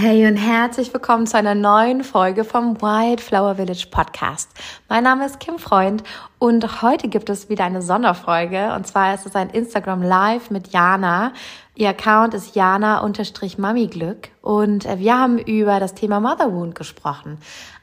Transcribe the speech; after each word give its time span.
Hey 0.00 0.28
und 0.28 0.36
herzlich 0.36 0.94
willkommen 0.94 1.26
zu 1.26 1.36
einer 1.36 1.56
neuen 1.56 2.04
Folge 2.04 2.44
vom 2.44 2.80
Wildflower 2.80 3.56
Village 3.56 3.88
Podcast. 3.90 4.48
Mein 4.88 5.02
Name 5.02 5.26
ist 5.26 5.40
Kim 5.40 5.58
Freund 5.58 6.04
und 6.38 6.82
heute 6.82 7.08
gibt 7.08 7.28
es 7.28 7.48
wieder 7.48 7.64
eine 7.64 7.82
Sonderfolge 7.82 8.74
und 8.76 8.86
zwar 8.86 9.12
ist 9.12 9.26
es 9.26 9.34
ein 9.34 9.50
Instagram 9.50 10.02
Live 10.02 10.50
mit 10.50 10.68
Jana. 10.68 11.32
Ihr 11.74 11.88
Account 11.88 12.32
ist 12.34 12.54
jana-mamiglück 12.54 14.28
und 14.40 14.86
äh, 14.86 15.00
wir 15.00 15.18
haben 15.18 15.38
über 15.38 15.80
das 15.80 15.94
Thema 15.94 16.20
Mother 16.20 16.52
Wound 16.52 16.76
gesprochen. 16.76 17.38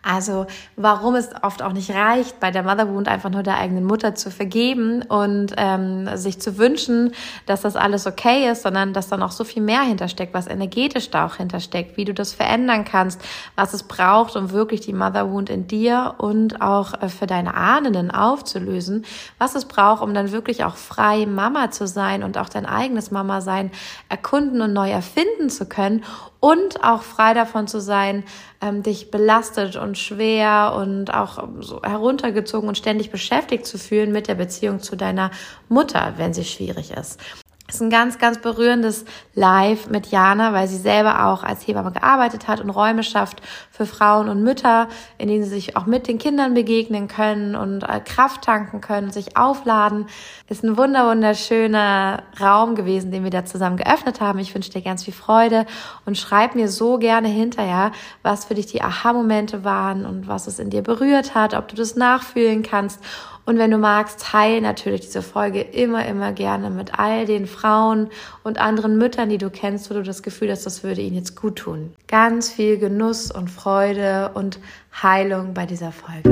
Also 0.05 0.45
warum 0.75 1.15
es 1.15 1.29
oft 1.41 1.63
auch 1.63 1.73
nicht 1.73 1.89
reicht, 1.89 2.39
bei 2.39 2.51
der 2.51 2.61
Mother 2.61 2.93
Wound 2.93 3.07
einfach 3.07 3.31
nur 3.31 3.41
der 3.41 3.57
eigenen 3.57 3.83
Mutter 3.83 4.13
zu 4.13 4.29
vergeben 4.29 5.01
und 5.01 5.53
ähm, 5.57 6.15
sich 6.15 6.39
zu 6.39 6.59
wünschen, 6.59 7.13
dass 7.47 7.61
das 7.61 7.75
alles 7.75 8.05
okay 8.05 8.51
ist, 8.51 8.61
sondern 8.61 8.93
dass 8.93 9.07
da 9.07 9.17
noch 9.17 9.31
so 9.31 9.43
viel 9.43 9.63
mehr 9.63 9.81
hintersteckt, 9.81 10.35
was 10.35 10.45
energetisch 10.45 11.09
da 11.09 11.25
auch 11.25 11.37
hintersteckt, 11.37 11.97
wie 11.97 12.05
du 12.05 12.13
das 12.13 12.33
verändern 12.33 12.85
kannst, 12.85 13.19
was 13.55 13.73
es 13.73 13.81
braucht, 13.81 14.35
um 14.35 14.51
wirklich 14.51 14.81
die 14.81 14.93
Mother 14.93 15.31
Wound 15.31 15.49
in 15.49 15.65
dir 15.65 16.13
und 16.19 16.61
auch 16.61 17.01
äh, 17.01 17.09
für 17.09 17.25
deine 17.25 17.55
Ahnen 17.55 18.11
aufzulösen, 18.11 19.05
was 19.39 19.55
es 19.55 19.65
braucht, 19.65 20.03
um 20.03 20.13
dann 20.13 20.31
wirklich 20.31 20.65
auch 20.65 20.75
frei 20.75 21.25
Mama 21.25 21.71
zu 21.71 21.87
sein 21.87 22.21
und 22.21 22.37
auch 22.37 22.49
dein 22.49 22.67
eigenes 22.67 23.09
Mama 23.09 23.41
sein 23.41 23.71
erkunden 24.07 24.61
und 24.61 24.71
neu 24.71 24.91
erfinden 24.91 25.49
zu 25.49 25.65
können 25.65 26.03
und 26.45 26.83
auch 26.83 27.01
frei 27.01 27.33
davon 27.33 27.67
zu 27.67 27.81
sein, 27.81 28.23
ähm, 28.61 28.83
dich 28.83 29.09
belastet 29.09 29.77
und 29.77 29.97
schwer 29.97 30.75
und 30.77 31.11
auch 31.11 31.43
so 31.59 31.81
heruntergezogen 31.81 32.69
und 32.69 32.77
ständig 32.77 33.09
beschäftigt 33.09 33.65
zu 33.65 33.79
fühlen 33.79 34.11
mit 34.11 34.27
der 34.27 34.35
Beziehung 34.35 34.79
zu 34.79 34.95
deiner 34.95 35.31
Mutter, 35.69 36.13
wenn 36.17 36.35
sie 36.35 36.45
schwierig 36.45 36.91
ist. 36.91 37.19
Ist 37.67 37.81
ein 37.81 37.89
ganz, 37.89 38.19
ganz 38.19 38.37
berührendes 38.37 39.05
Live 39.33 39.89
mit 39.89 40.11
Jana, 40.11 40.53
weil 40.53 40.67
sie 40.67 40.77
selber 40.77 41.25
auch 41.25 41.43
als 41.43 41.65
Hebamme 41.67 41.91
gearbeitet 41.91 42.47
hat 42.47 42.61
und 42.61 42.69
Räume 42.69 43.01
schafft 43.01 43.41
für 43.71 43.87
Frauen 43.87 44.29
und 44.29 44.43
Mütter, 44.43 44.87
in 45.17 45.29
denen 45.29 45.43
sie 45.43 45.49
sich 45.49 45.75
auch 45.75 45.87
mit 45.87 46.07
den 46.07 46.19
Kindern 46.19 46.53
begegnen 46.53 47.07
können 47.07 47.55
und 47.55 47.81
äh, 47.81 48.01
Kraft 48.01 48.43
tanken 48.43 48.81
können, 48.81 49.09
sich 49.09 49.35
aufladen. 49.35 50.05
Ist 50.47 50.63
ein 50.63 50.77
wunder, 50.77 51.09
wunderschöner 51.09 52.21
Raum 52.39 52.75
gewesen, 52.75 53.11
den 53.11 53.23
wir 53.23 53.31
da 53.31 53.45
zusammen 53.45 53.77
geöffnet 53.77 54.21
haben. 54.21 54.37
Ich 54.37 54.53
wünsche 54.53 54.69
dir 54.69 54.83
ganz 54.83 55.03
viel 55.03 55.15
Freude 55.15 55.65
und 56.05 56.19
schreib 56.19 56.53
mir 56.53 56.69
so 56.69 56.99
gerne 56.99 57.29
hinterher, 57.29 57.93
was 58.21 58.45
für 58.45 58.53
dich 58.53 58.67
die 58.67 58.83
Aha-Momente 58.83 59.63
waren 59.63 60.05
und 60.05 60.27
was 60.27 60.45
es 60.45 60.59
in 60.59 60.69
dir 60.69 60.83
berührt 60.83 61.33
hat, 61.33 61.55
ob 61.55 61.67
du 61.67 61.75
das 61.75 61.95
nachfühlen 61.95 62.61
kannst 62.61 63.01
und 63.47 63.59
wenn 63.59 63.69
du 63.69 63.77
magst, 63.77 64.21
teile 64.21 64.59
natürlich 64.59 65.01
diese 65.01 65.21
Folge 65.21 65.61
immer, 65.61 66.05
immer 66.07 66.31
gerne 66.31 66.71
mit 66.71 66.97
all 66.97 67.27
den 67.27 67.45
Frauen 67.45 68.09
und 68.43 68.59
anderen 68.59 68.97
Müttern, 68.97 69.29
die 69.29 69.37
du 69.37 69.51
kennst, 69.51 69.89
wo 69.89 69.93
du 69.93 70.01
das 70.01 70.23
Gefühl 70.23 70.49
hast, 70.49 70.65
das 70.65 70.83
würde 70.83 71.01
ihnen 71.01 71.15
jetzt 71.15 71.35
gut 71.35 71.57
tun. 71.57 71.93
Ganz 72.07 72.49
viel 72.49 72.79
Genuss 72.79 73.29
und 73.29 73.51
Freude 73.51 74.31
und 74.33 74.59
Heilung 75.03 75.53
bei 75.53 75.67
dieser 75.67 75.91
Folge. 75.91 76.27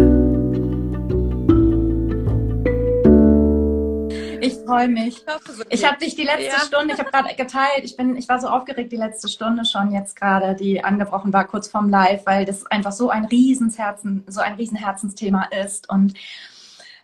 Ich 4.41 4.55
freue 4.65 4.87
mich. 4.87 5.23
Ich 5.69 5.85
habe 5.85 5.97
dich 5.99 6.15
die 6.15 6.23
letzte 6.23 6.45
ja. 6.45 6.59
Stunde, 6.61 6.95
ich 6.95 6.99
habe 6.99 7.11
gerade 7.11 7.35
geteilt, 7.35 7.83
ich 7.83 7.95
bin, 7.95 8.17
ich 8.17 8.27
war 8.27 8.41
so 8.41 8.47
aufgeregt 8.47 8.91
die 8.91 8.97
letzte 8.97 9.27
Stunde 9.27 9.65
schon 9.65 9.91
jetzt 9.91 10.15
gerade, 10.15 10.55
die 10.55 10.83
angebrochen 10.83 11.31
war 11.31 11.45
kurz 11.45 11.67
vorm 11.67 11.89
Live, 11.89 12.25
weil 12.25 12.43
das 12.43 12.65
einfach 12.65 12.91
so 12.91 13.09
ein 13.09 13.25
Riesensherzen, 13.25 14.23
so 14.27 14.41
ein 14.41 14.55
Riesenherzensthema 14.55 15.47
ist 15.63 15.89
und 15.89 16.15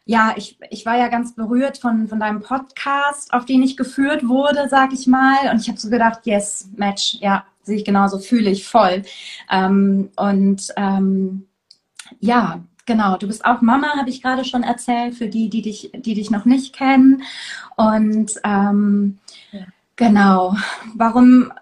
ja, 0.09 0.33
ich, 0.35 0.57
ich 0.71 0.87
war 0.87 0.97
ja 0.97 1.07
ganz 1.07 1.35
berührt 1.35 1.77
von, 1.77 2.07
von 2.07 2.19
deinem 2.19 2.41
Podcast, 2.41 3.31
auf 3.31 3.45
den 3.45 3.61
ich 3.61 3.77
geführt 3.77 4.27
wurde, 4.27 4.67
sag 4.67 4.91
ich 4.91 5.05
mal. 5.05 5.51
Und 5.51 5.61
ich 5.61 5.67
habe 5.67 5.79
so 5.79 5.87
gedacht, 5.87 6.21
yes, 6.23 6.67
Match, 6.75 7.17
ja, 7.19 7.45
sehe 7.61 7.77
ich 7.77 7.85
genauso, 7.85 8.17
fühle 8.17 8.49
ich 8.49 8.65
voll. 8.65 9.03
Ähm, 9.51 10.09
und 10.15 10.73
ähm, 10.77 11.45
ja, 12.19 12.59
genau, 12.87 13.17
du 13.17 13.27
bist 13.27 13.45
auch 13.45 13.61
Mama, 13.61 13.89
habe 13.97 14.09
ich 14.09 14.23
gerade 14.23 14.45
schon 14.45 14.63
erzählt, 14.63 15.13
für 15.13 15.27
die, 15.27 15.47
die 15.47 15.61
dich, 15.61 15.91
die 15.93 16.15
dich 16.15 16.31
noch 16.31 16.45
nicht 16.45 16.73
kennen. 16.73 17.21
Und 17.77 18.31
ähm, 18.43 19.19
ja. 19.51 19.59
genau, 19.95 20.55
warum 20.95 21.53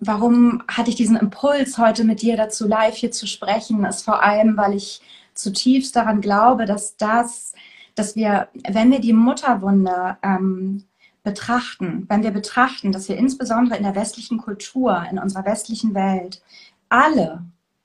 warum 0.00 0.64
hatte 0.66 0.90
ich 0.90 0.96
diesen 0.96 1.16
Impuls, 1.16 1.78
heute 1.78 2.02
mit 2.02 2.20
dir 2.20 2.36
dazu 2.36 2.66
live 2.66 2.96
hier 2.96 3.12
zu 3.12 3.28
sprechen, 3.28 3.84
ist 3.84 4.04
vor 4.04 4.24
allem, 4.24 4.56
weil 4.56 4.74
ich 4.74 5.00
zutiefst 5.34 5.94
daran 5.94 6.20
glaube, 6.20 6.64
dass 6.64 6.96
das 6.96 7.52
dass 7.96 8.14
wir, 8.14 8.48
wenn 8.68 8.92
wir 8.92 9.00
die 9.00 9.14
Mutterwunde 9.14 10.18
ähm, 10.22 10.84
betrachten, 11.24 12.04
wenn 12.08 12.22
wir 12.22 12.30
betrachten, 12.30 12.92
dass 12.92 13.08
wir 13.08 13.16
insbesondere 13.16 13.76
in 13.76 13.82
der 13.82 13.96
westlichen 13.96 14.38
Kultur, 14.38 15.04
in 15.10 15.18
unserer 15.18 15.44
westlichen 15.44 15.94
Welt, 15.94 16.40
alle, 16.88 17.44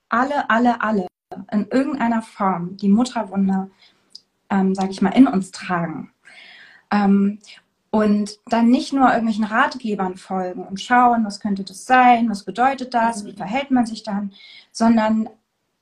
alle, 0.09 0.47
alle, 0.49 0.81
alle 0.81 1.07
in 1.51 1.67
irgendeiner 1.69 2.21
Form 2.21 2.77
die 2.77 2.89
Mutterwunde, 2.89 3.71
ähm, 4.49 4.75
sage 4.75 4.91
ich 4.91 5.01
mal, 5.01 5.15
in 5.15 5.27
uns 5.27 5.49
tragen. 5.51 6.11
Ähm, 6.91 7.39
und 7.89 8.37
dann 8.45 8.69
nicht 8.69 8.93
nur 8.93 9.07
irgendwelchen 9.09 9.45
Ratgebern 9.45 10.17
folgen 10.17 10.63
und 10.63 10.79
schauen, 10.79 11.25
was 11.25 11.39
könnte 11.39 11.63
das 11.63 11.85
sein, 11.85 12.29
was 12.29 12.43
bedeutet 12.43 12.93
das, 12.93 13.25
wie 13.25 13.33
verhält 13.33 13.71
man 13.71 13.85
sich 13.85 14.03
dann, 14.03 14.33
sondern 14.71 15.29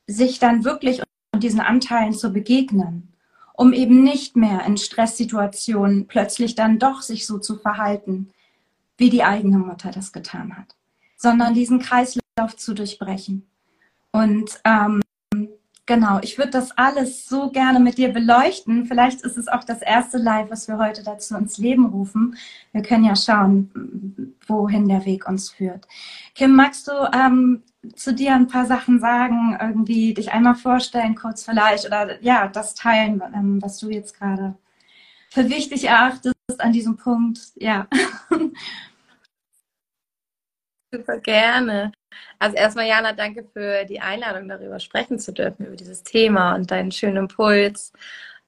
sich 0.08 0.40
dann 0.40 0.64
wirklich 0.64 1.02
und 1.34 1.44
diesen 1.44 1.60
Anteilen 1.60 2.14
zu 2.14 2.32
begegnen 2.32 3.09
um 3.60 3.74
eben 3.74 4.04
nicht 4.06 4.38
mehr 4.38 4.64
in 4.66 4.78
Stresssituationen 4.78 6.08
plötzlich 6.08 6.56
dann 6.56 6.80
doch 6.80 7.02
sich 7.02 7.28
so 7.28 7.40
zu 7.40 7.58
verhalten, 7.58 8.30
wie 8.96 9.10
die 9.10 9.26
eigene 9.26 9.58
Mutter 9.58 9.92
das 9.92 10.14
getan 10.14 10.56
hat, 10.58 10.78
sondern 11.18 11.54
diesen 11.54 11.80
Kreislauf 11.80 12.56
zu 12.56 12.74
durchbrechen. 12.74 13.46
Und 14.14 14.62
ähm, 14.64 15.02
genau, 15.90 16.20
ich 16.22 16.38
würde 16.38 16.52
das 16.52 16.72
alles 16.78 17.28
so 17.28 17.50
gerne 17.50 17.80
mit 17.80 17.98
dir 17.98 18.10
beleuchten. 18.14 18.86
Vielleicht 18.86 19.22
ist 19.22 19.38
es 19.38 19.48
auch 19.48 19.64
das 19.64 19.82
erste 19.82 20.20
Live, 20.20 20.52
was 20.52 20.68
wir 20.68 20.78
heute 20.78 21.04
dazu 21.04 21.36
ins 21.36 21.58
Leben 21.58 21.88
rufen. 21.88 22.38
Wir 22.72 22.84
können 22.84 23.06
ja 23.06 23.16
schauen, 23.16 24.36
wohin 24.46 24.88
der 24.88 25.04
Weg 25.06 25.28
uns 25.28 25.50
führt. 25.50 25.88
Kim, 26.36 26.56
magst 26.56 26.88
du 26.88 26.92
ähm, 27.12 27.64
zu 27.96 28.14
dir 28.14 28.36
ein 28.36 28.48
paar 28.48 28.68
Sachen 28.68 29.00
sagen, 29.00 29.58
irgendwie 29.60 30.14
dich 30.14 30.32
einmal 30.32 30.54
vorstellen, 30.56 31.16
kurz 31.16 31.44
vielleicht, 31.44 31.88
oder 31.88 32.22
ja, 32.22 32.48
das 32.48 32.76
teilen, 32.76 33.24
ähm, 33.34 33.60
was 33.60 33.80
du 33.80 33.90
jetzt 33.90 34.16
gerade 34.18 34.56
für 35.32 35.50
wichtig 35.50 35.86
erachtest 35.86 36.36
an 36.60 36.72
diesem 36.72 36.98
Punkt. 36.98 37.40
Ja. 37.56 37.88
Super 40.92 41.18
gerne. 41.20 41.92
Also 42.40 42.56
erstmal, 42.56 42.88
Jana, 42.88 43.14
danke 43.14 43.44
für 43.44 43.86
die 43.86 44.02
Einladung, 44.02 44.48
darüber 44.48 44.80
sprechen 44.80 45.20
zu 45.20 45.34
dürfen, 45.34 45.66
über 45.66 45.76
dieses 45.76 46.04
Thema 46.04 46.56
und 46.56 46.72
deinen 46.72 46.92
schönen 46.92 47.18
Impuls 47.18 47.94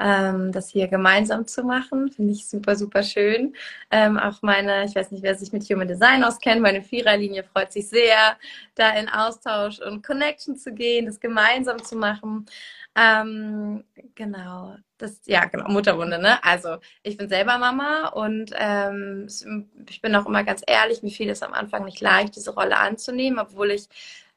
ähm, 0.02 0.52
das 0.52 0.70
hier 0.70 0.88
gemeinsam 0.88 1.46
zu 1.48 1.64
machen. 1.64 2.12
Finde 2.12 2.34
ich 2.34 2.48
super, 2.48 2.76
super 2.76 3.04
schön. 3.04 3.56
Ähm, 3.92 4.18
auch 4.18 4.42
meine, 4.42 4.86
ich 4.86 4.96
weiß 4.96 5.12
nicht, 5.12 5.24
wer 5.24 5.36
sich 5.36 5.52
mit 5.54 5.64
Human 5.70 5.88
Design 5.88 6.24
auskennt, 6.24 6.62
meine 6.62 6.82
Viererlinie 6.82 7.44
freut 7.44 7.72
sich 7.72 7.88
sehr, 7.88 8.38
da 8.76 8.92
in 8.92 9.08
Austausch 9.10 9.80
und 9.80 10.06
Connection 10.06 10.56
zu 10.58 10.74
gehen, 10.74 11.06
das 11.06 11.20
gemeinsam 11.20 11.84
zu 11.84 11.96
machen. 11.96 12.46
Ähm, 12.96 13.86
genau, 14.16 14.76
das, 14.98 15.22
ja, 15.26 15.46
genau, 15.46 15.70
Mutterwunde, 15.70 16.20
ne? 16.20 16.44
Also, 16.44 16.78
ich 17.04 17.16
bin 17.16 17.30
selber 17.30 17.58
Mama 17.58 18.10
und 18.10 18.52
ähm, 18.56 19.28
ich 19.90 20.02
bin 20.02 20.14
auch 20.16 20.26
immer 20.26 20.44
ganz 20.44 20.62
ehrlich, 20.68 21.02
mir 21.02 21.10
fiel 21.10 21.30
es 21.30 21.42
am 21.42 21.54
Anfang 21.54 21.86
nicht 21.86 22.02
leicht, 22.02 22.36
diese 22.36 22.54
Rolle 22.54 22.78
anzunehmen, 22.78 23.40
obwohl 23.40 23.72
ich 23.72 23.88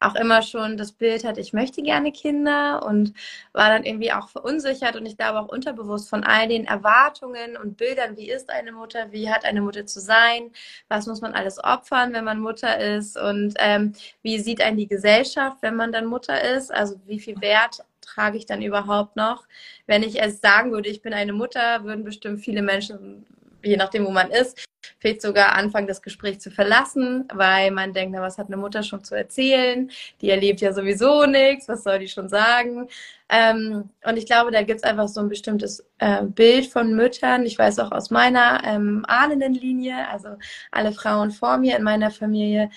auch 0.01 0.15
immer 0.15 0.43
schon 0.43 0.77
das 0.77 0.93
Bild 0.93 1.25
hatte, 1.25 1.41
ich 1.41 1.53
möchte 1.53 1.83
gerne 1.83 2.13
Kinder 2.13 2.85
und 2.87 3.15
war 3.53 3.69
dann 3.71 3.85
irgendwie 3.85 4.13
auch 4.13 4.29
verunsichert 4.29 4.97
und 4.97 5.07
ich 5.07 5.17
glaube 5.17 5.41
auch 5.41 5.49
unterbewusst 5.49 6.09
von 6.11 6.25
all 6.25 6.47
den 6.49 6.65
Erwartungen 6.67 7.57
und 7.57 7.77
Bildern, 7.77 8.17
wie 8.17 8.31
ist 8.31 8.51
eine 8.51 8.73
Mutter, 8.73 9.11
wie 9.13 9.31
hat 9.31 9.45
eine 9.45 9.63
Mutter 9.63 9.87
zu 9.87 10.01
sein, 10.01 10.51
was 10.89 11.07
muss 11.07 11.21
man 11.23 11.33
alles 11.33 11.63
opfern, 11.63 12.13
wenn 12.13 12.25
man 12.25 12.41
Mutter 12.41 12.79
ist 12.79 13.17
und 13.17 13.55
ähm, 13.59 13.95
wie 14.23 14.39
sieht 14.39 14.61
einen 14.61 14.77
die 14.77 14.89
Gesellschaft, 14.89 15.59
wenn 15.63 15.77
man 15.77 15.91
dann 15.93 16.07
Mutter 16.07 16.41
ist, 16.55 16.73
also 16.73 17.01
wie 17.07 17.19
viel 17.21 17.41
Wert 17.41 17.83
trage 18.05 18.39
ich 18.39 18.47
dann 18.47 18.63
überhaupt 18.63 19.17
noch? 19.17 19.47
Wenn 19.87 20.03
ich 20.03 20.21
es 20.21 20.41
sagen 20.41 20.73
würde, 20.73 20.89
ich 20.89 21.03
bin 21.03 21.13
eine 21.13 21.33
Mutter, 21.33 21.85
würden 21.85 22.05
bestimmt 22.05 22.41
viele 22.41 22.63
Menschen 22.63 23.27
je 23.65 23.77
nachdem, 23.77 24.07
wo 24.07 24.11
man 24.11 24.31
ist, 24.31 24.65
vielleicht 24.99 25.23
sogar 25.23 25.55
anfangen, 25.55 25.87
das 25.87 26.03
Gespräch 26.03 26.41
zu 26.41 26.51
verlassen, 26.51 27.27
weil 27.33 27.71
man 27.71 27.93
denkt, 27.93 28.15
na, 28.15 28.23
was 28.23 28.39
hat 28.39 28.49
eine 28.49 28.57
Mutter 28.57 28.83
schon 28.83 29.03
zu 29.03 29.15
erzählen? 29.15 29.91
Die 30.21 30.31
erlebt 30.31 30.61
ja 30.61 30.73
sowieso 30.73 31.27
nichts, 31.27 31.69
was 31.69 31.85
soll 31.85 31.99
die 31.99 32.09
schon 32.09 32.29
sagen? 32.29 32.89
Ähm, 33.29 33.89
und 34.05 34.17
ich 34.17 34.27
glaube, 34.27 34.51
da 34.51 34.63
gibt 34.63 34.79
es 34.79 34.85
einfach 34.85 35.09
so 35.09 35.21
ein 35.21 35.29
bestimmtes 35.29 35.85
äh, 35.99 36.23
Bild 36.23 36.67
von 36.67 36.95
Müttern. 36.95 37.47
Ich 37.47 37.59
weiß 37.59 37.79
auch 37.79 37.93
aus 37.93 38.11
meiner 38.11 38.63
ähm, 38.65 39.05
Ahnenlinie, 39.09 40.09
also 40.09 40.37
alle 40.71 40.93
Frauen 40.93 41.31
vor 41.31 41.57
mir 41.57 41.77
in 41.77 41.83
meiner 41.83 42.11
Familie, 42.11 42.71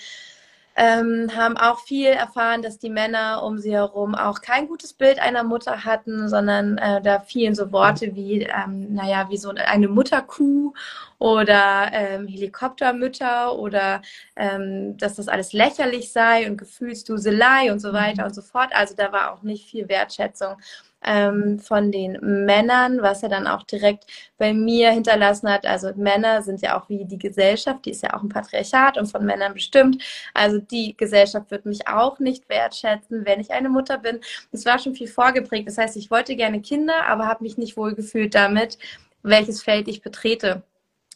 ähm, 0.78 1.30
haben 1.36 1.56
auch 1.56 1.80
viel 1.80 2.06
erfahren, 2.06 2.62
dass 2.62 2.78
die 2.78 2.88
Männer 2.88 3.42
um 3.42 3.58
sie 3.58 3.72
herum 3.72 4.14
auch 4.14 4.40
kein 4.40 4.68
gutes 4.68 4.92
Bild 4.92 5.18
einer 5.18 5.42
Mutter 5.42 5.84
hatten, 5.84 6.28
sondern 6.28 6.78
äh, 6.78 7.02
da 7.02 7.18
fielen 7.18 7.56
so 7.56 7.72
Worte 7.72 8.14
wie, 8.14 8.42
ähm, 8.42 8.94
naja, 8.94 9.26
wie 9.28 9.36
so 9.36 9.50
eine 9.50 9.88
Mutterkuh 9.88 10.72
oder 11.18 11.90
ähm, 11.92 12.28
Helikoptermütter 12.28 13.56
oder 13.58 14.02
ähm, 14.36 14.96
dass 14.96 15.16
das 15.16 15.28
alles 15.28 15.52
lächerlich 15.52 16.12
sei 16.12 16.48
und 16.48 16.56
Gefühlsduselei 16.56 17.72
und 17.72 17.80
so 17.80 17.92
weiter 17.92 18.24
und 18.24 18.34
so 18.34 18.42
fort. 18.42 18.70
Also 18.72 18.94
da 18.96 19.12
war 19.12 19.32
auch 19.32 19.42
nicht 19.42 19.68
viel 19.68 19.88
Wertschätzung 19.88 20.56
ähm, 21.04 21.58
von 21.58 21.92
den 21.92 22.18
Männern, 22.44 23.02
was 23.02 23.22
er 23.22 23.28
dann 23.28 23.46
auch 23.46 23.62
direkt 23.64 24.06
bei 24.36 24.52
mir 24.52 24.90
hinterlassen 24.90 25.48
hat. 25.48 25.66
Also 25.66 25.92
Männer 25.96 26.42
sind 26.42 26.60
ja 26.62 26.78
auch 26.78 26.88
wie 26.88 27.04
die 27.04 27.18
Gesellschaft, 27.18 27.84
die 27.84 27.90
ist 27.90 28.02
ja 28.02 28.14
auch 28.14 28.22
ein 28.22 28.28
Patriarchat 28.28 28.98
und 28.98 29.06
von 29.06 29.24
Männern 29.24 29.54
bestimmt. 29.54 30.02
Also 30.34 30.58
die 30.58 30.96
Gesellschaft 30.96 31.50
wird 31.50 31.66
mich 31.66 31.88
auch 31.88 32.18
nicht 32.18 32.48
wertschätzen, 32.48 33.24
wenn 33.24 33.40
ich 33.40 33.50
eine 33.50 33.68
Mutter 33.68 33.98
bin. 33.98 34.20
Es 34.52 34.64
war 34.66 34.78
schon 34.78 34.94
viel 34.94 35.08
vorgeprägt. 35.08 35.68
Das 35.68 35.78
heißt, 35.78 35.96
ich 35.96 36.10
wollte 36.10 36.36
gerne 36.36 36.60
Kinder, 36.60 37.06
aber 37.06 37.26
habe 37.26 37.44
mich 37.44 37.58
nicht 37.58 37.76
wohl 37.76 37.94
gefühlt 37.94 38.34
damit, 38.34 38.78
welches 39.22 39.62
Feld 39.62 39.88
ich 39.88 40.02
betrete 40.02 40.62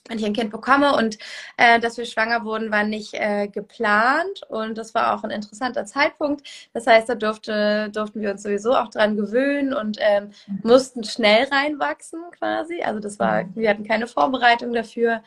wenn 0.08 0.19
ich 0.19 0.25
ein 0.25 0.32
Kind 0.32 0.50
bekomme 0.50 0.96
und 0.96 1.19
äh, 1.56 1.78
dass 1.81 1.96
wir 1.96 2.06
schwanger 2.06 2.44
wurden, 2.44 2.70
war 2.72 2.84
nicht 2.84 3.14
äh, 3.14 3.49
geplant 3.49 4.43
und 4.49 4.76
das 4.76 4.94
war 4.94 5.14
auch 5.14 5.22
ein 5.25 5.31
interessanter 5.31 5.84
Zeitpunkt. 5.87 6.46
Das 6.72 6.87
heißt, 6.87 7.08
da 7.08 7.14
durfte, 7.14 7.90
durften 7.90 8.20
wir 8.20 8.32
uns 8.32 8.43
sowieso 8.43 8.75
auch 8.75 8.88
dran 8.88 9.16
gewöhnen 9.16 9.72
und 9.72 9.99
ähm, 10.00 10.32
mussten 10.62 11.04
schnell 11.04 11.44
reinwachsen 11.44 12.20
quasi. 12.38 12.82
Also 12.82 13.00
das 13.00 13.19
war, 13.19 13.44
wir 13.54 13.70
hatten 13.70 13.87
keine 13.87 14.06
Vorbereitung 14.06 14.72
dafür. 14.72 15.22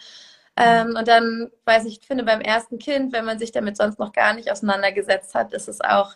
Ähm, 0.58 0.96
und 0.98 1.08
dann, 1.08 1.52
weiß 1.66 1.86
ich, 1.86 2.00
finde 2.06 2.24
beim 2.24 2.42
ersten 2.42 2.80
Kind, 2.80 3.14
wenn 3.14 3.26
man 3.26 3.40
sich 3.40 3.52
damit 3.52 3.76
sonst 3.78 4.00
noch 4.00 4.14
gar 4.14 4.34
nicht 4.34 4.52
auseinandergesetzt 4.52 5.36
hat, 5.36 5.54
ist 5.54 5.68
es 5.68 5.82
auch, 5.82 6.16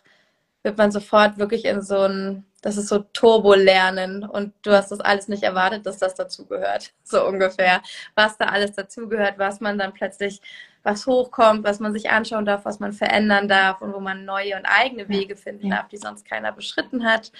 wird 0.63 0.77
man 0.77 0.91
sofort 0.91 1.37
wirklich 1.37 1.65
in 1.65 1.81
so 1.81 2.01
ein 2.01 2.45
das 2.61 2.77
ist 2.77 2.87
so 2.89 2.99
Turbo-Lernen 2.99 4.23
und 4.23 4.53
du 4.63 4.71
hast 4.71 4.91
das 4.91 4.99
alles 4.99 5.27
nicht 5.27 5.43
erwartet, 5.43 5.85
dass 5.85 5.97
das 5.97 6.15
dazugehört, 6.15 6.93
so 7.03 7.25
ungefähr. 7.25 7.81
Was 8.15 8.37
da 8.37 8.45
alles 8.45 8.73
dazugehört, 8.73 9.37
was 9.37 9.61
man 9.61 9.77
dann 9.77 9.93
plötzlich, 9.93 10.41
was 10.83 11.05
hochkommt, 11.07 11.63
was 11.63 11.79
man 11.79 11.93
sich 11.93 12.09
anschauen 12.09 12.45
darf, 12.45 12.65
was 12.65 12.79
man 12.79 12.93
verändern 12.93 13.47
darf 13.47 13.81
und 13.81 13.93
wo 13.93 13.99
man 13.99 14.25
neue 14.25 14.57
und 14.57 14.65
eigene 14.65 15.07
Wege 15.09 15.35
finden 15.35 15.67
ja. 15.67 15.77
darf, 15.77 15.87
die 15.87 15.97
sonst 15.97 16.25
keiner 16.25 16.51
beschritten 16.51 17.05
hat. 17.05 17.31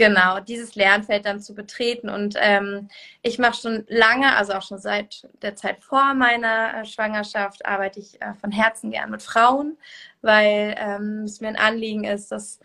Genau, 0.00 0.40
dieses 0.40 0.76
Lernfeld 0.76 1.26
dann 1.26 1.40
zu 1.40 1.54
betreten. 1.54 2.08
Und 2.08 2.34
ähm, 2.40 2.88
ich 3.20 3.38
mache 3.38 3.60
schon 3.60 3.84
lange, 3.86 4.34
also 4.34 4.54
auch 4.54 4.62
schon 4.62 4.78
seit 4.78 5.28
der 5.42 5.56
Zeit 5.56 5.82
vor 5.84 6.14
meiner 6.14 6.72
äh, 6.72 6.84
Schwangerschaft, 6.86 7.66
arbeite 7.66 8.00
ich 8.00 8.18
äh, 8.22 8.32
von 8.40 8.50
Herzen 8.50 8.90
gern 8.92 9.10
mit 9.10 9.22
Frauen, 9.22 9.76
weil 10.22 10.74
ähm, 10.78 11.24
es 11.24 11.42
mir 11.42 11.48
ein 11.48 11.56
Anliegen 11.56 12.04
ist, 12.04 12.32
dass 12.32 12.60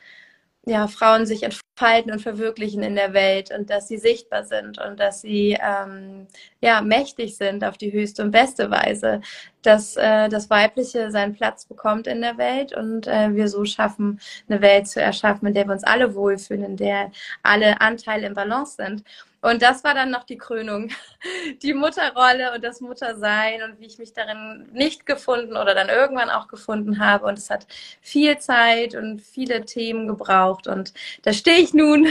ja, 0.65 0.87
Frauen 0.87 1.25
sich 1.27 1.43
entfalten 1.43 2.11
und 2.11 2.21
verwirklichen 2.21 2.81
in 2.81 2.95
der 2.95 3.13
Welt 3.13 3.51
und 3.51 3.69
dass 3.69 3.87
sie 3.87 3.97
sichtbar 3.97 4.45
sind 4.45 4.79
und 4.79 4.99
dass 4.99 5.21
sie 5.21 5.57
ähm, 5.61 6.27
ja, 6.59 6.81
mächtig 6.81 7.37
sind 7.37 7.63
auf 7.63 7.77
die 7.77 7.93
höchste 7.93 8.23
und 8.23 8.31
beste 8.31 8.71
Weise, 8.71 9.21
dass 9.61 9.95
äh, 9.95 10.27
das 10.27 10.49
Weibliche 10.49 11.11
seinen 11.11 11.33
Platz 11.33 11.65
bekommt 11.65 12.07
in 12.07 12.21
der 12.21 12.37
Welt 12.37 12.75
und 12.75 13.05
äh, 13.07 13.35
wir 13.35 13.47
so 13.47 13.63
schaffen, 13.65 14.19
eine 14.49 14.61
Welt 14.61 14.87
zu 14.87 14.99
erschaffen, 15.01 15.47
in 15.47 15.53
der 15.53 15.65
wir 15.65 15.73
uns 15.73 15.83
alle 15.83 16.15
wohlfühlen, 16.15 16.63
in 16.63 16.77
der 16.77 17.11
alle 17.43 17.79
Anteile 17.81 18.25
im 18.25 18.33
Balance 18.33 18.75
sind. 18.77 19.03
Und 19.45 19.61
das 19.61 19.83
war 19.83 19.93
dann 19.93 20.09
noch 20.09 20.23
die 20.23 20.39
Krönung, 20.39 20.89
die 21.61 21.75
Mutterrolle 21.75 22.53
und 22.55 22.63
das 22.63 22.81
Muttersein 22.81 23.61
und 23.61 23.79
wie 23.79 23.85
ich 23.85 23.99
mich 23.99 24.11
darin 24.11 24.67
nicht 24.73 25.05
gefunden 25.05 25.55
oder 25.55 25.75
dann 25.75 25.87
irgendwann 25.87 26.31
auch 26.31 26.47
gefunden 26.47 26.97
habe. 26.97 27.27
Und 27.27 27.37
es 27.37 27.51
hat 27.51 27.67
viel 28.01 28.39
Zeit 28.39 28.95
und 28.95 29.21
viele 29.21 29.63
Themen 29.63 30.07
gebraucht. 30.07 30.67
Und 30.67 30.95
da 31.21 31.31
stehe 31.31 31.59
ich 31.59 31.75
nun 31.75 32.07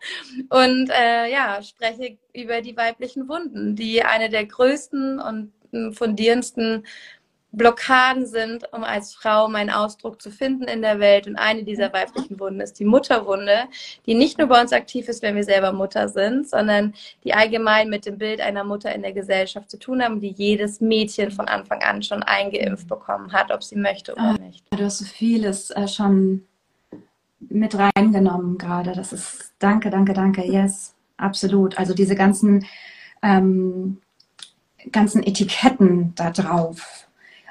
und 0.48 0.90
äh, 0.90 1.30
ja, 1.30 1.62
spreche 1.62 2.16
über 2.32 2.62
die 2.62 2.76
weiblichen 2.76 3.28
Wunden, 3.28 3.76
die 3.76 4.02
eine 4.02 4.30
der 4.30 4.46
größten 4.46 5.20
und 5.20 5.52
fundierendsten 5.92 6.86
Blockaden 7.50 8.26
sind, 8.26 8.70
um 8.72 8.84
als 8.84 9.14
Frau 9.14 9.48
meinen 9.48 9.70
Ausdruck 9.70 10.20
zu 10.20 10.30
finden 10.30 10.64
in 10.64 10.82
der 10.82 11.00
Welt. 11.00 11.26
Und 11.26 11.36
eine 11.36 11.64
dieser 11.64 11.92
weiblichen 11.92 12.38
Wunden 12.38 12.60
ist 12.60 12.78
die 12.78 12.84
Mutterwunde, 12.84 13.64
die 14.04 14.14
nicht 14.14 14.38
nur 14.38 14.48
bei 14.48 14.60
uns 14.60 14.72
aktiv 14.72 15.08
ist, 15.08 15.22
wenn 15.22 15.34
wir 15.34 15.44
selber 15.44 15.72
Mutter 15.72 16.08
sind, 16.08 16.48
sondern 16.48 16.92
die 17.24 17.32
allgemein 17.32 17.88
mit 17.88 18.04
dem 18.04 18.18
Bild 18.18 18.40
einer 18.40 18.64
Mutter 18.64 18.94
in 18.94 19.00
der 19.00 19.12
Gesellschaft 19.12 19.70
zu 19.70 19.78
tun 19.78 20.02
haben, 20.02 20.20
die 20.20 20.30
jedes 20.30 20.80
Mädchen 20.80 21.30
von 21.30 21.48
Anfang 21.48 21.82
an 21.82 22.02
schon 22.02 22.22
eingeimpft 22.22 22.86
bekommen 22.86 23.32
hat, 23.32 23.50
ob 23.50 23.64
sie 23.64 23.76
möchte 23.76 24.12
oder 24.12 24.22
ah, 24.22 24.32
nicht. 24.34 24.64
Du 24.70 24.84
hast 24.84 24.98
so 24.98 25.06
vieles 25.06 25.70
äh, 25.70 25.88
schon 25.88 26.46
mit 27.40 27.74
reingenommen 27.78 28.58
gerade. 28.58 28.92
Das 28.92 29.14
ist 29.14 29.52
danke, 29.58 29.88
danke, 29.88 30.12
danke. 30.12 30.44
Yes, 30.44 30.94
absolut. 31.16 31.78
Also 31.78 31.94
diese 31.94 32.14
ganzen 32.14 32.66
ähm, 33.22 33.98
ganzen 34.92 35.22
Etiketten 35.22 36.14
da 36.14 36.30
drauf 36.30 37.07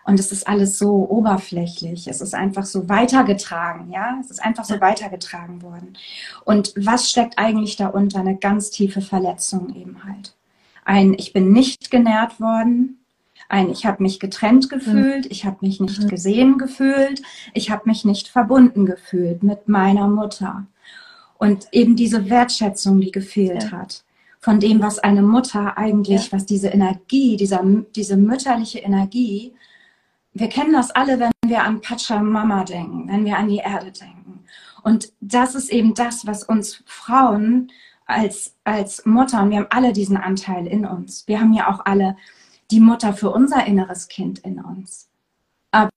und 0.08 0.22
es 0.22 0.32
ist 0.32 0.48
alles 0.48 0.80
so 0.80 1.06
oberflächlich. 1.10 2.08
Es 2.08 2.22
ist 2.22 2.34
einfach 2.34 2.64
so 2.64 2.88
weitergetragen, 2.88 3.92
ja. 3.92 4.18
Es 4.22 4.32
ist 4.32 4.42
einfach 4.42 4.64
so 4.64 4.80
weitergetragen 4.80 5.62
worden. 5.62 5.98
Und 6.46 6.74
was 6.78 7.10
steckt 7.10 7.38
eigentlich 7.38 7.76
darunter? 7.76 8.22
Eine 8.22 8.38
ganz 8.38 8.72
tiefe 8.72 9.02
Verletzung 9.02 9.76
eben 9.76 10.06
halt. 10.06 10.34
Ein, 10.86 11.14
ich 11.14 11.34
bin 11.34 11.52
nicht 11.52 11.92
genährt 11.92 12.40
worden. 12.40 13.00
Ein, 13.50 13.70
ich 13.70 13.86
habe 13.86 14.02
mich 14.02 14.22
getrennt 14.22 14.70
gefühlt. 14.70 15.26
Ich 15.26 15.44
habe 15.44 15.58
mich 15.60 15.82
nicht 15.82 16.02
mhm. 16.02 16.08
gesehen 16.08 16.58
gefühlt. 16.58 17.22
Ich 17.54 17.70
habe 17.70 17.82
mich 17.84 18.06
nicht 18.06 18.30
verbunden 18.30 18.86
gefühlt 18.86 19.44
mit 19.44 19.68
meiner 19.68 20.08
Mutter. 20.08 20.68
Und 21.38 21.68
eben 21.74 21.98
diese 21.98 22.30
Wertschätzung, 22.30 23.02
die 23.02 23.12
gefehlt 23.12 23.64
ja. 23.64 23.72
hat 23.72 24.06
von 24.40 24.62
dem, 24.62 24.82
was 24.82 25.00
eine 25.00 25.24
Mutter 25.24 25.78
eigentlich, 25.78 26.28
ja. 26.28 26.32
was 26.32 26.46
diese 26.46 26.70
Energie, 26.70 27.36
dieser, 27.36 27.62
diese 27.94 28.16
mütterliche 28.16 28.80
Energie 28.80 29.52
wir 30.40 30.50
kennen 30.50 30.74
das 30.74 30.92
alle, 30.92 31.20
wenn 31.20 31.32
wir 31.46 31.64
an 31.64 31.82
Pachamama 31.82 32.64
denken, 32.64 33.08
wenn 33.08 33.26
wir 33.26 33.38
an 33.38 33.48
die 33.48 33.58
Erde 33.58 33.92
denken. 33.92 34.46
Und 34.84 35.12
das 35.20 35.56
ist 35.56 35.70
eben 35.70 35.94
das, 35.94 36.26
was 36.26 36.44
uns 36.44 36.84
Frauen 36.86 37.72
als, 38.06 38.56
als 38.64 39.06
Mutter, 39.06 39.42
und 39.42 39.50
wir 39.50 39.58
haben 39.58 39.68
alle 39.70 39.94
diesen 39.94 40.18
Anteil 40.18 40.68
in 40.68 40.86
uns. 40.86 41.28
Wir 41.28 41.42
haben 41.42 41.54
ja 41.54 41.70
auch 41.70 41.86
alle 41.86 42.16
die 42.72 42.80
Mutter 42.80 43.14
für 43.14 43.32
unser 43.32 43.66
inneres 43.66 44.08
Kind 44.08 44.40
in 44.40 44.64
uns. 44.64 45.10
Aber, 45.72 45.90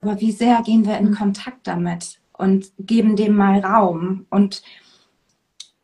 aber 0.00 0.20
wie 0.20 0.32
sehr 0.32 0.62
gehen 0.62 0.86
wir 0.86 0.98
in 0.98 1.14
Kontakt 1.14 1.66
damit 1.66 2.20
und 2.32 2.72
geben 2.78 3.16
dem 3.16 3.36
mal 3.36 3.60
Raum 3.60 4.26
und 4.30 4.62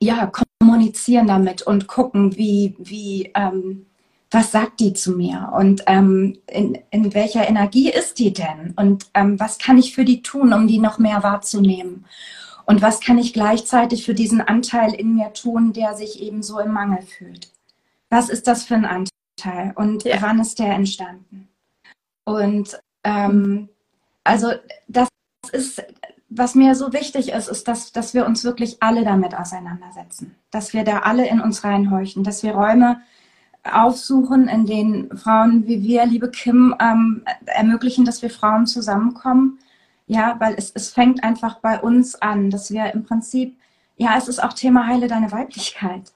ja, 0.01 0.31
kommunizieren 0.61 1.27
damit 1.27 1.63
und 1.63 1.87
gucken, 1.87 2.37
wie, 2.37 2.77
wie, 2.79 3.31
ähm, 3.35 3.87
was 4.31 4.51
sagt 4.51 4.81
die 4.81 4.93
zu 4.93 5.13
mir 5.13 5.53
und 5.57 5.85
ähm, 5.87 6.39
in, 6.47 6.79
in 6.91 7.15
welcher 7.15 7.49
Energie 7.49 7.91
ist 7.91 8.19
die 8.19 8.33
denn 8.33 8.75
und 8.77 9.07
ähm, 9.15 9.39
was 9.39 9.59
kann 9.59 9.79
ich 9.79 9.95
für 9.95 10.05
die 10.05 10.23
tun, 10.23 10.53
um 10.53 10.67
die 10.67 10.79
noch 10.79 10.99
mehr 10.99 11.23
wahrzunehmen 11.23 12.07
und 12.67 12.83
was 12.83 13.01
kann 13.01 13.19
ich 13.19 13.33
gleichzeitig 13.33 14.05
für 14.05 14.15
diesen 14.15 14.41
Anteil 14.41 14.93
in 14.93 15.15
mir 15.15 15.33
tun, 15.33 15.73
der 15.73 15.95
sich 15.95 16.21
eben 16.21 16.43
so 16.43 16.59
im 16.59 16.73
Mangel 16.73 17.03
fühlt. 17.03 17.53
Was 18.11 18.29
ist 18.29 18.49
das 18.49 18.65
für 18.65 18.75
ein 18.75 18.85
Anteil 18.85 19.73
und 19.77 20.05
ja. 20.05 20.21
wann 20.21 20.41
ist 20.41 20.59
der 20.59 20.75
entstanden? 20.75 21.49
Und 22.25 22.81
ähm, 23.05 23.69
also 24.25 24.53
das 24.89 25.09
ist, 25.53 25.85
was 26.29 26.57
mir 26.57 26.75
so 26.75 26.93
wichtig 26.93 27.31
ist, 27.31 27.47
ist, 27.47 27.69
dass, 27.69 27.93
dass 27.93 28.15
wir 28.15 28.27
uns 28.27 28.43
wirklich 28.43 28.83
alle 28.83 29.05
damit 29.05 29.37
auseinandersetzen, 29.37 30.35
dass 30.51 30.73
wir 30.73 30.83
da 30.83 31.01
alle 31.01 31.29
in 31.29 31.41
uns 31.41 31.63
reinhorchen, 31.63 32.25
dass 32.25 32.43
wir 32.43 32.53
Räume 32.53 33.01
aufsuchen, 33.73 34.49
in 34.49 34.67
denen 34.67 35.17
Frauen 35.17 35.67
wie 35.67 35.83
wir, 35.83 36.07
liebe 36.07 36.31
Kim, 36.31 36.75
ähm, 36.81 37.23
ermöglichen, 37.47 38.05
dass 38.05 38.23
wir 38.23 38.31
Frauen 38.31 38.67
zusammenkommen. 38.67 39.59
Ja, 40.07 40.37
weil 40.39 40.55
es, 40.57 40.71
es 40.71 40.91
fängt 40.91 41.25
einfach 41.25 41.61
bei 41.61 41.81
uns 41.81 42.15
an, 42.17 42.51
dass 42.51 42.71
wir 42.71 42.95
im 42.95 43.05
Prinzip, 43.05 43.59
ja, 43.97 44.17
es 44.17 44.29
ist 44.29 44.43
auch 44.43 44.53
Thema 44.53 44.87
Heile 44.87 45.09
deine 45.09 45.33
Weiblichkeit. 45.33 46.13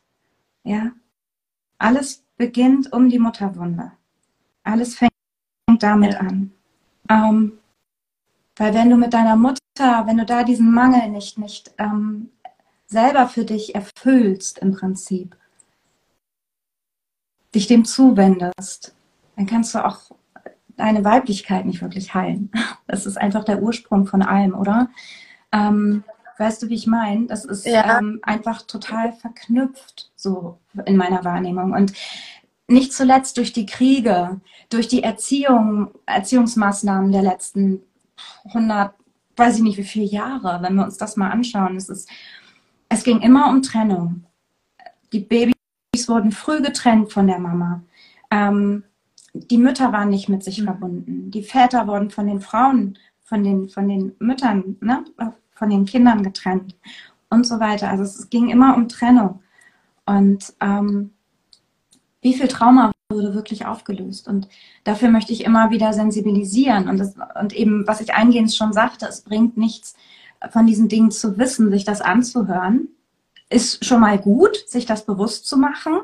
Ja, 0.62 0.92
alles 1.78 2.24
beginnt 2.36 2.92
um 2.92 3.08
die 3.08 3.18
Mutterwunde. 3.18 3.92
Alles 4.62 4.94
fängt 4.94 5.12
damit 5.78 6.14
ja. 6.14 6.20
an. 6.20 6.52
Ähm, 7.08 7.58
weil 8.56 8.74
wenn 8.74 8.90
du 8.90 8.96
mit 8.96 9.14
deiner 9.14 9.36
Mutter, 9.36 10.06
wenn 10.06 10.18
du 10.18 10.26
da 10.26 10.44
diesen 10.44 10.70
Mangel 10.70 11.08
nicht, 11.08 11.38
nicht 11.38 11.72
ähm, 11.78 12.30
selber 12.86 13.26
für 13.26 13.44
dich 13.44 13.74
erfüllst 13.74 14.58
im 14.58 14.72
Prinzip, 14.72 15.36
dich 17.54 17.66
dem 17.66 17.84
zuwendest, 17.84 18.94
dann 19.36 19.46
kannst 19.46 19.74
du 19.74 19.84
auch 19.84 20.10
deine 20.76 21.04
Weiblichkeit 21.04 21.66
nicht 21.66 21.82
wirklich 21.82 22.14
heilen. 22.14 22.50
Das 22.86 23.06
ist 23.06 23.18
einfach 23.18 23.44
der 23.44 23.62
Ursprung 23.62 24.04
von 24.08 24.20
allem, 24.20 24.52
oder? 24.52 24.88
Ähm, 25.52 26.02
weißt 26.38 26.60
du, 26.60 26.68
wie 26.70 26.74
ich 26.74 26.88
meine? 26.88 27.26
Das 27.26 27.44
ist 27.44 27.64
ja. 27.64 28.00
ähm, 28.00 28.18
einfach 28.24 28.62
total 28.62 29.12
verknüpft, 29.12 30.10
so 30.16 30.58
in 30.86 30.96
meiner 30.96 31.24
Wahrnehmung. 31.24 31.72
Und 31.72 31.92
nicht 32.66 32.92
zuletzt 32.92 33.36
durch 33.36 33.52
die 33.52 33.66
Kriege, 33.66 34.40
durch 34.70 34.88
die 34.88 35.04
Erziehung, 35.04 35.92
Erziehungsmaßnahmen 36.06 37.12
der 37.12 37.22
letzten 37.22 37.82
100, 38.46 38.92
weiß 39.36 39.58
ich 39.58 39.62
nicht 39.62 39.78
wie 39.78 39.84
viele 39.84 40.06
Jahre, 40.06 40.58
wenn 40.62 40.74
wir 40.74 40.84
uns 40.84 40.96
das 40.96 41.16
mal 41.16 41.30
anschauen. 41.30 41.76
Es, 41.76 41.88
ist, 41.88 42.08
es 42.88 43.04
ging 43.04 43.20
immer 43.20 43.50
um 43.50 43.62
Trennung. 43.62 44.24
Die 45.12 45.20
Babys 45.20 45.54
wurden 46.10 46.32
früh 46.32 46.60
getrennt 46.60 47.12
von 47.12 47.26
der 47.26 47.38
Mama. 47.38 47.82
Ähm, 48.30 48.84
die 49.32 49.58
Mütter 49.58 49.92
waren 49.92 50.10
nicht 50.10 50.28
mit 50.28 50.42
sich 50.42 50.60
mhm. 50.60 50.64
verbunden. 50.64 51.30
Die 51.30 51.42
Väter 51.42 51.86
wurden 51.86 52.10
von 52.10 52.26
den 52.26 52.40
Frauen, 52.40 52.98
von 53.22 53.42
den, 53.42 53.68
von 53.68 53.88
den 53.88 54.12
Müttern, 54.18 54.76
ne, 54.80 55.04
von 55.54 55.70
den 55.70 55.84
Kindern 55.84 56.22
getrennt 56.22 56.76
und 57.30 57.46
so 57.46 57.60
weiter. 57.60 57.88
Also 57.88 58.02
es 58.02 58.28
ging 58.28 58.50
immer 58.50 58.76
um 58.76 58.88
Trennung. 58.88 59.40
Und 60.04 60.52
ähm, 60.60 61.12
wie 62.20 62.34
viel 62.34 62.48
Trauma 62.48 62.90
wurde 63.10 63.34
wirklich 63.34 63.66
aufgelöst? 63.66 64.28
Und 64.28 64.48
dafür 64.84 65.10
möchte 65.10 65.32
ich 65.32 65.44
immer 65.44 65.70
wieder 65.70 65.92
sensibilisieren. 65.92 66.88
Und, 66.88 66.98
das, 66.98 67.14
und 67.40 67.52
eben, 67.52 67.86
was 67.86 68.00
ich 68.00 68.14
eingehend 68.14 68.52
schon 68.52 68.72
sagte, 68.72 69.06
es 69.06 69.22
bringt 69.22 69.56
nichts, 69.56 69.94
von 70.50 70.66
diesen 70.66 70.88
Dingen 70.88 71.10
zu 71.10 71.38
wissen, 71.38 71.70
sich 71.70 71.84
das 71.84 72.00
anzuhören. 72.00 72.88
Ist 73.50 73.84
schon 73.84 74.00
mal 74.00 74.18
gut, 74.18 74.56
sich 74.66 74.86
das 74.86 75.04
bewusst 75.04 75.46
zu 75.46 75.58
machen. 75.58 76.00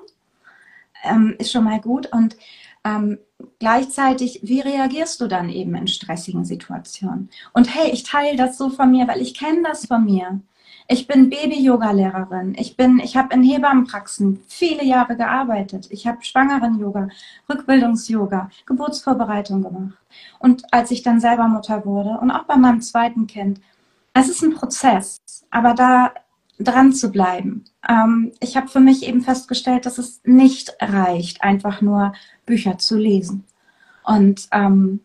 Ähm, 1.04 1.36
ist 1.38 1.52
schon 1.52 1.64
mal 1.64 1.80
gut. 1.80 2.12
Und 2.12 2.36
ähm, 2.84 3.18
gleichzeitig, 3.58 4.40
wie 4.42 4.60
reagierst 4.60 5.20
du 5.20 5.28
dann 5.28 5.48
eben 5.48 5.74
in 5.74 5.86
stressigen 5.86 6.44
Situationen? 6.44 7.30
Und 7.52 7.74
hey, 7.74 7.90
ich 7.90 8.02
teile 8.02 8.36
das 8.36 8.58
so 8.58 8.68
von 8.68 8.90
mir, 8.90 9.08
weil 9.08 9.22
ich 9.22 9.34
kenne 9.34 9.62
das 9.62 9.86
von 9.86 10.04
mir. 10.04 10.40
Ich 10.88 11.08
bin 11.08 11.30
Baby-Yoga-Lehrerin. 11.30 12.54
Ich 12.56 12.76
ich 12.78 13.16
habe 13.16 13.34
in 13.34 13.42
Hebammenpraxen 13.42 14.40
viele 14.46 14.84
Jahre 14.84 15.16
gearbeitet. 15.16 15.88
Ich 15.90 16.06
habe 16.06 16.22
Schwangeren-Yoga, 16.22 17.08
Rückbildungs-Yoga, 17.48 18.50
Geburtsvorbereitung 18.66 19.62
gemacht. 19.62 19.98
Und 20.38 20.62
als 20.72 20.92
ich 20.92 21.02
dann 21.02 21.20
selber 21.20 21.48
Mutter 21.48 21.84
wurde 21.84 22.18
und 22.20 22.30
auch 22.30 22.44
bei 22.44 22.56
meinem 22.56 22.82
zweiten 22.82 23.26
Kind, 23.26 23.60
es 24.14 24.28
ist 24.28 24.42
ein 24.42 24.54
Prozess, 24.54 25.18
aber 25.50 25.74
da 25.74 26.12
dran 26.58 26.92
zu 26.92 27.10
bleiben. 27.10 27.64
Ähm, 27.88 28.32
ich 28.40 28.56
habe 28.56 28.68
für 28.68 28.80
mich 28.80 29.06
eben 29.06 29.22
festgestellt, 29.22 29.86
dass 29.86 29.98
es 29.98 30.20
nicht 30.24 30.76
reicht, 30.80 31.42
einfach 31.42 31.80
nur 31.80 32.12
Bücher 32.44 32.78
zu 32.78 32.96
lesen. 32.96 33.44
Und, 34.04 34.48
ähm, 34.52 35.00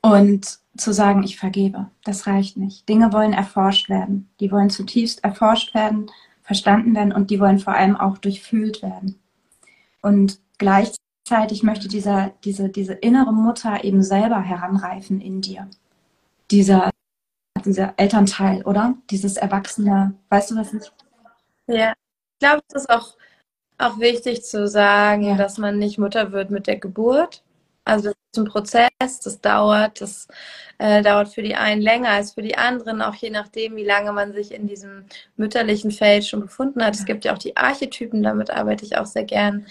und 0.00 0.58
zu 0.76 0.92
sagen, 0.92 1.22
ich 1.22 1.38
vergebe. 1.38 1.90
Das 2.04 2.26
reicht 2.26 2.56
nicht. 2.56 2.88
Dinge 2.88 3.12
wollen 3.12 3.32
erforscht 3.32 3.88
werden. 3.88 4.28
Die 4.40 4.50
wollen 4.50 4.70
zutiefst 4.70 5.22
erforscht 5.22 5.74
werden, 5.74 6.10
verstanden 6.42 6.94
werden 6.94 7.12
und 7.12 7.30
die 7.30 7.40
wollen 7.40 7.58
vor 7.58 7.74
allem 7.74 7.96
auch 7.96 8.18
durchfühlt 8.18 8.82
werden. 8.82 9.18
Und 10.02 10.40
gleichzeitig 10.58 11.62
möchte 11.62 11.88
dieser, 11.88 12.32
diese, 12.44 12.68
diese 12.68 12.92
innere 12.92 13.32
Mutter 13.32 13.84
eben 13.84 14.02
selber 14.02 14.40
heranreifen 14.40 15.20
in 15.20 15.40
dir. 15.40 15.68
Dieser, 16.50 16.90
dieser 17.64 17.94
Elternteil, 17.96 18.62
oder? 18.62 18.94
Dieses 19.10 19.36
Erwachsene, 19.36 20.14
weißt 20.28 20.50
du 20.50 20.56
was 20.56 20.72
nicht? 20.72 20.92
Ja, 21.66 21.92
ich 21.92 22.46
glaube, 22.46 22.62
es 22.68 22.82
ist 22.82 22.90
auch, 22.90 23.16
auch 23.78 23.98
wichtig 23.98 24.44
zu 24.44 24.68
sagen, 24.68 25.22
ja. 25.22 25.36
dass 25.36 25.58
man 25.58 25.78
nicht 25.78 25.98
Mutter 25.98 26.32
wird 26.32 26.50
mit 26.50 26.66
der 26.66 26.78
Geburt, 26.78 27.42
also 27.84 28.08
das 28.08 28.14
ist 28.32 28.38
ein 28.38 28.44
Prozess, 28.46 29.20
das 29.22 29.40
dauert, 29.40 30.00
das 30.00 30.26
äh, 30.78 31.02
dauert 31.02 31.28
für 31.28 31.42
die 31.42 31.54
einen 31.54 31.82
länger 31.82 32.10
als 32.10 32.32
für 32.32 32.42
die 32.42 32.56
anderen, 32.56 33.02
auch 33.02 33.14
je 33.14 33.30
nachdem, 33.30 33.76
wie 33.76 33.84
lange 33.84 34.12
man 34.12 34.32
sich 34.32 34.52
in 34.52 34.66
diesem 34.66 35.04
mütterlichen 35.36 35.90
Feld 35.90 36.26
schon 36.26 36.40
befunden 36.40 36.82
hat. 36.82 36.94
Es 36.94 37.04
gibt 37.04 37.24
ja 37.24 37.34
auch 37.34 37.38
die 37.38 37.56
Archetypen, 37.56 38.22
damit 38.22 38.50
arbeite 38.50 38.84
ich 38.86 38.96
auch 38.96 39.06
sehr 39.06 39.24
gern, 39.24 39.66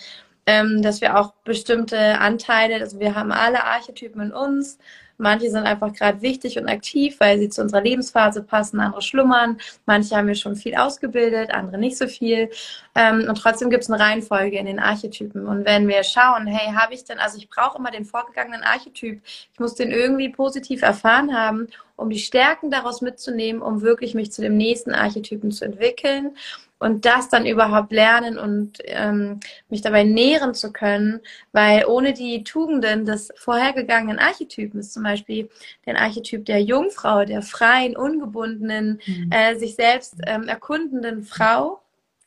ähm, 0.45 0.81
dass 0.81 1.01
wir 1.01 1.17
auch 1.19 1.33
bestimmte 1.43 2.19
Anteile, 2.19 2.75
also 2.75 3.00
wir 3.00 3.15
haben 3.15 3.31
alle 3.31 3.63
Archetypen 3.63 4.21
in 4.21 4.31
uns, 4.33 4.77
Manche 5.17 5.50
sind 5.50 5.65
einfach 5.65 5.93
gerade 5.93 6.21
wichtig 6.21 6.57
und 6.57 6.67
aktiv, 6.67 7.15
weil 7.19 7.38
sie 7.38 7.50
zu 7.50 7.62
unserer 7.62 7.81
Lebensphase 7.81 8.41
passen, 8.43 8.79
andere 8.79 9.01
schlummern. 9.01 9.57
Manche 9.85 10.15
haben 10.15 10.27
wir 10.27 10.35
schon 10.35 10.55
viel 10.55 10.75
ausgebildet, 10.75 11.51
andere 11.51 11.77
nicht 11.77 11.97
so 11.97 12.07
viel. 12.07 12.50
Ähm, 12.95 13.25
und 13.29 13.35
trotzdem 13.35 13.69
gibt 13.69 13.83
es 13.83 13.89
eine 13.89 14.03
Reihenfolge 14.03 14.57
in 14.57 14.65
den 14.65 14.79
Archetypen. 14.79 15.47
Und 15.47 15.65
wenn 15.65 15.88
wir 15.88 16.03
schauen, 16.03 16.47
hey, 16.47 16.73
habe 16.73 16.93
ich 16.93 17.03
denn, 17.03 17.19
also 17.19 17.38
ich 17.38 17.50
brauche 17.50 17.77
immer 17.77 17.91
den 17.91 18.05
vorgegangenen 18.05 18.63
Archetyp, 18.63 19.21
ich 19.53 19.59
muss 19.59 19.75
den 19.75 19.91
irgendwie 19.91 20.29
positiv 20.29 20.81
erfahren 20.81 21.35
haben, 21.35 21.67
um 21.95 22.09
die 22.09 22.19
Stärken 22.19 22.71
daraus 22.71 23.01
mitzunehmen, 23.01 23.62
um 23.62 23.81
wirklich 23.81 24.15
mich 24.15 24.31
zu 24.31 24.41
dem 24.41 24.57
nächsten 24.57 24.93
Archetypen 24.93 25.51
zu 25.51 25.63
entwickeln 25.63 26.35
und 26.83 27.05
das 27.05 27.29
dann 27.29 27.45
überhaupt 27.45 27.93
lernen 27.93 28.37
und 28.37 28.79
ähm, 28.83 29.39
mich 29.69 29.81
dabei 29.81 30.03
nähren 30.03 30.53
zu 30.53 30.73
können, 30.73 31.21
weil 31.53 31.85
ohne 31.85 32.11
die 32.11 32.43
Tugenden 32.43 33.05
des 33.05 33.31
vorhergegangenen 33.37 34.19
Archetypens, 34.19 34.91
zum 34.91 35.03
Beispiel 35.03 35.49
den 35.85 35.95
Archetyp 35.95 36.45
der 36.45 36.61
Jungfrau, 36.61 37.23
der 37.23 37.41
freien, 37.41 37.95
ungebundenen, 37.95 38.99
mhm. 39.05 39.31
äh, 39.31 39.55
sich 39.55 39.75
selbst 39.75 40.15
ähm, 40.27 40.49
erkundenden 40.49 41.23
Frau, 41.23 41.79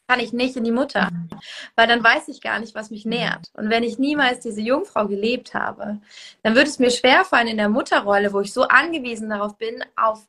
kann 0.08 0.20
ich 0.20 0.32
nicht 0.32 0.56
in 0.56 0.64
die 0.64 0.72
Mutter, 0.72 1.10
weil 1.74 1.88
dann 1.88 2.02
weiß 2.02 2.28
ich 2.28 2.40
gar 2.40 2.58
nicht, 2.58 2.74
was 2.74 2.90
mich 2.90 3.04
nährt. 3.04 3.50
Und 3.54 3.68
wenn 3.68 3.82
ich 3.82 3.98
niemals 3.98 4.40
diese 4.40 4.60
Jungfrau 4.62 5.06
gelebt 5.06 5.52
habe, 5.52 5.98
dann 6.42 6.54
wird 6.54 6.68
es 6.68 6.78
mir 6.78 6.90
schwerfallen 6.90 7.48
in 7.48 7.58
der 7.58 7.68
Mutterrolle, 7.68 8.32
wo 8.32 8.40
ich 8.40 8.52
so 8.54 8.62
angewiesen 8.62 9.28
darauf 9.28 9.58
bin, 9.58 9.84
auf 9.96 10.26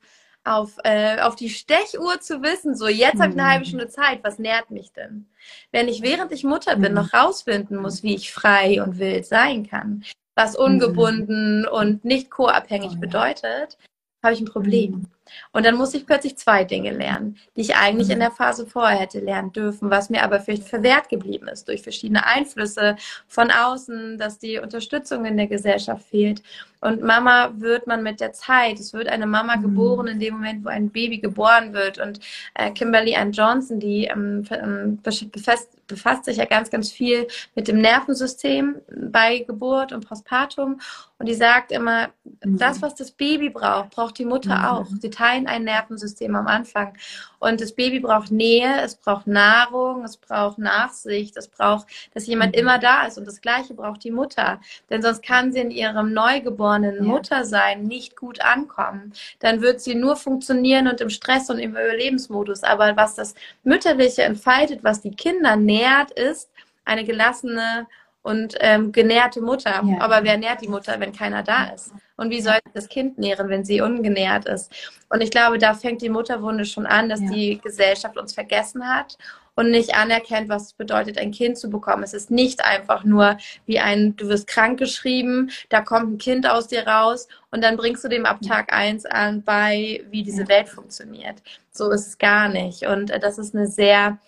auf, 0.47 0.77
äh, 0.83 1.19
auf 1.19 1.35
die 1.35 1.49
Stechuhr 1.49 2.19
zu 2.19 2.41
wissen, 2.41 2.75
so 2.75 2.87
jetzt 2.87 3.19
habe 3.19 3.31
ich 3.33 3.39
eine 3.39 3.49
halbe 3.49 3.65
mhm. 3.65 3.69
Stunde 3.69 3.89
Zeit, 3.89 4.23
was 4.23 4.39
nährt 4.39 4.71
mich 4.71 4.91
denn? 4.93 5.27
Wenn 5.71 5.87
ich 5.87 6.01
während 6.01 6.31
ich 6.31 6.43
Mutter 6.43 6.75
bin 6.75 6.93
noch 6.93 7.13
rausfinden 7.13 7.77
muss, 7.77 8.03
wie 8.03 8.15
ich 8.15 8.31
frei 8.31 8.81
und 8.81 8.99
wild 8.99 9.25
sein 9.25 9.67
kann, 9.67 10.03
was 10.35 10.55
ungebunden 10.55 11.61
mhm. 11.61 11.67
und 11.67 12.05
nicht 12.05 12.31
co-abhängig 12.31 12.99
bedeutet, 12.99 13.77
habe 14.23 14.33
ich 14.33 14.39
ein 14.39 14.45
Problem. 14.45 15.07
Und 15.51 15.65
dann 15.65 15.75
muss 15.75 15.93
ich 15.93 16.05
plötzlich 16.05 16.37
zwei 16.37 16.63
Dinge 16.63 16.91
lernen, 16.91 17.37
die 17.55 17.61
ich 17.61 17.75
eigentlich 17.75 18.09
in 18.09 18.17
mhm. 18.17 18.21
der 18.21 18.31
Phase 18.31 18.67
vorher 18.67 18.99
hätte 18.99 19.19
lernen 19.19 19.51
dürfen, 19.51 19.89
was 19.89 20.09
mir 20.09 20.23
aber 20.23 20.39
vielleicht 20.39 20.67
verwehrt 20.67 21.09
geblieben 21.09 21.47
ist 21.47 21.67
durch 21.67 21.81
verschiedene 21.81 22.25
Einflüsse 22.25 22.95
von 23.27 23.51
außen, 23.51 24.17
dass 24.17 24.39
die 24.39 24.59
Unterstützung 24.59 25.25
in 25.25 25.37
der 25.37 25.47
Gesellschaft 25.47 26.07
fehlt. 26.07 26.41
Und 26.79 27.01
Mama 27.01 27.53
wird 27.57 27.87
man 27.87 28.03
mit 28.03 28.19
der 28.19 28.33
Zeit. 28.33 28.79
Es 28.79 28.93
wird 28.93 29.07
eine 29.07 29.25
Mama 29.25 29.57
mhm. 29.57 29.61
geboren 29.63 30.07
in 30.07 30.19
dem 30.19 30.35
Moment, 30.35 30.63
wo 30.63 30.69
ein 30.69 30.89
Baby 30.89 31.17
geboren 31.17 31.73
wird. 31.73 31.97
Und 31.97 32.19
äh, 32.53 32.71
Kimberly 32.71 33.15
Ann 33.15 33.31
Johnson, 33.31 33.79
die 33.79 34.05
ähm, 34.05 34.45
ähm 34.51 34.99
befasst, 35.01 35.69
befasst 35.87 36.25
sich 36.25 36.37
ja 36.37 36.45
ganz, 36.45 36.69
ganz 36.69 36.91
viel 36.91 37.27
mit 37.55 37.67
dem 37.67 37.81
Nervensystem 37.81 38.75
bei 39.09 39.39
Geburt 39.39 39.91
und 39.91 40.07
Postpartum. 40.07 40.79
Und 41.17 41.27
die 41.27 41.33
sagt 41.33 41.71
immer, 41.71 42.09
mhm. 42.43 42.57
das, 42.59 42.81
was 42.81 42.93
das 42.93 43.11
Baby 43.11 43.49
braucht, 43.49 43.91
braucht 43.91 44.19
die 44.19 44.25
Mutter 44.25 44.57
mhm. 44.57 44.65
auch. 44.65 44.85
Sie 45.01 45.09
teilen 45.17 45.47
ein 45.47 45.63
Nervensystem 45.63 46.35
am 46.35 46.47
Anfang. 46.47 46.93
Und 47.39 47.61
das 47.61 47.73
Baby 47.73 47.99
braucht 47.99 48.31
Nähe, 48.31 48.81
es 48.81 48.95
braucht 48.95 49.27
Nahrung, 49.27 50.03
es 50.03 50.17
braucht 50.17 50.57
Nachsicht, 50.57 51.37
es 51.37 51.47
braucht, 51.47 51.87
dass 52.13 52.27
jemand 52.27 52.55
mhm. 52.55 52.61
immer 52.61 52.79
da 52.79 53.05
ist. 53.05 53.17
Und 53.17 53.27
das 53.27 53.41
Gleiche 53.41 53.73
braucht 53.73 54.03
die 54.03 54.11
Mutter. 54.11 54.59
Denn 54.89 55.01
sonst 55.01 55.23
kann 55.23 55.51
sie 55.51 55.59
in 55.59 55.71
ihrem 55.71 56.13
neugeborenen 56.13 56.95
ja. 56.95 57.03
Muttersein 57.03 57.83
nicht 57.83 58.15
gut 58.15 58.41
ankommen. 58.41 59.13
Dann 59.39 59.61
wird 59.61 59.81
sie 59.81 59.95
nur 59.95 60.15
funktionieren 60.15 60.87
und 60.87 61.01
im 61.01 61.09
Stress 61.09 61.49
und 61.49 61.59
im 61.59 61.71
Überlebensmodus. 61.71 62.63
Aber 62.63 62.95
was 62.95 63.15
das 63.15 63.35
Mütterliche 63.63 64.23
entfaltet, 64.23 64.83
was 64.83 65.01
die 65.01 65.11
Kinder 65.11 65.55
nährt, 65.55 66.11
ist 66.11 66.49
eine 66.85 67.03
gelassene 67.03 67.87
und 68.21 68.55
ähm, 68.59 68.91
genährte 68.91 69.41
Mutter. 69.41 69.81
Ja. 69.83 70.01
Aber 70.01 70.23
wer 70.23 70.37
nährt 70.37 70.61
die 70.61 70.67
Mutter, 70.67 70.99
wenn 70.99 71.13
keiner 71.13 71.43
da 71.43 71.65
ist? 71.65 71.91
Und 72.17 72.31
wie 72.31 72.41
soll 72.41 72.57
das 72.73 72.89
Kind 72.89 73.17
nähren, 73.17 73.49
wenn 73.49 73.63
sie 73.63 73.81
ungenährt 73.81 74.45
ist? 74.45 74.71
Und 75.09 75.21
ich 75.21 75.31
glaube, 75.31 75.57
da 75.57 75.73
fängt 75.73 76.01
die 76.01 76.09
Mutterwunde 76.09 76.65
schon 76.65 76.85
an, 76.85 77.09
dass 77.09 77.21
ja. 77.21 77.29
die 77.29 77.59
Gesellschaft 77.63 78.17
uns 78.17 78.33
vergessen 78.33 78.87
hat 78.87 79.17
und 79.57 79.71
nicht 79.71 79.95
anerkennt, 79.95 80.49
was 80.49 80.67
es 80.67 80.73
bedeutet, 80.73 81.17
ein 81.17 81.31
Kind 81.31 81.57
zu 81.57 81.69
bekommen. 81.69 82.03
Es 82.03 82.13
ist 82.13 82.29
nicht 82.29 82.63
einfach 82.63 83.03
nur 83.03 83.37
wie 83.65 83.79
ein, 83.79 84.15
du 84.15 84.29
wirst 84.29 84.47
krank 84.47 84.77
geschrieben, 84.77 85.49
da 85.69 85.81
kommt 85.81 86.13
ein 86.13 86.17
Kind 86.19 86.47
aus 86.47 86.67
dir 86.67 86.87
raus 86.87 87.27
und 87.49 87.63
dann 87.63 87.75
bringst 87.75 88.03
du 88.03 88.07
dem 88.07 88.25
ab 88.25 88.39
Tag 88.41 88.71
eins 88.71 89.05
an 89.05 89.43
bei, 89.43 90.05
wie 90.11 90.23
diese 90.23 90.47
Welt 90.47 90.69
funktioniert. 90.69 91.41
So 91.71 91.89
ist 91.91 92.07
es 92.07 92.17
gar 92.19 92.49
nicht. 92.49 92.83
Und 92.83 93.09
äh, 93.09 93.19
das 93.19 93.39
ist 93.39 93.55
eine 93.55 93.67
sehr 93.67 94.19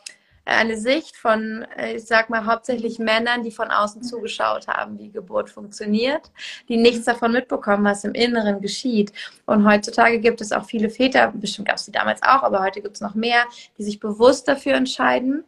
eine 0.46 0.78
Sicht 0.78 1.16
von, 1.16 1.66
äh, 1.78 1.96
ich 1.96 2.06
sag 2.06 2.30
mal, 2.30 2.46
hauptsächlich 2.46 3.00
Männern, 3.00 3.44
die 3.44 3.52
von 3.52 3.70
außen 3.70 4.04
zugeschaut 4.04 4.68
haben, 4.68 4.98
wie 4.98 5.10
Geburt 5.10 5.50
funktioniert, 5.50 6.32
die 6.68 6.78
nichts 6.78 7.06
davon 7.06 7.32
mitbekommen, 7.32 7.84
was 7.86 8.04
im 8.04 8.14
Inneren 8.14 8.62
geschieht. 8.62 9.12
Und 9.46 9.68
heutzutage 9.68 10.20
gibt 10.20 10.42
es 10.42 10.52
auch 10.52 10.66
viele 10.66 10.90
Väter, 10.90 11.32
bestimmt 11.36 11.68
gab 11.68 11.78
es 11.78 11.86
die 11.86 11.92
damals 11.92 12.22
auch, 12.24 12.44
aber 12.44 12.62
heute 12.62 12.82
gibt 12.82 12.96
es 12.96 13.02
noch 13.02 13.16
mehr, 13.16 13.44
die 13.78 13.84
sich 13.84 14.00
bewusst 14.00 14.48
dafür 14.48 14.74
entscheiden, 14.74 15.44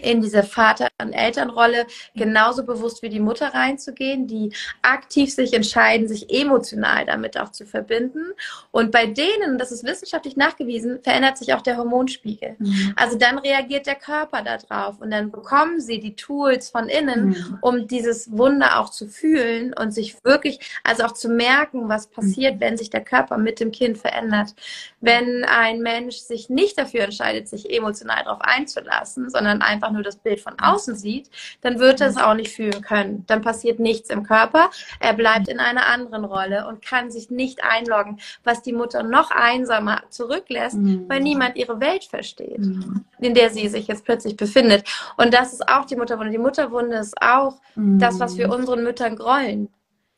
in 0.00 0.20
diese 0.20 0.42
Vater- 0.42 0.88
und 1.00 1.12
Elternrolle 1.12 1.86
genauso 2.14 2.64
bewusst 2.64 3.02
wie 3.02 3.08
die 3.08 3.20
Mutter 3.20 3.54
reinzugehen, 3.54 4.26
die 4.26 4.52
aktiv 4.82 5.32
sich 5.32 5.54
entscheiden, 5.54 6.08
sich 6.08 6.30
emotional 6.30 7.06
damit 7.06 7.38
auch 7.38 7.50
zu 7.50 7.64
verbinden. 7.64 8.32
Und 8.70 8.90
bei 8.90 9.06
denen, 9.06 9.58
das 9.58 9.72
ist 9.72 9.84
wissenschaftlich 9.84 10.36
nachgewiesen, 10.36 11.00
verändert 11.02 11.38
sich 11.38 11.54
auch 11.54 11.62
der 11.62 11.76
Hormonspiegel. 11.76 12.56
Mhm. 12.58 12.92
Also 12.96 13.16
dann 13.16 13.38
reagiert 13.38 13.86
der 13.86 13.94
Körper 13.94 14.42
darauf 14.42 15.00
und 15.00 15.10
dann 15.10 15.30
bekommen 15.30 15.80
sie 15.80 16.00
die 16.00 16.16
Tools 16.16 16.70
von 16.70 16.88
innen, 16.88 17.28
mhm. 17.28 17.58
um 17.60 17.86
dieses 17.86 18.36
Wunder 18.36 18.80
auch 18.80 18.90
zu 18.90 19.08
fühlen 19.08 19.74
und 19.74 19.92
sich 19.92 20.16
wirklich, 20.24 20.60
also 20.82 21.04
auch 21.04 21.12
zu 21.12 21.28
merken, 21.28 21.88
was 21.88 22.08
passiert, 22.08 22.56
mhm. 22.56 22.60
wenn 22.60 22.76
sich 22.76 22.90
der 22.90 23.04
Körper 23.04 23.38
mit 23.38 23.60
dem 23.60 23.70
Kind 23.70 23.98
verändert. 23.98 24.54
Wenn 25.00 25.44
ein 25.44 25.80
Mensch 25.80 26.16
sich 26.16 26.50
nicht 26.50 26.78
dafür 26.78 27.02
entscheidet, 27.02 27.48
sich 27.48 27.70
emotional 27.70 28.24
darauf 28.24 28.40
einzulassen, 28.40 29.30
sondern 29.30 29.62
einfach 29.62 29.83
einfach 29.84 29.92
nur 29.92 30.02
das 30.02 30.16
Bild 30.16 30.40
von 30.40 30.58
außen 30.58 30.96
sieht, 30.96 31.30
dann 31.60 31.78
wird 31.78 32.00
er 32.00 32.08
es 32.08 32.16
auch 32.16 32.34
nicht 32.34 32.54
fühlen 32.54 32.80
können. 32.80 33.24
Dann 33.26 33.42
passiert 33.42 33.78
nichts 33.78 34.10
im 34.10 34.22
Körper. 34.22 34.70
Er 35.00 35.12
bleibt 35.12 35.48
in 35.48 35.60
einer 35.60 35.86
anderen 35.86 36.24
Rolle 36.24 36.66
und 36.66 36.84
kann 36.84 37.10
sich 37.10 37.30
nicht 37.30 37.62
einloggen, 37.62 38.18
was 38.42 38.62
die 38.62 38.72
Mutter 38.72 39.02
noch 39.02 39.30
einsamer 39.30 40.02
zurücklässt, 40.08 40.76
mhm. 40.76 41.08
weil 41.08 41.20
niemand 41.20 41.56
ihre 41.56 41.80
Welt 41.80 42.04
versteht, 42.04 42.58
mhm. 42.58 43.04
in 43.18 43.34
der 43.34 43.50
sie 43.50 43.68
sich 43.68 43.86
jetzt 43.86 44.04
plötzlich 44.04 44.36
befindet. 44.36 44.88
Und 45.16 45.34
das 45.34 45.52
ist 45.52 45.68
auch 45.68 45.84
die 45.84 45.96
Mutterwunde. 45.96 46.32
Die 46.32 46.38
Mutterwunde 46.38 46.96
ist 46.96 47.20
auch 47.20 47.60
mhm. 47.74 47.98
das, 47.98 48.18
was 48.20 48.36
wir 48.36 48.50
unseren 48.50 48.82
Müttern 48.82 49.16
grollen. 49.16 49.68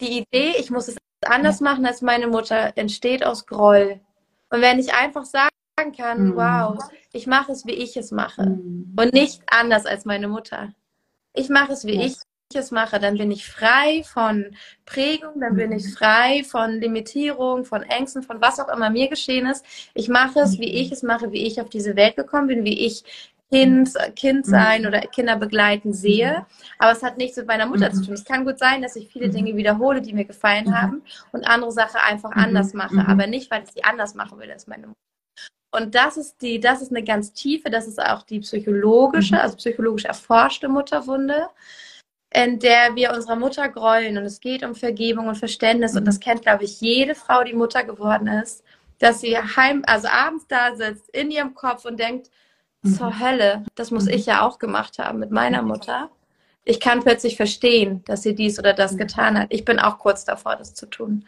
Die 0.01 0.19
Idee, 0.19 0.55
ich 0.59 0.71
muss 0.71 0.89
es 0.89 0.97
anders 1.25 1.61
machen 1.61 1.85
als 1.87 2.03
meine 2.03 2.27
Mutter, 2.27 2.73
entsteht 2.77 3.25
aus 3.25 3.47
Groll. 3.47 4.01
Und 4.51 4.61
wenn 4.61 4.79
ich 4.79 4.95
einfach 4.95 5.25
sage, 5.25 5.51
sagen 5.79 5.93
kann, 5.93 6.29
mhm. 6.29 6.37
wow, 6.37 6.79
ich 7.13 7.27
mache 7.27 7.53
es, 7.53 7.67
wie 7.67 7.73
ich 7.73 7.97
es 7.99 8.11
mache 8.11 8.47
mhm. 8.47 8.95
und 8.99 9.13
nicht 9.13 9.43
anders 9.47 9.85
als 9.85 10.07
meine 10.07 10.27
Mutter. 10.27 10.73
Ich 11.35 11.51
mache 11.51 11.73
es, 11.73 11.85
wie 11.85 11.97
ja. 11.97 12.07
ich 12.07 12.17
es 12.55 12.71
mache, 12.71 12.99
dann 12.99 13.19
bin 13.19 13.31
ich 13.31 13.47
frei 13.47 14.03
von 14.05 14.57
Prägung, 14.87 15.39
dann 15.41 15.53
mhm. 15.53 15.59
bin 15.59 15.73
ich 15.73 15.85
mhm. 15.85 15.91
frei 15.91 16.45
von 16.45 16.81
Limitierung, 16.81 17.67
von 17.67 17.83
Ängsten, 17.83 18.23
von 18.23 18.41
was 18.41 18.59
auch 18.59 18.75
immer 18.75 18.89
mir 18.89 19.09
geschehen 19.09 19.47
ist. 19.47 19.67
Ich 19.93 20.09
mache 20.09 20.41
es, 20.41 20.59
wie 20.59 20.73
ich 20.73 20.93
es 20.93 21.03
mache, 21.03 21.31
wie 21.33 21.47
ich 21.47 21.61
auf 21.61 21.69
diese 21.69 21.95
Welt 21.95 22.17
gekommen 22.17 22.47
bin, 22.47 22.65
wie 22.65 22.87
ich 22.87 23.05
Kind, 23.53 23.91
Kind 24.17 24.47
sein 24.47 24.83
mhm. 24.83 24.89
oder 24.89 25.01
Kinder 25.03 25.37
begleiten 25.37 25.93
sehe. 25.93 26.39
Mhm. 26.39 26.45
Aber 26.79 26.93
es 26.93 27.03
hat 27.03 27.19
nichts 27.19 27.37
mit 27.37 27.49
meiner 27.49 27.67
Mutter 27.67 27.93
zu 27.93 28.03
tun. 28.03 28.15
Es 28.15 28.25
kann 28.25 28.47
gut 28.47 28.59
sein, 28.59 28.81
dass 28.81 28.97
ich 28.97 29.09
viele 29.13 29.29
Dinge 29.29 29.55
wiederhole, 29.57 30.01
die 30.01 30.15
mir 30.15 30.25
gefallen 30.25 30.75
haben 30.75 31.03
und 31.33 31.47
andere 31.47 31.71
Sachen 31.71 32.01
einfach 32.01 32.31
anders 32.31 32.73
mache. 32.73 33.05
Aber 33.07 33.27
nicht, 33.27 33.51
weil 33.51 33.65
ich 33.65 33.73
sie 33.73 33.85
anders 33.85 34.15
machen 34.15 34.39
will 34.39 34.51
als 34.51 34.67
meine 34.67 34.87
Mutter. 34.87 35.06
Und 35.71 35.95
das 35.95 36.17
ist 36.17 36.41
die, 36.43 36.61
das 36.61 36.81
ist 36.81 36.91
eine 36.91 37.05
ganz 37.05 37.33
tiefe, 37.33 37.71
das 37.71 37.87
ist 37.87 38.01
auch 38.01 38.23
die 38.23 38.41
psychologische, 38.41 39.35
mhm. 39.35 39.41
also 39.41 39.57
psychologisch 39.57 40.05
erforschte 40.05 40.69
Mutterwunde, 40.69 41.49
in 42.33 42.59
der 42.59 42.95
wir 42.95 43.13
unserer 43.13 43.37
Mutter 43.37 43.69
grollen. 43.69 44.17
Und 44.17 44.25
es 44.25 44.41
geht 44.41 44.65
um 44.65 44.75
Vergebung 44.75 45.29
und 45.29 45.37
Verständnis. 45.37 45.93
Mhm. 45.93 45.99
Und 45.99 46.05
das 46.07 46.21
kennt, 46.21 46.43
glaube 46.43 46.65
ich, 46.65 46.81
jede 46.81 47.15
Frau, 47.15 47.43
die 47.45 47.55
Mutter 47.55 47.85
geworden 47.85 48.29
ist, 48.29 48.65
dass 48.99 49.21
sie 49.21 49.37
heim, 49.37 49.83
also 49.87 50.09
abends 50.09 50.47
da 50.49 50.75
sitzt, 50.75 51.11
in 51.11 51.31
ihrem 51.31 51.55
Kopf 51.55 51.85
und 51.85 51.99
denkt, 52.01 52.31
mhm. 52.83 52.95
zur 52.95 53.19
Hölle, 53.19 53.65
das 53.75 53.91
muss 53.91 54.05
mhm. 54.05 54.11
ich 54.13 54.27
ja 54.27 54.47
auch 54.47 54.59
gemacht 54.59 54.99
haben 54.99 55.19
mit 55.19 55.31
meiner 55.31 55.63
Mutter 55.63 56.11
ich 56.69 56.81
kann 56.81 57.03
plötzlich 57.03 57.37
verstehen, 57.37 58.03
dass 58.07 58.25
sie 58.25 58.35
dies 58.35 58.59
oder 58.59 58.73
das 58.73 58.99
getan 58.99 59.39
hat. 59.39 59.47
Ich 59.51 59.65
bin 59.65 59.79
auch 59.79 59.99
kurz 59.99 60.25
davor, 60.25 60.57
das 60.57 60.75
zu 60.75 60.87
tun. 60.87 61.25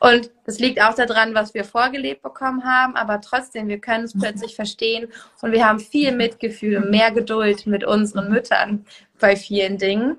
Und 0.00 0.30
das 0.46 0.58
liegt 0.58 0.80
auch 0.80 0.94
daran, 0.94 1.34
was 1.34 1.52
wir 1.52 1.64
vorgelebt 1.64 2.22
bekommen 2.22 2.64
haben, 2.64 2.96
aber 2.96 3.20
trotzdem, 3.20 3.68
wir 3.68 3.78
können 3.78 4.04
es 4.04 4.18
plötzlich 4.18 4.56
verstehen 4.56 5.08
und 5.42 5.52
wir 5.52 5.68
haben 5.68 5.78
viel 5.78 6.12
Mitgefühl 6.12 6.78
und 6.78 6.90
mehr 6.90 7.10
Geduld 7.10 7.66
mit 7.66 7.84
unseren 7.84 8.30
Müttern 8.30 8.86
bei 9.20 9.36
vielen 9.36 9.76
Dingen. 9.76 10.16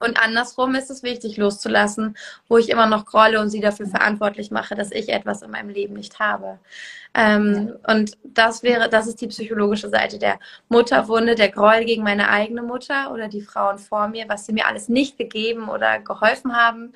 Und 0.00 0.18
andersrum 0.22 0.74
ist 0.74 0.90
es 0.90 1.02
wichtig, 1.02 1.36
loszulassen, 1.36 2.16
wo 2.48 2.56
ich 2.56 2.70
immer 2.70 2.86
noch 2.86 3.04
grolle 3.04 3.38
und 3.38 3.50
sie 3.50 3.60
dafür 3.60 3.86
verantwortlich 3.86 4.50
mache, 4.50 4.74
dass 4.74 4.90
ich 4.90 5.10
etwas 5.10 5.42
in 5.42 5.50
meinem 5.50 5.68
Leben 5.68 5.94
nicht 5.94 6.18
habe. 6.18 6.58
Ähm, 7.12 7.74
und 7.86 8.16
das 8.24 8.62
wäre, 8.62 8.88
das 8.88 9.06
ist 9.06 9.20
die 9.20 9.26
psychologische 9.26 9.90
Seite 9.90 10.18
der 10.18 10.38
Mutterwunde, 10.70 11.34
der 11.34 11.50
Groll 11.50 11.84
gegen 11.84 12.02
meine 12.02 12.30
eigene 12.30 12.62
Mutter 12.62 13.12
oder 13.12 13.28
die 13.28 13.42
Frauen 13.42 13.78
vor 13.78 14.08
mir, 14.08 14.24
was 14.28 14.46
sie 14.46 14.54
mir 14.54 14.66
alles 14.66 14.88
nicht 14.88 15.18
gegeben 15.18 15.68
oder 15.68 15.98
geholfen 15.98 16.56
haben. 16.56 16.94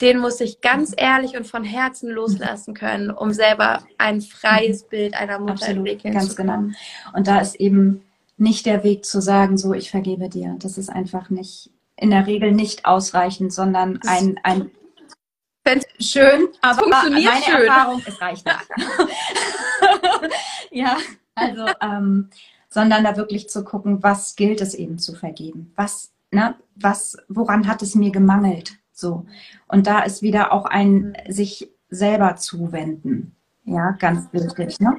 Den 0.00 0.18
muss 0.18 0.40
ich 0.40 0.62
ganz 0.62 0.94
ehrlich 0.96 1.36
und 1.36 1.46
von 1.46 1.62
Herzen 1.62 2.08
loslassen 2.10 2.72
können, 2.72 3.10
um 3.10 3.32
selber 3.32 3.82
ein 3.98 4.22
freies 4.22 4.84
Bild 4.84 5.14
einer 5.14 5.38
Mutter 5.38 5.52
Absolut, 5.52 5.88
entwickeln 5.88 6.14
ganz 6.14 6.30
zu 6.30 6.36
können. 6.36 6.68
Genau. 6.68 7.16
Und 7.18 7.26
da 7.26 7.40
ist 7.40 7.56
eben 7.56 8.02
nicht 8.38 8.64
der 8.64 8.82
Weg 8.82 9.04
zu 9.04 9.20
sagen, 9.20 9.58
so 9.58 9.74
ich 9.74 9.90
vergebe 9.90 10.30
dir. 10.30 10.56
Das 10.58 10.78
ist 10.78 10.88
einfach 10.88 11.28
nicht 11.28 11.70
in 12.00 12.10
der 12.10 12.26
Regel 12.26 12.52
nicht 12.52 12.86
ausreichend, 12.86 13.52
sondern 13.52 14.00
ein, 14.06 14.40
ein 14.42 14.70
schön, 16.00 16.48
aber 16.62 16.82
funktioniert 16.82 17.32
meine 17.32 17.44
schön. 17.44 17.68
Erfahrung, 17.68 18.02
es 18.06 18.20
reicht 18.20 18.46
nicht. 18.46 18.68
ja, 20.70 20.96
also, 21.34 21.66
ähm, 21.80 22.30
sondern 22.70 23.04
da 23.04 23.16
wirklich 23.16 23.50
zu 23.50 23.64
gucken, 23.64 24.02
was 24.02 24.34
gilt 24.34 24.62
es 24.62 24.74
eben 24.74 24.98
zu 24.98 25.14
vergeben? 25.14 25.72
Was, 25.76 26.10
ne, 26.30 26.54
was, 26.74 27.18
woran 27.28 27.68
hat 27.68 27.82
es 27.82 27.94
mir 27.94 28.10
gemangelt? 28.10 28.78
So. 28.92 29.26
Und 29.68 29.86
da 29.86 30.00
ist 30.00 30.22
wieder 30.22 30.52
auch 30.52 30.64
ein 30.64 31.16
sich 31.28 31.70
selber 31.90 32.36
zuwenden. 32.36 33.36
Ja, 33.64 33.90
ganz 33.92 34.32
wichtig, 34.32 34.80
ne? 34.80 34.98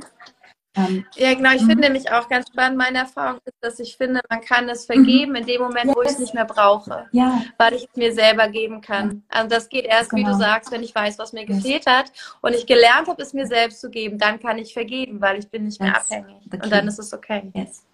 Ähm, 0.74 1.06
ja, 1.16 1.34
genau. 1.34 1.52
Ich 1.52 1.60
finde 1.60 1.76
mhm. 1.76 1.82
nämlich 1.82 2.12
auch 2.12 2.30
ganz 2.30 2.48
spannend, 2.48 2.78
meine 2.78 3.00
Erfahrung 3.00 3.40
ist, 3.44 3.58
dass 3.60 3.80
ich 3.80 3.98
finde, 3.98 4.22
man 4.30 4.40
kann 4.42 4.70
es 4.70 4.86
vergeben 4.86 5.36
in 5.36 5.46
dem 5.46 5.62
Moment, 5.62 5.88
yes. 5.88 5.96
wo 5.96 6.02
ich 6.02 6.10
es 6.10 6.20
nicht 6.20 6.34
mehr 6.34 6.46
brauche. 6.46 7.08
Ja. 7.12 7.42
Weil 7.58 7.74
ich 7.74 7.88
es 7.90 7.96
mir 7.98 8.14
selber 8.14 8.48
geben 8.48 8.80
kann. 8.80 9.24
Also 9.28 9.50
das 9.50 9.68
geht 9.68 9.86
erst, 9.86 10.12
genau. 10.12 10.20
wie 10.20 10.24
du 10.24 10.32
genau. 10.32 10.46
sagst, 10.46 10.72
wenn 10.72 10.84
ich 10.84 10.96
weiß, 10.96 11.20
was 11.20 11.34
mir 11.34 11.46
yes. 11.46 11.58
gefehlt 11.58 11.86
hat 11.88 12.12
und 12.42 12.54
ich 12.54 12.66
gelernt 12.66 13.08
habe, 13.08 13.22
es 13.22 13.34
mir 13.34 13.48
selbst 13.48 13.82
zu 13.82 13.90
geben, 13.90 14.18
dann 14.18 14.40
kann 14.40 14.58
ich 14.58 14.74
vergeben, 14.74 15.20
weil 15.20 15.40
ich 15.40 15.50
bin 15.50 15.66
nicht 15.66 15.82
mehr 15.82 15.94
yes. 15.94 16.10
abhängig. 16.10 16.38
Und 16.52 16.72
dann 16.72 16.88
ist 16.88 17.00
es 17.00 17.14
okay. 17.14 17.52
Yes. 17.54 17.86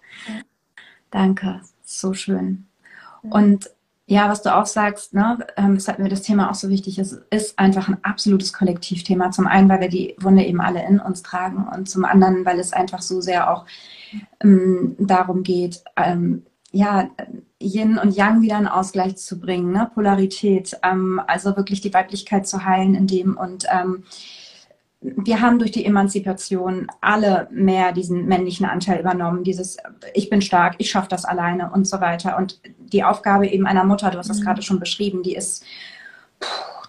Danke. 1.10 1.60
So 1.82 2.14
schön. 2.14 2.68
Und 3.22 3.70
ja, 4.10 4.30
was 4.30 4.40
du 4.40 4.56
auch 4.56 4.64
sagst, 4.64 5.12
ne, 5.12 5.38
ähm, 5.58 5.76
weshalb 5.76 5.98
mir 5.98 6.08
das 6.08 6.22
Thema 6.22 6.50
auch 6.50 6.54
so 6.54 6.70
wichtig 6.70 6.98
ist, 6.98 7.20
ist 7.28 7.58
einfach 7.58 7.88
ein 7.88 7.98
absolutes 8.02 8.54
Kollektivthema. 8.54 9.30
Zum 9.32 9.46
einen, 9.46 9.68
weil 9.68 9.82
wir 9.82 9.90
die 9.90 10.16
Wunde 10.18 10.44
eben 10.44 10.62
alle 10.62 10.82
in 10.82 10.98
uns 10.98 11.22
tragen 11.22 11.68
und 11.68 11.90
zum 11.90 12.06
anderen, 12.06 12.46
weil 12.46 12.58
es 12.58 12.72
einfach 12.72 13.02
so 13.02 13.20
sehr 13.20 13.52
auch 13.52 13.66
ähm, 14.42 14.96
darum 14.98 15.42
geht, 15.42 15.84
ähm, 15.96 16.46
ja, 16.72 17.10
Yin 17.60 17.98
und 17.98 18.16
Yang 18.16 18.40
wieder 18.40 18.58
in 18.58 18.66
Ausgleich 18.66 19.16
zu 19.18 19.38
bringen, 19.38 19.72
ne? 19.72 19.90
Polarität, 19.92 20.78
ähm, 20.82 21.20
also 21.26 21.54
wirklich 21.58 21.82
die 21.82 21.92
Weiblichkeit 21.92 22.46
zu 22.48 22.64
heilen 22.64 22.94
in 22.94 23.06
dem 23.06 23.36
und 23.36 23.66
ähm, 23.70 24.04
wir 25.00 25.40
haben 25.40 25.58
durch 25.58 25.70
die 25.70 25.84
Emanzipation 25.84 26.88
alle 27.00 27.48
mehr 27.52 27.92
diesen 27.92 28.26
männlichen 28.26 28.66
Anteil 28.66 28.98
übernommen, 28.98 29.44
dieses 29.44 29.76
ich 30.12 30.28
bin 30.28 30.42
stark, 30.42 30.74
ich 30.78 30.90
schaffe 30.90 31.08
das 31.08 31.24
alleine 31.24 31.70
und 31.70 31.86
so 31.86 32.00
weiter. 32.00 32.36
Und 32.36 32.60
die 32.78 33.04
Aufgabe 33.04 33.46
eben 33.46 33.66
einer 33.66 33.84
Mutter, 33.84 34.10
du 34.10 34.18
hast 34.18 34.30
das 34.30 34.40
mhm. 34.40 34.44
gerade 34.44 34.62
schon 34.62 34.80
beschrieben, 34.80 35.22
die 35.22 35.36
ist, 35.36 35.64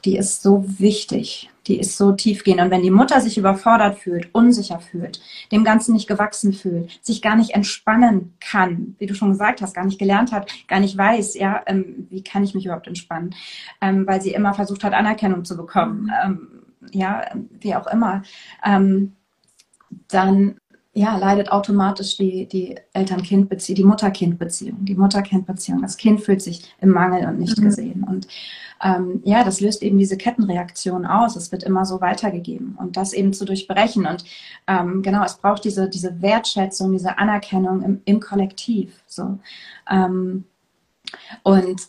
die 0.06 0.18
ist 0.18 0.42
so 0.42 0.66
wichtig, 0.80 1.52
die 1.68 1.80
ist 1.80 1.98
so 1.98 2.12
tiefgehend. 2.12 2.62
Und 2.62 2.72
wenn 2.72 2.82
die 2.82 2.90
Mutter 2.90 3.22
sich 3.22 3.38
überfordert 3.38 4.00
fühlt, 4.00 4.34
unsicher 4.34 4.80
fühlt, 4.80 5.22
dem 5.52 5.64
Ganzen 5.64 5.94
nicht 5.94 6.08
gewachsen 6.08 6.54
fühlt, 6.54 7.00
sich 7.06 7.22
gar 7.22 7.36
nicht 7.36 7.52
entspannen 7.52 8.34
kann, 8.40 8.96
wie 8.98 9.06
du 9.06 9.14
schon 9.14 9.32
gesagt 9.32 9.62
hast, 9.62 9.76
gar 9.76 9.86
nicht 9.86 10.00
gelernt 10.00 10.32
hat, 10.32 10.50
gar 10.68 10.80
nicht 10.80 10.98
weiß, 10.98 11.36
ja, 11.36 11.62
ähm, 11.68 12.08
wie 12.10 12.24
kann 12.24 12.44
ich 12.44 12.56
mich 12.56 12.66
überhaupt 12.66 12.88
entspannen, 12.88 13.36
ähm, 13.82 14.08
weil 14.08 14.20
sie 14.20 14.32
immer 14.32 14.56
versucht 14.56 14.84
hat, 14.84 14.94
Anerkennung 14.94 15.46
zu 15.46 15.56
bekommen. 15.56 16.06
Mhm. 16.06 16.12
Ähm, 16.26 16.59
ja, 16.92 17.26
wie 17.60 17.76
auch 17.76 17.88
immer, 17.88 18.24
ähm, 18.64 19.16
dann 20.08 20.60
ja, 20.94 21.18
leidet 21.18 21.52
automatisch 21.52 22.18
die, 22.18 22.48
die 22.48 22.76
Eltern-Kind-Beziehung, 22.94 23.76
die 23.76 23.84
Mutter-Kind-Beziehung, 23.84 24.86
die 24.86 24.96
Mutter-Kind-Beziehung. 24.96 25.82
Das 25.82 25.98
Kind 25.98 26.22
fühlt 26.22 26.42
sich 26.42 26.76
im 26.82 26.90
Mangel 26.90 27.28
und 27.28 27.40
nicht 27.40 27.58
mhm. 27.58 27.64
gesehen. 27.64 28.04
Und 28.04 28.28
ähm, 28.84 29.22
ja, 29.24 29.44
das 29.44 29.62
löst 29.62 29.82
eben 29.82 29.98
diese 29.98 30.18
Kettenreaktion 30.18 31.06
aus. 31.06 31.36
Es 31.36 31.52
wird 31.52 31.64
immer 31.64 31.86
so 31.86 32.02
weitergegeben 32.02 32.76
und 32.78 32.98
das 32.98 33.14
eben 33.14 33.34
zu 33.34 33.46
durchbrechen. 33.46 34.08
Und 34.08 34.26
ähm, 34.68 35.02
genau, 35.02 35.24
es 35.24 35.38
braucht 35.38 35.64
diese, 35.64 35.88
diese 35.90 36.22
Wertschätzung, 36.22 36.92
diese 36.92 37.18
Anerkennung 37.18 37.82
im, 37.82 38.02
im 38.06 38.20
Kollektiv. 38.20 39.02
So. 39.06 39.40
Ähm, 39.90 40.44
und 41.44 41.82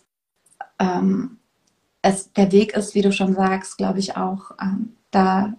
ähm, 0.79 1.40
es, 2.03 2.33
der 2.33 2.53
Weg 2.53 2.75
ist, 2.75 2.95
wie 2.95 3.03
du 3.03 3.13
schon 3.13 3.35
sagst, 3.35 3.79
glaube 3.79 3.99
ich 3.99 4.17
auch, 4.17 4.53
ähm, 4.61 4.95
da 5.11 5.55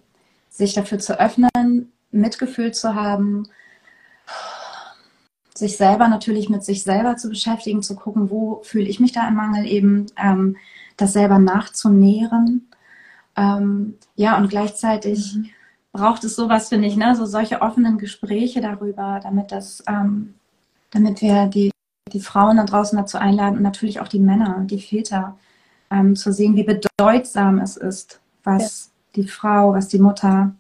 sich 0.50 0.74
dafür 0.74 1.00
zu 1.00 1.20
öffnen, 1.20 1.92
Mitgefühl 2.12 2.74
zu 2.74 2.96
haben, 2.96 3.48
sich 5.54 5.78
selber 5.78 6.08
natürlich 6.08 6.50
mit 6.50 6.64
sich 6.64 6.84
selber 6.84 7.18
zu 7.18 7.30
beschäftigen, 7.30 7.84
zu 7.84 7.96
gucken, 7.96 8.30
wo 8.30 8.62
fühle 8.64 8.90
ich 8.90 9.00
mich 9.00 9.12
da 9.12 9.28
im 9.28 9.36
Mangel 9.36 9.66
eben, 9.66 10.08
ähm, 10.18 10.58
das 10.98 11.14
selber 11.14 11.40
nachzunähren. 11.40 12.68
Ähm, 13.36 13.98
ja, 14.16 14.38
und 14.38 14.50
gleichzeitig 14.50 15.36
mhm. 15.36 15.50
braucht 15.94 16.24
es 16.24 16.36
sowas, 16.36 16.70
finde 16.70 16.88
ich, 16.88 16.96
ne, 16.98 17.16
so 17.16 17.26
solche 17.26 17.62
offenen 17.62 17.98
Gespräche 17.98 18.62
darüber, 18.62 19.20
damit 19.22 19.52
das, 19.52 19.84
ähm, 19.88 20.36
damit 20.92 21.22
wir 21.22 21.48
die 21.48 21.72
die 22.14 22.20
Frauen 22.20 22.58
da 22.58 22.66
draußen 22.66 22.98
dazu 22.98 23.18
einladen 23.18 23.58
und 23.58 23.64
natürlich 23.64 24.00
auch 24.00 24.08
die 24.08 24.20
Männer, 24.20 24.66
die 24.66 24.82
Väter, 24.82 25.38
ähm, 25.92 26.16
zu 26.16 26.32
sehen, 26.32 26.56
wie 26.56 26.64
bedeutsam 26.64 27.60
es 27.60 27.78
ist, 27.78 28.20
was 28.44 28.92
ja. 29.16 29.22
die 29.22 29.28
Frau, 29.28 29.74
was 29.74 29.90
die 29.90 30.00
Mutter 30.00 30.52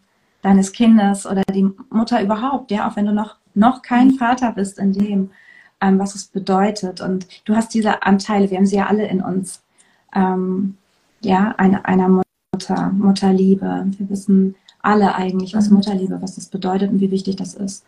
deines 0.41 0.71
Kindes 0.71 1.25
oder 1.25 1.43
die 1.53 1.69
Mutter 1.89 2.21
überhaupt, 2.21 2.71
ja, 2.71 2.89
auch 2.89 2.95
wenn 2.95 3.05
du 3.05 3.13
noch, 3.13 3.37
noch 3.53 3.81
kein 3.81 4.09
mhm. 4.09 4.15
Vater 4.15 4.51
bist 4.51 4.77
in 4.77 4.93
dem, 4.93 5.31
ähm, 5.79 5.99
was 5.99 6.15
es 6.15 6.25
bedeutet. 6.25 7.01
Und 7.01 7.27
du 7.45 7.55
hast 7.55 7.73
diese 7.73 8.03
Anteile, 8.03 8.49
wir 8.49 8.57
haben 8.57 8.65
sie 8.65 8.77
ja 8.77 8.87
alle 8.87 9.07
in 9.07 9.21
uns, 9.21 9.61
ähm, 10.13 10.77
ja, 11.21 11.53
eine, 11.57 11.85
einer 11.85 12.23
Mutter, 12.53 12.91
Mutterliebe. 12.91 13.85
Wir 13.97 14.09
wissen 14.09 14.55
alle 14.81 15.15
eigentlich, 15.15 15.55
was 15.55 15.69
mhm. 15.69 15.77
Mutterliebe, 15.77 16.21
was 16.21 16.35
das 16.35 16.47
bedeutet 16.47 16.91
und 16.91 16.99
wie 16.99 17.11
wichtig 17.11 17.35
das 17.35 17.53
ist. 17.53 17.85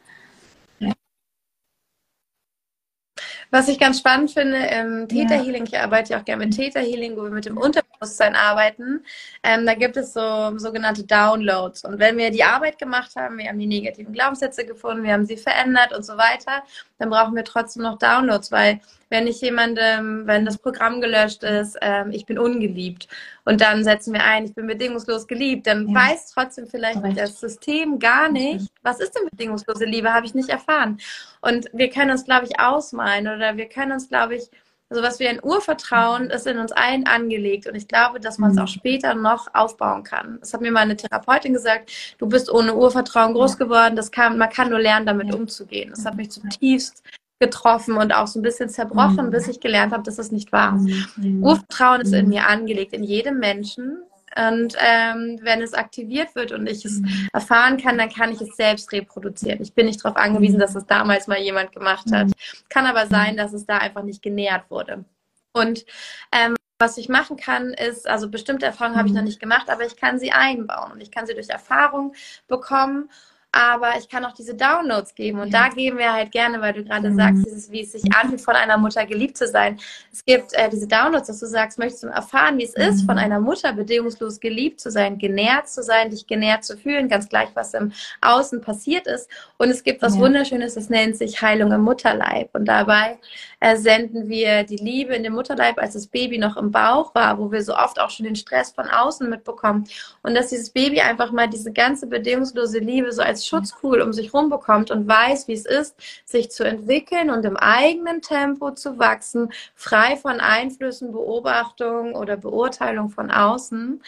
Was 3.54 3.68
ich 3.68 3.78
ganz 3.78 4.00
spannend 4.00 4.32
finde, 4.32 4.58
im 4.58 5.08
Theta 5.08 5.36
Healing, 5.36 5.66
ich 5.68 5.78
arbeite 5.78 6.14
ja 6.14 6.20
auch 6.20 6.26
gerne 6.26 6.44
mit 6.44 6.56
Theta 6.56 6.80
Healing, 6.80 7.16
wo 7.16 7.22
wir 7.22 7.30
mit 7.30 7.46
dem 7.46 7.56
Unterbewusstsein 7.56 8.36
arbeiten, 8.36 9.06
ähm, 9.44 9.68
da 9.68 9.76
gibt 9.76 9.96
es 9.96 10.12
so 10.14 10.58
sogenannte 10.58 11.04
Downloads. 11.04 11.86
Und 11.86 12.00
wenn 12.00 12.18
wir 12.18 12.32
die 12.32 12.44
Arbeit 12.44 12.80
gemacht 12.80 13.16
haben, 13.16 13.38
wir 13.38 13.50
haben 13.50 13.60
die 13.60 13.68
negativen 13.68 14.12
Glaubenssätze 14.12 14.66
gefunden, 14.66 15.04
wir 15.04 15.14
haben 15.14 15.28
sie 15.28 15.38
verändert 15.38 15.94
und 15.94 16.04
so 16.04 16.14
weiter, 16.18 16.64
dann 16.98 17.12
brauchen 17.12 17.36
wir 17.36 17.44
trotzdem 17.44 17.84
noch 17.84 18.00
Downloads, 18.00 18.52
weil 18.52 18.80
wenn 19.10 19.28
ich 19.28 19.40
jemandem, 19.42 20.26
wenn 20.26 20.46
das 20.46 20.58
Programm 20.58 21.00
gelöscht 21.00 21.44
ist, 21.44 21.78
ähm, 21.80 22.10
ich 22.10 22.26
bin 22.26 22.40
ungeliebt 22.40 23.08
und 23.46 23.62
dann 23.62 23.84
setzen 23.84 24.14
wir 24.14 24.24
ein, 24.24 24.46
ich 24.46 24.56
bin 24.56 24.68
bedingungslos 24.68 25.28
geliebt, 25.28 25.68
dann 25.68 25.88
ja. 25.90 25.96
weiß 25.96 26.32
trotzdem 26.34 26.68
vielleicht 26.68 27.04
Recht. 27.04 27.18
das 27.18 27.40
System 27.40 28.00
gar 28.00 28.30
nicht, 28.30 28.70
was 28.82 29.00
ist 29.00 29.14
denn 29.16 29.30
bedingungslose 29.30 29.86
Liebe, 29.86 30.14
habe 30.14 30.26
ich 30.26 30.34
nicht 30.34 30.50
erfahren. 30.50 31.00
Und 31.42 31.68
wir 31.74 31.90
können 31.90 32.12
uns, 32.12 32.24
glaube 32.24 32.46
ich, 32.46 32.60
ausmalen 32.60 33.28
oder 33.28 33.58
wir 33.58 33.68
können 33.68 33.92
uns, 33.92 34.08
glaube 34.08 34.36
ich, 34.36 34.50
also 34.90 35.02
was 35.02 35.20
wir 35.20 35.30
ein 35.30 35.44
Urvertrauen 35.44 36.30
ist 36.30 36.46
in 36.46 36.60
uns 36.60 36.72
allen 36.72 37.08
angelegt 37.08 37.66
und 37.68 37.74
ich 37.74 37.88
glaube, 37.88 38.20
dass 38.20 38.38
man 38.38 38.52
es 38.52 38.58
auch 38.58 38.64
mhm. 38.64 38.80
später 38.80 39.16
noch 39.16 39.48
aufbauen 39.54 40.04
kann. 40.04 40.38
Das 40.40 40.54
hat 40.54 40.62
mir 40.62 40.72
meine 40.72 40.96
Therapeutin 40.96 41.54
gesagt, 41.54 41.92
du 42.20 42.28
bist 42.28 42.50
ohne 42.52 42.76
Urvertrauen 42.76 43.34
groß 43.34 43.58
geworden, 43.58 43.96
das 43.96 44.12
kann, 44.12 44.38
man 44.38 44.50
kann 44.50 44.70
nur 44.70 44.80
lernen, 44.80 45.08
damit 45.08 45.34
umzugehen. 45.34 45.90
Das 45.90 46.06
hat 46.06 46.16
mich 46.16 46.30
zutiefst 46.30 47.04
getroffen 47.44 47.98
und 47.98 48.14
auch 48.14 48.28
so 48.28 48.40
ein 48.40 48.42
bisschen 48.42 48.70
zerbrochen, 48.70 49.26
mhm. 49.26 49.32
bis 49.32 49.50
ich 49.50 49.60
gelernt 49.60 49.92
habe, 49.92 50.04
dass 50.04 50.18
es 50.18 50.32
nicht 50.32 50.52
wahr 50.54 50.78
ist. 50.78 51.18
Mhm. 51.18 51.44
Urvertrauen 51.44 52.02
ist 52.02 52.14
in 52.14 52.30
mir 52.30 52.48
angelegt, 52.48 52.94
in 52.94 53.04
jedem 53.04 53.40
Menschen. 53.40 53.98
Und 54.36 54.76
ähm, 54.80 55.40
wenn 55.44 55.62
es 55.62 55.74
aktiviert 55.74 56.34
wird 56.36 56.54
und 56.54 56.68
ich 56.68 56.86
es 56.86 57.02
mhm. 57.02 57.28
erfahren 57.34 57.78
kann, 57.78 57.98
dann 57.98 58.10
kann 58.10 58.32
ich 58.32 58.42
es 58.42 58.56
selbst 58.56 58.92
reproduzieren. 58.92 59.62
Ich 59.62 59.74
bin 59.74 59.86
nicht 59.86 60.04
darauf 60.04 60.18
angewiesen, 60.18 60.60
dass 60.60 60.74
es 60.74 60.86
damals 60.86 61.28
mal 61.28 61.40
jemand 61.40 61.72
gemacht 61.74 62.12
hat. 62.12 62.32
Kann 62.70 62.86
aber 62.86 63.08
sein, 63.08 63.36
dass 63.36 63.54
es 63.54 63.66
da 63.66 63.78
einfach 63.78 64.04
nicht 64.04 64.22
genährt 64.22 64.72
wurde. 64.72 65.04
Und 65.52 65.86
ähm, 66.32 66.56
was 66.80 66.98
ich 66.98 67.10
machen 67.10 67.38
kann, 67.38 67.74
ist, 67.74 68.08
also 68.08 68.30
bestimmte 68.30 68.66
Erfahrungen 68.66 68.98
habe 68.98 69.08
ich 69.08 69.14
noch 69.14 69.22
nicht 69.22 69.40
gemacht, 69.40 69.70
aber 69.70 69.86
ich 69.86 69.98
kann 69.98 70.18
sie 70.18 70.32
einbauen 70.32 70.94
und 70.94 71.02
ich 71.02 71.12
kann 71.12 71.28
sie 71.28 71.34
durch 71.34 71.50
Erfahrung 71.50 72.14
bekommen 72.48 73.10
aber 73.54 73.92
ich 74.00 74.10
kann 74.10 74.26
auch 74.26 74.34
diese 74.34 74.56
Downloads 74.56 75.14
geben. 75.14 75.40
Und 75.40 75.54
ja. 75.54 75.68
da 75.68 75.76
geben 75.76 76.00
wir 76.00 76.12
halt 76.12 76.32
gerne, 76.32 76.60
weil 76.60 76.74
du 76.74 76.84
gerade 76.84 77.12
mhm. 77.12 77.18
sagst, 77.18 77.46
dieses, 77.46 77.72
wie 77.72 77.82
es 77.82 77.92
sich 77.92 78.04
anfühlt, 78.16 78.42
von 78.42 78.56
einer 78.56 78.80
Mutter 78.80 79.06
geliebt 79.06 79.38
zu 79.38 79.48
sein. 79.48 79.80
Es 80.12 80.26
gibt 80.26 80.54
äh, 80.54 80.70
diese 80.70 80.88
Downloads, 80.88 81.28
dass 81.28 81.40
du 81.40 81.46
sagst, 81.46 81.78
möchtest 81.78 82.02
du 82.02 82.08
erfahren, 82.08 82.58
wie 82.58 82.64
es 82.64 82.76
mhm. 82.76 82.84
ist, 82.84 83.06
von 83.06 83.20
einer 83.20 83.40
Mutter 83.40 83.72
bedingungslos 83.72 84.40
geliebt 84.40 84.80
zu 84.80 84.90
sein, 84.90 85.20
genährt 85.20 85.70
zu 85.70 85.84
sein, 85.84 86.10
dich 86.10 86.26
genährt 86.26 86.64
zu 86.64 86.76
fühlen, 86.78 87.08
ganz 87.10 87.30
gleich, 87.30 87.50
was 87.54 87.76
im 87.76 87.92
Außen 88.22 88.60
passiert 88.62 89.06
ist. 89.06 89.30
Und 89.58 89.70
es 89.70 89.84
gibt 89.84 90.02
was 90.02 90.16
ja. 90.16 90.22
Wunderschönes, 90.22 90.74
das 90.74 90.90
nennt 90.90 91.16
sich 91.16 91.40
Heilung 91.44 91.72
im 91.72 91.82
Mutterleib. 91.82 92.50
Und 92.56 92.66
dabei 92.66 93.20
äh, 93.60 93.78
senden 93.78 94.30
wir 94.30 94.64
die 94.64 94.78
Liebe 94.78 95.14
in 95.14 95.22
dem 95.22 95.34
Mutterleib, 95.34 95.78
als 95.78 95.94
das 95.94 96.08
Baby 96.08 96.40
noch 96.40 96.58
im 96.58 96.72
Bauch 96.72 97.14
war, 97.14 97.38
wo 97.38 97.52
wir 97.52 97.62
so 97.62 97.76
oft 97.76 98.00
auch 98.00 98.10
schon 98.10 98.26
den 98.26 98.36
Stress 98.36 98.72
von 98.72 98.90
außen 98.90 99.30
mitbekommen. 99.30 99.86
Und 100.24 100.34
dass 100.34 100.48
dieses 100.48 100.72
Baby 100.72 101.02
einfach 101.02 101.32
mal 101.32 101.48
diese 101.48 101.72
ganze 101.72 102.08
bedingungslose 102.08 102.80
Liebe 102.80 103.12
so 103.12 103.22
als 103.22 103.43
Schutzkugel 103.48 104.02
um 104.02 104.14
sich 104.14 104.34
rum 104.34 104.50
bekommt 104.50 104.92
und 104.92 105.08
weiß, 105.08 105.48
wie 105.48 105.54
es 105.54 105.66
ist, 105.66 105.96
sich 106.26 106.52
zu 106.52 106.64
entwickeln 106.64 107.30
und 107.30 107.46
im 107.46 107.58
eigenen 107.58 108.22
Tempo 108.22 108.72
zu 108.72 109.00
wachsen, 109.00 109.52
frei 109.76 110.16
von 110.18 110.40
Einflüssen, 110.40 111.12
Beobachtungen 111.12 112.16
oder 112.16 112.38
Beurteilung 112.38 113.10
von 113.10 113.32
außen 113.32 114.02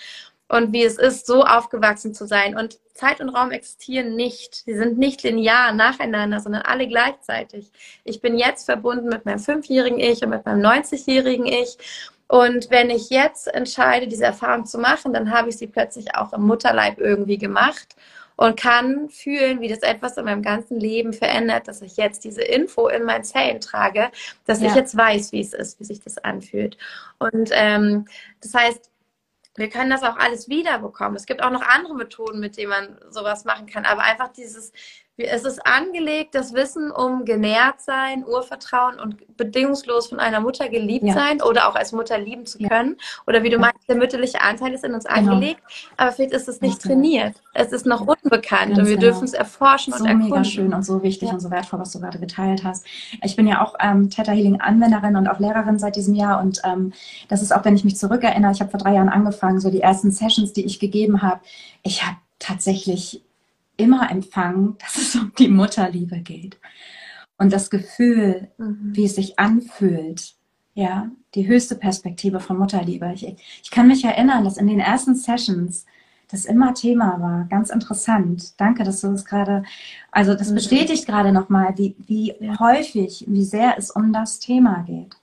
und 0.48 0.74
wie 0.74 0.84
es 0.84 0.98
ist, 0.98 1.26
so 1.26 1.43
aufgewachsen 1.43 2.13
zu 2.13 2.28
sein. 2.28 2.56
Und 2.56 2.80
Zeit 2.93 3.19
und 3.19 3.30
Raum 3.30 3.52
existieren 3.52 4.15
nicht. 4.15 4.63
Sie 4.65 4.76
sind 4.76 4.98
nicht 4.98 5.24
linear 5.24 5.74
nacheinander, 5.74 6.39
sondern 6.39 6.62
alle 6.62 6.88
gleichzeitig. 6.88 7.71
Ich 8.04 8.21
bin 8.21 8.38
jetzt 8.38 8.65
verbunden 8.65 9.10
mit 9.10 9.26
meinem 9.26 9.39
fünfjährigen 9.39 10.00
Ich 10.00 10.24
und 10.24 10.30
mit 10.30 10.45
meinem 10.45 10.62
90-jährigen 10.62 11.45
Ich. 11.45 11.78
Und 12.28 12.69
wenn 12.69 12.89
ich 12.89 13.10
jetzt 13.10 13.48
entscheide, 13.48 14.08
diese 14.08 14.26
Erfahrung 14.26 14.65
zu 14.65 14.78
machen, 14.78 15.13
dann 15.13 15.32
habe 15.32 15.50
ich 15.50 15.58
sie 15.58 15.67
plötzlich 15.67 16.15
auch 16.15 16.34
im 16.34 16.43
Mutterleib 16.43 17.00
irgendwie 17.00 17.38
gemacht 17.38 17.95
und 18.36 18.60
kann 18.60 19.10
fühlen, 19.10 19.62
wie 19.62 19.67
das 19.67 19.80
etwas 19.80 20.17
in 20.17 20.26
meinem 20.26 20.41
ganzen 20.41 20.80
Leben 20.80 21.13
verändert, 21.13 21.67
dass 21.67 21.82
ich 21.82 21.98
jetzt 21.98 22.24
diese 22.24 22.41
Info 22.41 22.88
in 22.88 23.04
meinen 23.04 23.24
Zellen 23.24 23.62
trage, 23.62 24.12
dass 24.45 24.62
ja. 24.62 24.69
ich 24.69 24.76
jetzt 24.76 24.98
weiß, 24.98 25.32
wie 25.32 25.41
es 25.41 25.54
ist, 25.54 25.80
wie 25.80 25.86
sich 25.86 26.02
das 26.02 26.17
anfühlt. 26.17 26.78
Und 27.19 27.50
ähm, 27.54 28.06
das 28.41 28.54
heißt, 28.54 28.91
wir 29.56 29.69
können 29.69 29.89
das 29.89 30.04
auch 30.04 30.17
alles 30.17 30.50
wiederbekommen. 30.50 31.15
Es 31.15 31.26
gibt 31.26 31.41
auch 31.41 31.50
noch 31.50 31.62
andere 31.62 31.95
Methoden, 31.95 32.41
mit 32.41 32.58
denen 32.58 32.69
man 32.69 33.00
sowas 33.10 33.45
machen 33.45 33.67
kann. 33.67 33.86
Aber 33.86 34.04
einfach 34.04 34.34
dieses, 34.34 34.74
es 35.17 35.45
ist 35.45 35.65
angelegt, 35.65 36.36
das 36.36 36.54
Wissen 36.54 36.91
um 36.91 37.23
genährt 37.23 37.80
sein, 37.80 38.25
Urvertrauen 38.25 38.99
und 38.99 39.38
bedingungslos 39.38 40.08
von 40.08 40.19
einer 40.19 40.41
Mutter 40.41 40.67
geliebt 40.67 41.06
ja. 41.06 41.13
sein 41.13 41.41
oder 41.41 41.69
auch 41.69 41.75
als 41.75 41.93
Mutter 41.93 42.17
lieben 42.17 42.45
zu 42.45 42.58
können. 42.58 42.97
Ja. 42.99 43.06
Oder 43.25 43.43
wie 43.43 43.49
du 43.49 43.58
meinst, 43.58 43.88
der 43.88 43.95
mütterliche 43.95 44.41
Anteil 44.41 44.73
ist 44.73 44.84
in 44.84 44.93
uns 44.93 45.06
genau. 45.06 45.32
angelegt, 45.34 45.62
aber 45.95 46.12
vielleicht 46.12 46.34
ist 46.34 46.49
es 46.49 46.60
nicht 46.60 46.82
trainiert. 46.82 47.41
Es 47.54 47.71
ist 47.71 47.86
noch 47.86 48.01
unbekannt 48.01 48.75
Ganz 48.75 48.80
und 48.80 48.88
wir 48.88 48.97
genau. 48.97 49.12
dürfen 49.12 49.23
es 49.23 49.34
erforschen 49.34 49.93
so 49.93 49.99
und 49.99 50.06
erkunden. 50.06 50.30
mega 50.30 50.43
schön 50.43 50.73
und 50.73 50.84
so 50.84 51.01
wichtig 51.01 51.30
ja. 51.30 51.34
und 51.34 51.39
so 51.39 51.49
wertvoll, 51.49 51.80
was 51.80 51.91
du 51.91 52.01
gerade 52.01 52.19
geteilt 52.19 52.65
hast. 52.65 52.86
Ich 53.23 53.38
bin 53.38 53.47
ja 53.47 53.63
auch 53.63 53.75
ähm, 53.80 54.10
Theta 54.10 54.34
Healing 54.34 54.60
Anwenderin 54.60 55.15
und 55.15 55.30
auch 55.30 55.39
Lehrerin 55.39 55.80
seit 55.80 55.95
diesem 55.95 56.15
Jahr 56.15 56.41
und 56.41 56.62
ähm, 56.65 56.91
das 57.30 57.41
ist 57.41 57.54
auch, 57.54 57.63
wenn 57.63 57.75
ich 57.75 57.86
mich 57.86 57.95
zurückerinnere, 57.95 58.51
ich 58.51 58.60
habe 58.60 58.71
vor 58.71 58.80
drei 58.82 58.95
Jahren 58.95 59.10
angefangen, 59.10 59.62
so 59.62 59.69
die 59.69 59.82
ersten 59.82 60.12
Sessions, 60.12 60.51
die 60.51 60.65
ich 60.65 60.80
gegeben 60.82 61.21
habe, 61.21 61.39
ich 61.84 62.06
habe 62.06 62.17
tatsächlich 62.39 63.24
immer 63.77 64.09
empfangen, 64.11 64.77
dass 64.79 64.97
es 64.97 65.15
um 65.15 65.31
die 65.38 65.49
Mutterliebe 65.49 66.19
geht. 66.19 66.57
Und 67.38 67.51
das 67.51 67.69
Gefühl, 67.69 68.49
mhm. 68.57 68.91
wie 68.93 69.05
es 69.05 69.15
sich 69.15 69.38
anfühlt, 69.39 70.35
ja, 70.73 71.09
die 71.35 71.47
höchste 71.47 71.75
Perspektive 71.75 72.39
von 72.39 72.57
Mutterliebe. 72.57 73.11
Ich, 73.13 73.25
ich 73.63 73.71
kann 73.71 73.88
mich 73.88 74.03
erinnern, 74.03 74.43
dass 74.43 74.57
in 74.57 74.67
den 74.67 74.79
ersten 74.79 75.15
Sessions 75.15 75.85
das 76.29 76.45
immer 76.45 76.73
Thema 76.73 77.19
war. 77.21 77.45
Ganz 77.49 77.69
interessant. 77.69 78.59
Danke, 78.59 78.83
dass 78.83 79.01
du 79.01 79.07
das 79.09 79.25
gerade, 79.25 79.63
also 80.11 80.33
das 80.33 80.49
mhm. 80.49 80.55
bestätigt 80.55 81.05
gerade 81.05 81.31
nochmal, 81.31 81.77
wie, 81.77 81.95
wie 82.05 82.33
ja. 82.39 82.59
häufig, 82.59 83.25
wie 83.27 83.43
sehr 83.43 83.77
es 83.77 83.91
um 83.91 84.11
das 84.11 84.39
Thema 84.39 84.83
geht. 84.83 85.15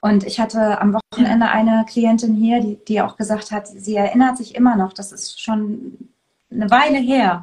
Und 0.00 0.24
ich 0.24 0.38
hatte 0.38 0.80
am 0.80 0.94
Wochenende 0.94 1.48
eine 1.48 1.84
Klientin 1.88 2.34
hier, 2.34 2.60
die, 2.60 2.78
die 2.86 3.00
auch 3.00 3.16
gesagt 3.16 3.50
hat, 3.50 3.66
sie 3.66 3.96
erinnert 3.96 4.36
sich 4.36 4.54
immer 4.54 4.76
noch, 4.76 4.92
das 4.92 5.10
ist 5.10 5.40
schon 5.40 6.08
eine 6.50 6.70
Weile 6.70 6.98
her. 6.98 7.42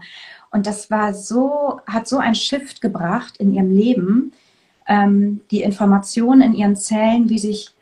Und 0.51 0.67
das 0.67 0.89
war 0.89 1.13
so, 1.13 1.81
hat 1.85 2.07
so 2.07 2.17
ein 2.17 2.35
Shift 2.35 2.81
gebracht 2.81 3.37
in 3.37 3.53
ihrem 3.53 3.71
Leben, 3.71 4.33
ähm, 4.87 5.41
die 5.51 5.63
Information 5.63 6.41
in 6.41 6.53
ihren 6.53 6.75
Zellen, 6.75 7.29
wie 7.29 7.39
sich 7.39 7.73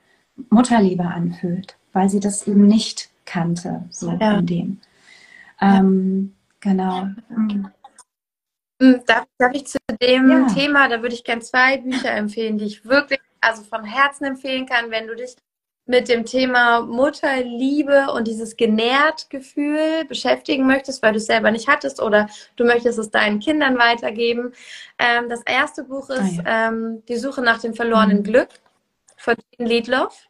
Mutterliebe 0.49 1.03
anfühlt, 1.03 1.77
weil 1.91 2.09
sie 2.09 2.19
das 2.19 2.47
eben 2.47 2.65
nicht 2.65 3.09
kannte, 3.25 3.83
so 3.89 4.11
ja. 4.11 4.39
in 4.39 4.45
dem. 4.45 4.81
Ähm, 5.61 6.33
genau. 6.59 7.09
Mhm. 7.29 7.69
Darf, 9.05 9.25
darf, 9.37 9.53
ich 9.53 9.67
zu 9.67 9.77
dem 10.01 10.29
ja. 10.29 10.47
Thema, 10.47 10.89
da 10.89 11.01
würde 11.01 11.15
ich 11.15 11.23
gerne 11.23 11.41
zwei 11.41 11.77
Bücher 11.77 12.11
empfehlen, 12.11 12.57
die 12.57 12.65
ich 12.65 12.83
wirklich, 12.83 13.21
also 13.39 13.63
von 13.63 13.85
Herzen 13.85 14.25
empfehlen 14.25 14.65
kann, 14.65 14.91
wenn 14.91 15.07
du 15.07 15.15
dich 15.15 15.35
mit 15.85 16.07
dem 16.07 16.25
Thema 16.25 16.81
Mutterliebe 16.81 18.11
und 18.13 18.27
dieses 18.27 18.55
genährt 18.55 19.29
Gefühl 19.29 20.05
beschäftigen 20.07 20.65
möchtest, 20.65 21.03
weil 21.03 21.11
du 21.11 21.17
es 21.17 21.25
selber 21.25 21.51
nicht 21.51 21.67
hattest 21.67 22.01
oder 22.01 22.27
du 22.55 22.63
möchtest 22.63 22.99
es 22.99 23.11
deinen 23.11 23.39
Kindern 23.39 23.77
weitergeben. 23.77 24.53
Ähm, 24.97 25.27
das 25.29 25.41
erste 25.41 25.83
Buch 25.83 26.09
ist 26.09 26.39
ah, 26.39 26.43
ja. 26.45 26.67
ähm, 26.69 27.03
Die 27.07 27.17
Suche 27.17 27.41
nach 27.41 27.59
dem 27.59 27.73
verlorenen 27.73 28.19
mhm. 28.19 28.23
Glück 28.23 28.49
von 29.17 29.35
Jean 29.57 29.67
Liedloff 29.67 30.27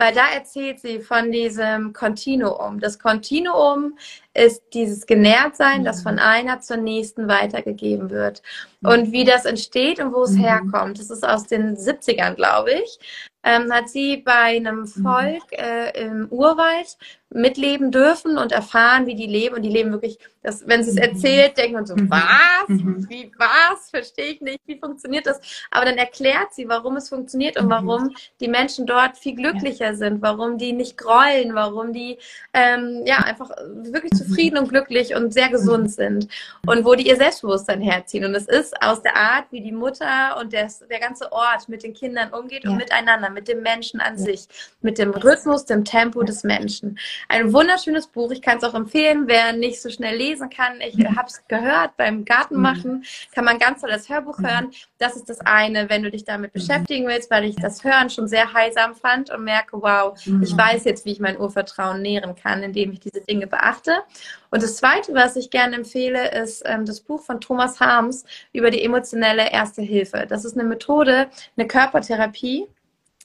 weil 0.00 0.14
da 0.14 0.30
erzählt 0.32 0.80
sie 0.80 1.00
von 1.00 1.30
diesem 1.30 1.92
Kontinuum. 1.92 2.80
Das 2.80 2.98
Kontinuum 2.98 3.98
ist 4.32 4.62
dieses 4.72 5.04
Genährtsein, 5.04 5.84
das 5.84 6.02
von 6.02 6.18
einer 6.18 6.62
zur 6.62 6.78
nächsten 6.78 7.28
weitergegeben 7.28 8.08
wird. 8.08 8.40
Und 8.82 9.12
wie 9.12 9.24
das 9.24 9.44
entsteht 9.44 10.00
und 10.00 10.14
wo 10.14 10.22
es 10.22 10.32
mhm. 10.32 10.40
herkommt, 10.40 10.98
das 10.98 11.10
ist 11.10 11.22
aus 11.22 11.46
den 11.46 11.76
70ern, 11.76 12.34
glaube 12.34 12.72
ich, 12.72 13.29
ähm, 13.42 13.72
hat 13.72 13.88
sie 13.88 14.18
bei 14.18 14.56
einem 14.56 14.80
mhm. 14.80 14.86
Volk 14.86 15.52
äh, 15.52 15.90
im 16.00 16.28
Urwald 16.30 16.96
mitleben 17.32 17.92
dürfen 17.92 18.38
und 18.38 18.52
erfahren, 18.52 19.06
wie 19.06 19.14
die 19.14 19.26
leben. 19.26 19.56
Und 19.56 19.62
die 19.62 19.70
leben 19.70 19.92
wirklich, 19.92 20.18
dass, 20.42 20.66
wenn 20.66 20.82
sie 20.82 20.90
es 20.90 20.96
mhm. 20.96 21.02
erzählt, 21.02 21.56
denkt 21.58 21.74
man 21.74 21.86
so, 21.86 21.94
mhm. 21.94 22.10
was? 22.10 22.68
Mhm. 22.68 23.06
Wie 23.08 23.30
was? 23.38 23.90
Verstehe 23.90 24.32
ich 24.32 24.40
nicht. 24.40 24.60
Wie 24.66 24.78
funktioniert 24.78 25.26
das? 25.26 25.40
Aber 25.70 25.84
dann 25.84 25.96
erklärt 25.96 26.52
sie, 26.52 26.68
warum 26.68 26.96
es 26.96 27.08
funktioniert 27.08 27.58
und 27.58 27.66
mhm. 27.66 27.70
warum 27.70 28.16
die 28.40 28.48
Menschen 28.48 28.86
dort 28.86 29.16
viel 29.16 29.36
glücklicher 29.36 29.86
ja. 29.86 29.94
sind, 29.94 30.22
warum 30.22 30.58
die 30.58 30.72
nicht 30.72 30.96
grollen, 30.96 31.54
warum 31.54 31.92
die 31.92 32.18
ähm, 32.52 33.02
ja 33.06 33.18
einfach 33.18 33.50
wirklich 33.74 34.12
zufrieden 34.12 34.58
und 34.58 34.68
glücklich 34.68 35.14
und 35.14 35.32
sehr 35.32 35.48
gesund 35.50 35.92
sind 35.92 36.28
und 36.66 36.84
wo 36.84 36.94
die 36.94 37.06
ihr 37.06 37.16
Selbstbewusstsein 37.16 37.80
herziehen. 37.80 38.24
Und 38.24 38.34
es 38.34 38.46
ist 38.46 38.80
aus 38.82 39.02
der 39.02 39.16
Art, 39.16 39.46
wie 39.50 39.60
die 39.60 39.72
Mutter 39.72 40.36
und 40.40 40.52
der, 40.52 40.68
der 40.90 41.00
ganze 41.00 41.30
Ort 41.30 41.68
mit 41.68 41.82
den 41.82 41.94
Kindern 41.94 42.32
umgeht 42.32 42.64
ja. 42.64 42.70
und 42.70 42.76
miteinander, 42.76 43.30
mit 43.30 43.46
dem 43.46 43.62
Menschen 43.62 44.00
an 44.00 44.16
ja. 44.18 44.24
sich, 44.24 44.48
mit 44.80 44.98
dem 44.98 45.10
Rhythmus, 45.10 45.64
dem 45.64 45.84
Tempo 45.84 46.22
des 46.22 46.42
Menschen. 46.42 46.98
Ein 47.28 47.52
wunderschönes 47.52 48.06
Buch. 48.06 48.30
Ich 48.30 48.42
kann 48.42 48.58
es 48.58 48.64
auch 48.64 48.74
empfehlen, 48.74 49.24
wer 49.26 49.52
nicht 49.52 49.80
so 49.80 49.90
schnell 49.90 50.16
lesen 50.16 50.50
kann. 50.50 50.80
Ich 50.80 50.96
mhm. 50.96 51.16
habe 51.16 51.28
es 51.28 51.46
gehört 51.48 51.96
beim 51.96 52.24
Gartenmachen. 52.24 52.98
Mhm. 52.98 53.04
Kann 53.34 53.44
man 53.44 53.58
ganz 53.58 53.80
toll 53.80 53.90
das 53.90 54.08
Hörbuch 54.08 54.38
mhm. 54.38 54.46
hören. 54.46 54.70
Das 54.98 55.16
ist 55.16 55.28
das 55.28 55.40
eine, 55.40 55.88
wenn 55.88 56.02
du 56.02 56.10
dich 56.10 56.24
damit 56.24 56.52
beschäftigen 56.52 57.06
willst, 57.06 57.30
weil 57.30 57.44
ich 57.44 57.56
das 57.56 57.84
Hören 57.84 58.10
schon 58.10 58.28
sehr 58.28 58.52
heilsam 58.52 58.94
fand 58.94 59.30
und 59.30 59.44
merke, 59.44 59.80
wow, 59.80 60.18
ich 60.42 60.56
weiß 60.56 60.84
jetzt, 60.84 61.04
wie 61.04 61.12
ich 61.12 61.20
mein 61.20 61.38
Urvertrauen 61.38 62.02
nähren 62.02 62.34
kann, 62.34 62.62
indem 62.62 62.92
ich 62.92 63.00
diese 63.00 63.20
Dinge 63.20 63.46
beachte. 63.46 64.02
Und 64.50 64.62
das 64.62 64.76
Zweite, 64.76 65.14
was 65.14 65.36
ich 65.36 65.50
gerne 65.50 65.76
empfehle, 65.76 66.30
ist 66.32 66.62
ähm, 66.66 66.84
das 66.84 67.00
Buch 67.00 67.22
von 67.22 67.40
Thomas 67.40 67.80
Harms 67.80 68.24
über 68.52 68.70
die 68.70 68.82
emotionelle 68.82 69.50
Erste 69.50 69.82
Hilfe. 69.82 70.26
Das 70.28 70.44
ist 70.44 70.58
eine 70.58 70.68
Methode, 70.68 71.28
eine 71.56 71.66
Körpertherapie, 71.66 72.66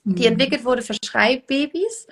die 0.06 0.24
mhm. 0.24 0.34
entwickelt 0.34 0.64
wurde 0.64 0.82
für 0.82 0.96
Schreibabys, 1.04 2.08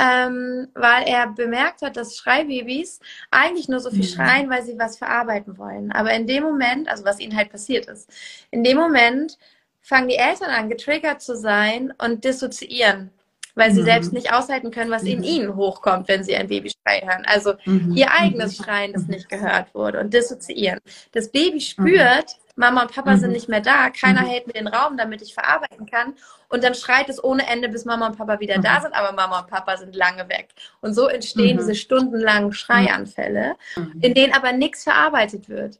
ähm, 0.00 0.68
weil 0.74 1.04
er 1.06 1.26
bemerkt 1.28 1.82
hat, 1.82 1.96
dass 1.96 2.16
Schreibabys 2.16 3.00
eigentlich 3.30 3.68
nur 3.68 3.80
so 3.80 3.90
viel 3.90 4.00
mhm. 4.00 4.14
schreien, 4.14 4.50
weil 4.50 4.62
sie 4.62 4.78
was 4.78 4.96
verarbeiten 4.96 5.58
wollen. 5.58 5.92
Aber 5.92 6.12
in 6.12 6.26
dem 6.26 6.44
Moment, 6.44 6.88
also 6.88 7.04
was 7.04 7.20
ihnen 7.20 7.36
halt 7.36 7.50
passiert 7.50 7.86
ist, 7.86 8.08
in 8.50 8.62
dem 8.64 8.78
Moment 8.78 9.38
fangen 9.80 10.08
die 10.08 10.16
Eltern 10.16 10.50
an, 10.50 10.68
getriggert 10.68 11.20
zu 11.20 11.36
sein 11.36 11.92
und 11.98 12.24
dissoziieren 12.24 13.10
weil 13.54 13.72
sie 13.72 13.80
mhm. 13.80 13.86
selbst 13.86 14.12
nicht 14.12 14.32
aushalten 14.32 14.70
können, 14.70 14.90
was 14.90 15.02
in 15.02 15.18
mhm. 15.18 15.24
ihnen 15.24 15.56
hochkommt, 15.56 16.08
wenn 16.08 16.24
sie 16.24 16.36
ein 16.36 16.48
Baby 16.48 16.70
schreien 16.70 17.08
hören. 17.08 17.24
Also 17.26 17.54
mhm. 17.64 17.92
ihr 17.94 18.10
eigenes 18.12 18.58
mhm. 18.58 18.64
Schreien, 18.64 18.92
das 18.92 19.06
nicht 19.06 19.28
gehört 19.28 19.74
wurde 19.74 20.00
und 20.00 20.12
dissoziieren. 20.12 20.80
Das 21.12 21.30
Baby 21.30 21.60
spürt, 21.60 22.36
Mama 22.56 22.82
und 22.82 22.92
Papa 22.92 23.14
mhm. 23.14 23.20
sind 23.20 23.32
nicht 23.32 23.48
mehr 23.48 23.60
da, 23.60 23.90
keiner 23.90 24.22
mhm. 24.22 24.26
hält 24.26 24.46
mir 24.46 24.52
den 24.52 24.68
Raum, 24.68 24.96
damit 24.96 25.22
ich 25.22 25.34
verarbeiten 25.34 25.86
kann. 25.86 26.14
Und 26.48 26.62
dann 26.64 26.74
schreit 26.74 27.08
es 27.08 27.22
ohne 27.22 27.46
Ende, 27.48 27.68
bis 27.68 27.84
Mama 27.84 28.06
und 28.06 28.18
Papa 28.18 28.40
wieder 28.40 28.58
mhm. 28.58 28.62
da 28.62 28.80
sind, 28.80 28.94
aber 28.94 29.12
Mama 29.12 29.40
und 29.40 29.48
Papa 29.48 29.76
sind 29.76 29.96
lange 29.96 30.28
weg. 30.28 30.50
Und 30.80 30.94
so 30.94 31.08
entstehen 31.08 31.56
mhm. 31.56 31.60
diese 31.60 31.74
stundenlangen 31.74 32.52
Schreianfälle, 32.52 33.56
mhm. 33.76 33.98
in 34.02 34.14
denen 34.14 34.34
aber 34.34 34.52
nichts 34.52 34.84
verarbeitet 34.84 35.48
wird, 35.48 35.78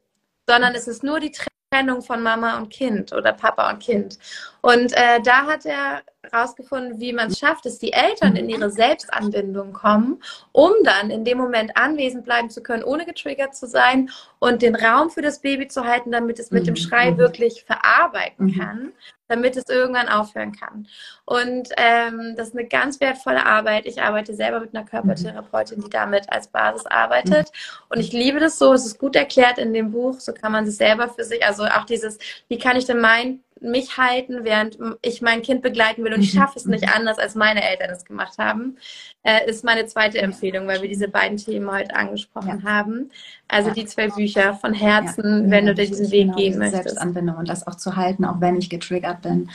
sondern 0.48 0.74
es 0.74 0.88
ist 0.88 1.02
nur 1.02 1.20
die 1.20 1.32
Trennung 1.70 2.02
von 2.02 2.22
Mama 2.22 2.56
und 2.56 2.70
Kind 2.70 3.12
oder 3.12 3.32
Papa 3.32 3.70
und 3.70 3.80
Kind. 3.80 4.18
Und 4.62 4.92
äh, 4.92 5.20
da 5.22 5.46
hat 5.46 5.66
er 5.66 6.02
herausgefunden, 6.22 7.00
wie 7.00 7.12
man 7.12 7.28
es 7.28 7.38
schafft, 7.40 7.66
dass 7.66 7.80
die 7.80 7.92
Eltern 7.92 8.36
in 8.36 8.48
ihre 8.48 8.70
Selbstanbindung 8.70 9.72
kommen, 9.72 10.22
um 10.52 10.72
dann 10.84 11.10
in 11.10 11.24
dem 11.24 11.38
Moment 11.38 11.76
anwesend 11.76 12.24
bleiben 12.24 12.48
zu 12.48 12.62
können, 12.62 12.84
ohne 12.84 13.04
getriggert 13.04 13.56
zu 13.56 13.66
sein 13.66 14.08
und 14.38 14.62
den 14.62 14.76
Raum 14.76 15.10
für 15.10 15.20
das 15.20 15.40
Baby 15.40 15.66
zu 15.66 15.84
halten, 15.84 16.12
damit 16.12 16.38
es 16.38 16.52
mit 16.52 16.68
dem 16.68 16.76
Schrei 16.76 17.10
mhm. 17.10 17.18
wirklich 17.18 17.64
verarbeiten 17.64 18.46
mhm. 18.46 18.58
kann, 18.58 18.92
damit 19.26 19.56
es 19.56 19.68
irgendwann 19.68 20.08
aufhören 20.08 20.52
kann. 20.52 20.86
Und 21.24 21.70
ähm, 21.76 22.34
das 22.36 22.48
ist 22.48 22.56
eine 22.56 22.68
ganz 22.68 23.00
wertvolle 23.00 23.44
Arbeit. 23.44 23.86
Ich 23.86 24.00
arbeite 24.00 24.32
selber 24.34 24.60
mit 24.60 24.76
einer 24.76 24.84
Körpertherapeutin, 24.84 25.82
die 25.82 25.90
damit 25.90 26.32
als 26.32 26.46
Basis 26.46 26.86
arbeitet. 26.86 27.50
Und 27.88 27.98
ich 27.98 28.12
liebe 28.12 28.38
das 28.38 28.60
so. 28.60 28.72
Es 28.72 28.86
ist 28.86 29.00
gut 29.00 29.16
erklärt 29.16 29.58
in 29.58 29.72
dem 29.72 29.90
Buch. 29.90 30.20
So 30.20 30.32
kann 30.32 30.52
man 30.52 30.66
sich 30.66 30.76
selber 30.76 31.08
für 31.08 31.24
sich, 31.24 31.44
also 31.44 31.64
auch 31.64 31.84
dieses, 31.84 32.18
wie 32.46 32.58
kann 32.58 32.76
ich 32.76 32.84
denn 32.84 33.00
mein 33.00 33.40
mich 33.62 33.96
halten, 33.96 34.44
während 34.44 34.78
ich 35.02 35.22
mein 35.22 35.42
Kind 35.42 35.62
begleiten 35.62 36.04
will 36.04 36.12
und 36.12 36.20
ich 36.20 36.34
mhm. 36.34 36.38
schaffe 36.38 36.58
es 36.58 36.66
nicht 36.66 36.88
anders, 36.88 37.18
als 37.18 37.34
meine 37.34 37.62
Eltern 37.62 37.90
es 37.90 38.04
gemacht 38.04 38.38
haben, 38.38 38.76
äh, 39.22 39.48
ist 39.48 39.64
meine 39.64 39.86
zweite 39.86 40.18
Empfehlung, 40.18 40.66
weil 40.66 40.82
wir 40.82 40.88
diese 40.88 41.08
beiden 41.08 41.38
Themen 41.38 41.70
heute 41.70 41.94
angesprochen 41.94 42.60
ja. 42.62 42.70
haben. 42.70 43.10
Also 43.48 43.68
ja. 43.68 43.74
die 43.74 43.86
zwei 43.86 44.08
Bücher 44.08 44.54
von 44.54 44.74
Herzen, 44.74 45.44
ja. 45.44 45.50
wenn 45.50 45.66
du 45.66 45.74
diesen 45.74 46.10
Weg 46.10 46.26
genau, 46.26 46.36
gehen 46.36 46.58
möchtest. 46.58 46.84
Selbstanbindung 46.84 47.36
und 47.36 47.48
das 47.48 47.66
auch 47.66 47.76
zu 47.76 47.96
halten, 47.96 48.24
auch 48.24 48.40
wenn 48.40 48.56
ich 48.56 48.68
getriggert 48.68 49.22
bin, 49.22 49.50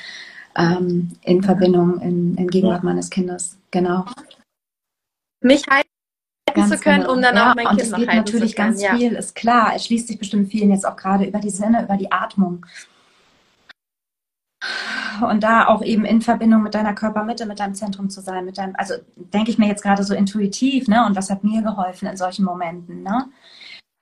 ähm, 0.57 1.11
in 1.23 1.43
Verbindung, 1.43 1.99
in, 2.01 2.35
in 2.35 2.47
Gegenwart 2.47 2.83
meines 2.83 3.09
Kindes. 3.09 3.57
Genau. 3.71 4.05
Mich 5.41 5.63
halten 5.67 5.87
zu 6.67 6.77
können, 6.79 7.01
genau. 7.01 7.13
um 7.13 7.21
dann 7.21 7.35
ja, 7.35 7.51
auch 7.51 7.55
mein 7.55 7.67
und 7.67 7.77
Kind 7.77 7.91
noch 7.91 7.99
halten 7.99 8.15
natürlich 8.15 8.51
zu 8.51 8.55
können. 8.55 8.69
ganz 8.71 8.81
ja. 8.81 8.95
viel, 8.95 9.13
ist 9.13 9.35
klar. 9.35 9.73
Es 9.75 9.85
schließt 9.85 10.07
sich 10.07 10.17
bestimmt 10.17 10.49
vielen 10.49 10.71
jetzt 10.71 10.87
auch 10.87 10.95
gerade 10.95 11.25
über 11.25 11.39
die 11.39 11.49
Sinne, 11.49 11.83
über 11.83 11.97
die 11.97 12.11
Atmung 12.11 12.65
und 15.29 15.43
da 15.43 15.67
auch 15.67 15.81
eben 15.81 16.05
in 16.05 16.21
Verbindung 16.21 16.63
mit 16.63 16.75
deiner 16.75 16.93
Körpermitte, 16.93 17.45
mit 17.45 17.59
deinem 17.59 17.75
Zentrum 17.75 18.09
zu 18.09 18.21
sein, 18.21 18.45
mit 18.45 18.57
deinem, 18.57 18.75
also 18.77 18.95
denke 19.15 19.51
ich 19.51 19.57
mir 19.57 19.67
jetzt 19.67 19.83
gerade 19.83 20.03
so 20.03 20.13
intuitiv, 20.13 20.87
ne? 20.87 21.05
Und 21.05 21.15
was 21.15 21.29
hat 21.29 21.43
mir 21.43 21.61
geholfen 21.61 22.07
in 22.07 22.17
solchen 22.17 22.45
Momenten, 22.45 23.03
ne? 23.03 23.25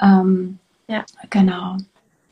Ähm, 0.01 0.60
ja. 0.88 1.04
Genau. 1.30 1.78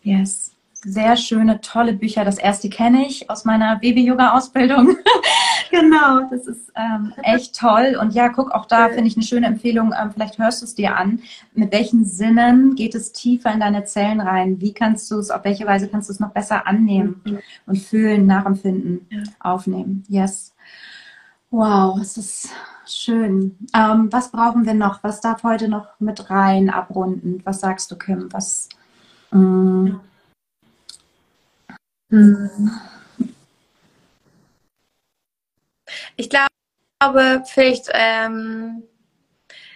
Yes 0.01 0.52
sehr 0.83 1.15
schöne, 1.17 1.61
tolle 1.61 1.93
Bücher. 1.93 2.25
Das 2.25 2.37
erste 2.37 2.69
kenne 2.69 3.05
ich 3.07 3.29
aus 3.29 3.45
meiner 3.45 3.77
Baby-Yoga-Ausbildung. 3.77 4.97
genau, 5.71 6.29
das 6.29 6.47
ist 6.47 6.71
ähm, 6.75 7.13
echt 7.23 7.57
toll. 7.57 7.97
Und 7.99 8.13
ja, 8.13 8.29
guck, 8.29 8.51
auch 8.51 8.65
da 8.65 8.89
finde 8.89 9.07
ich 9.07 9.15
eine 9.15 9.25
schöne 9.25 9.47
Empfehlung. 9.47 9.93
Ähm, 9.99 10.11
vielleicht 10.11 10.37
hörst 10.37 10.61
du 10.61 10.65
es 10.65 10.75
dir 10.75 10.97
an. 10.97 11.21
Mit 11.53 11.71
welchen 11.71 12.05
Sinnen 12.05 12.75
geht 12.75 12.95
es 12.95 13.11
tiefer 13.11 13.53
in 13.53 13.61
deine 13.61 13.85
Zellen 13.85 14.19
rein? 14.19 14.59
Wie 14.59 14.73
kannst 14.73 15.09
du 15.09 15.19
es, 15.19 15.31
auf 15.31 15.43
welche 15.45 15.65
Weise 15.65 15.87
kannst 15.87 16.09
du 16.09 16.13
es 16.13 16.19
noch 16.19 16.31
besser 16.31 16.67
annehmen 16.67 17.21
mhm. 17.25 17.39
und 17.65 17.77
fühlen, 17.77 18.25
nachempfinden, 18.25 19.07
ja. 19.09 19.23
aufnehmen? 19.39 20.03
Yes. 20.09 20.53
Wow, 21.49 21.99
es 22.01 22.17
ist 22.17 22.49
schön. 22.85 23.57
Ähm, 23.75 24.09
was 24.11 24.31
brauchen 24.31 24.65
wir 24.65 24.73
noch? 24.73 25.03
Was 25.03 25.21
darf 25.21 25.43
heute 25.43 25.69
noch 25.69 25.87
mit 25.99 26.29
rein 26.29 26.69
abrundend? 26.69 27.45
Was 27.45 27.61
sagst 27.61 27.91
du, 27.91 27.95
Kim? 27.95 28.27
Was? 28.31 28.69
Mm, 29.31 29.85
hm. 29.85 29.99
Ich 36.15 36.29
glaube, 36.29 37.43
vielleicht, 37.45 37.89
ähm, 37.93 38.83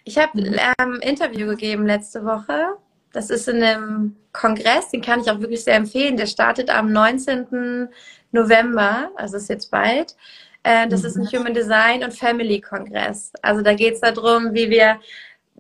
ich 0.04 0.17
habe 0.17 0.39
ein 0.39 0.60
ähm, 0.80 1.00
Interview 1.02 1.47
gegeben 1.47 1.88
letzte 1.88 2.23
Woche. 2.23 2.78
Das 3.12 3.30
ist 3.32 3.47
in 3.47 3.63
einem 3.63 4.15
Kongress, 4.34 4.89
den 4.89 5.02
kann 5.02 5.21
ich 5.21 5.32
auch 5.32 5.39
wirklich 5.39 5.63
sehr 5.63 5.76
empfehlen. 5.76 6.17
Der 6.17 6.28
startet 6.28 6.69
am 6.69 6.91
19. 6.91 7.89
November, 8.32 9.10
also 9.15 9.38
ist 9.38 9.50
jetzt 9.50 9.71
bald. 9.71 10.15
Äh, 10.62 10.88
das 10.89 11.04
ist 11.04 11.15
ein 11.15 11.23
mhm. 11.23 11.39
Human 11.39 11.54
Design 11.54 12.04
und 12.04 12.13
Family 12.13 12.62
Kongress. 12.62 13.32
Also 13.41 13.62
da 13.63 13.73
geht 13.73 13.95
es 13.95 14.02
darum, 14.02 14.54
wie 14.54 14.69
wir 14.69 15.00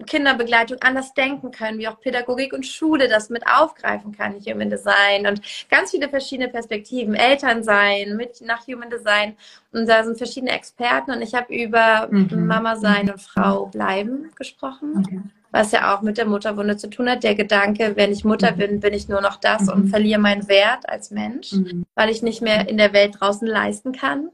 Kinderbegleitung 0.05 0.77
anders 0.81 1.13
denken 1.13 1.51
können, 1.51 1.79
wie 1.79 1.87
auch 1.87 1.99
Pädagogik 1.99 2.53
und 2.53 2.65
Schule 2.65 3.07
das 3.07 3.29
mit 3.29 3.43
aufgreifen 3.47 4.15
kann, 4.15 4.35
Human 4.45 4.69
Design 4.69 5.25
und 5.27 5.41
ganz 5.69 5.91
viele 5.91 6.07
verschiedene 6.07 6.49
Perspektiven, 6.49 7.15
Eltern 7.15 7.63
sein 7.63 8.15
mit 8.15 8.41
nach 8.41 8.67
Human 8.67 8.89
Design 8.89 9.35
und 9.71 9.87
da 9.87 10.03
sind 10.03 10.17
verschiedene 10.17 10.51
Experten 10.51 11.11
und 11.11 11.21
ich 11.21 11.33
habe 11.33 11.53
über 11.53 12.07
mhm. 12.11 12.45
Mama 12.45 12.75
sein 12.75 13.09
und 13.09 13.21
Frau 13.21 13.65
bleiben 13.65 14.31
gesprochen. 14.35 15.03
Okay. 15.05 15.21
Was 15.51 15.71
ja 15.71 15.95
auch 15.95 16.01
mit 16.01 16.17
der 16.17 16.25
Mutterwunde 16.25 16.77
zu 16.77 16.89
tun 16.89 17.09
hat. 17.09 17.23
Der 17.23 17.33
Gedanke, 17.33 17.93
wenn 17.95 18.11
ich 18.11 18.25
Mutter 18.25 18.51
mhm. 18.51 18.57
bin, 18.57 18.79
bin 18.81 18.93
ich 18.93 19.07
nur 19.07 19.21
noch 19.21 19.37
das 19.37 19.63
mhm. 19.63 19.69
und 19.69 19.87
verliere 19.89 20.19
meinen 20.19 20.47
Wert 20.47 20.87
als 20.87 21.09
Mensch, 21.09 21.53
mhm. 21.53 21.85
weil 21.95 22.09
ich 22.09 22.21
nicht 22.21 22.41
mehr 22.41 22.67
in 22.67 22.77
der 22.77 22.93
Welt 22.93 23.15
draußen 23.19 23.47
leisten 23.47 23.93
kann. 23.93 24.29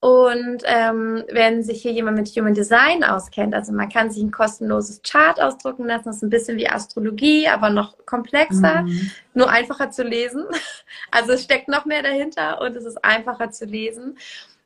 Und 0.00 0.62
ähm, 0.64 1.24
wenn 1.32 1.64
sich 1.64 1.82
hier 1.82 1.90
jemand 1.90 2.18
mit 2.18 2.28
Human 2.28 2.54
Design 2.54 3.02
auskennt, 3.02 3.52
also 3.52 3.72
man 3.72 3.88
kann 3.88 4.12
sich 4.12 4.22
ein 4.22 4.30
kostenloses 4.30 5.02
Chart 5.02 5.40
ausdrucken 5.40 5.86
lassen, 5.86 6.04
das 6.04 6.16
ist 6.16 6.22
ein 6.22 6.30
bisschen 6.30 6.56
wie 6.56 6.68
Astrologie, 6.68 7.48
aber 7.48 7.70
noch 7.70 7.96
komplexer, 8.06 8.82
mhm. 8.82 9.10
nur 9.34 9.50
einfacher 9.50 9.90
zu 9.90 10.02
lesen. 10.04 10.44
Also 11.10 11.32
es 11.32 11.44
steckt 11.44 11.68
noch 11.68 11.86
mehr 11.86 12.02
dahinter 12.02 12.60
und 12.60 12.76
es 12.76 12.84
ist 12.84 13.02
einfacher 13.02 13.50
zu 13.50 13.64
lesen. 13.64 14.18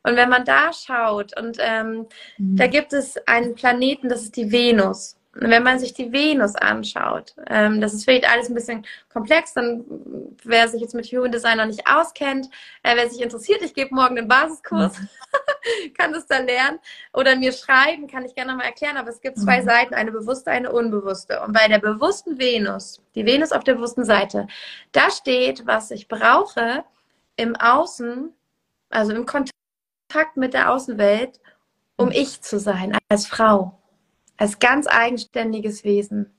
Und 0.02 0.16
wenn 0.16 0.28
man 0.28 0.44
da 0.44 0.72
schaut, 0.72 1.38
und 1.38 1.58
ähm, 1.60 2.06
mhm. 2.36 2.56
da 2.56 2.66
gibt 2.66 2.92
es 2.92 3.16
einen 3.28 3.54
Planeten, 3.54 4.08
das 4.08 4.22
ist 4.22 4.36
die 4.36 4.50
Venus 4.50 5.16
wenn 5.34 5.62
man 5.62 5.78
sich 5.78 5.94
die 5.94 6.12
Venus 6.12 6.56
anschaut, 6.56 7.34
ähm, 7.46 7.80
das 7.80 7.94
ist 7.94 8.04
vielleicht 8.04 8.28
alles 8.30 8.48
ein 8.48 8.54
bisschen 8.54 8.84
komplex, 9.10 9.54
dann 9.54 9.84
wer 10.44 10.68
sich 10.68 10.80
jetzt 10.80 10.94
mit 10.94 11.06
Human 11.06 11.32
Design 11.32 11.56
noch 11.56 11.66
nicht 11.66 11.86
auskennt, 11.86 12.48
äh, 12.82 12.94
wer 12.96 13.08
sich 13.08 13.22
interessiert, 13.22 13.62
ich 13.62 13.72
gebe 13.72 13.94
morgen 13.94 14.16
den 14.16 14.28
Basiskurs, 14.28 14.98
mhm. 14.98 15.08
kann 15.98 16.12
das 16.12 16.26
da 16.26 16.38
lernen 16.38 16.78
oder 17.14 17.34
mir 17.36 17.52
schreiben, 17.52 18.08
kann 18.08 18.26
ich 18.26 18.34
gerne 18.34 18.54
mal 18.54 18.64
erklären, 18.64 18.98
aber 18.98 19.08
es 19.08 19.20
gibt 19.20 19.38
zwei 19.38 19.62
mhm. 19.62 19.66
Seiten, 19.66 19.94
eine 19.94 20.12
bewusste, 20.12 20.50
eine 20.50 20.70
unbewusste. 20.70 21.40
Und 21.42 21.54
bei 21.54 21.66
der 21.66 21.78
bewussten 21.78 22.38
Venus, 22.38 23.00
die 23.14 23.24
Venus 23.24 23.52
auf 23.52 23.64
der 23.64 23.74
bewussten 23.74 24.04
Seite, 24.04 24.46
da 24.92 25.10
steht, 25.10 25.66
was 25.66 25.90
ich 25.90 26.08
brauche 26.08 26.84
im 27.36 27.56
Außen, 27.56 28.34
also 28.90 29.12
im 29.14 29.24
Kontakt 29.24 30.36
mit 30.36 30.52
der 30.52 30.70
Außenwelt, 30.70 31.40
um 31.96 32.06
mhm. 32.06 32.12
ich 32.12 32.42
zu 32.42 32.58
sein 32.58 32.98
als 33.08 33.26
Frau 33.26 33.78
als 34.36 34.58
ganz 34.58 34.86
eigenständiges 34.86 35.84
Wesen. 35.84 36.32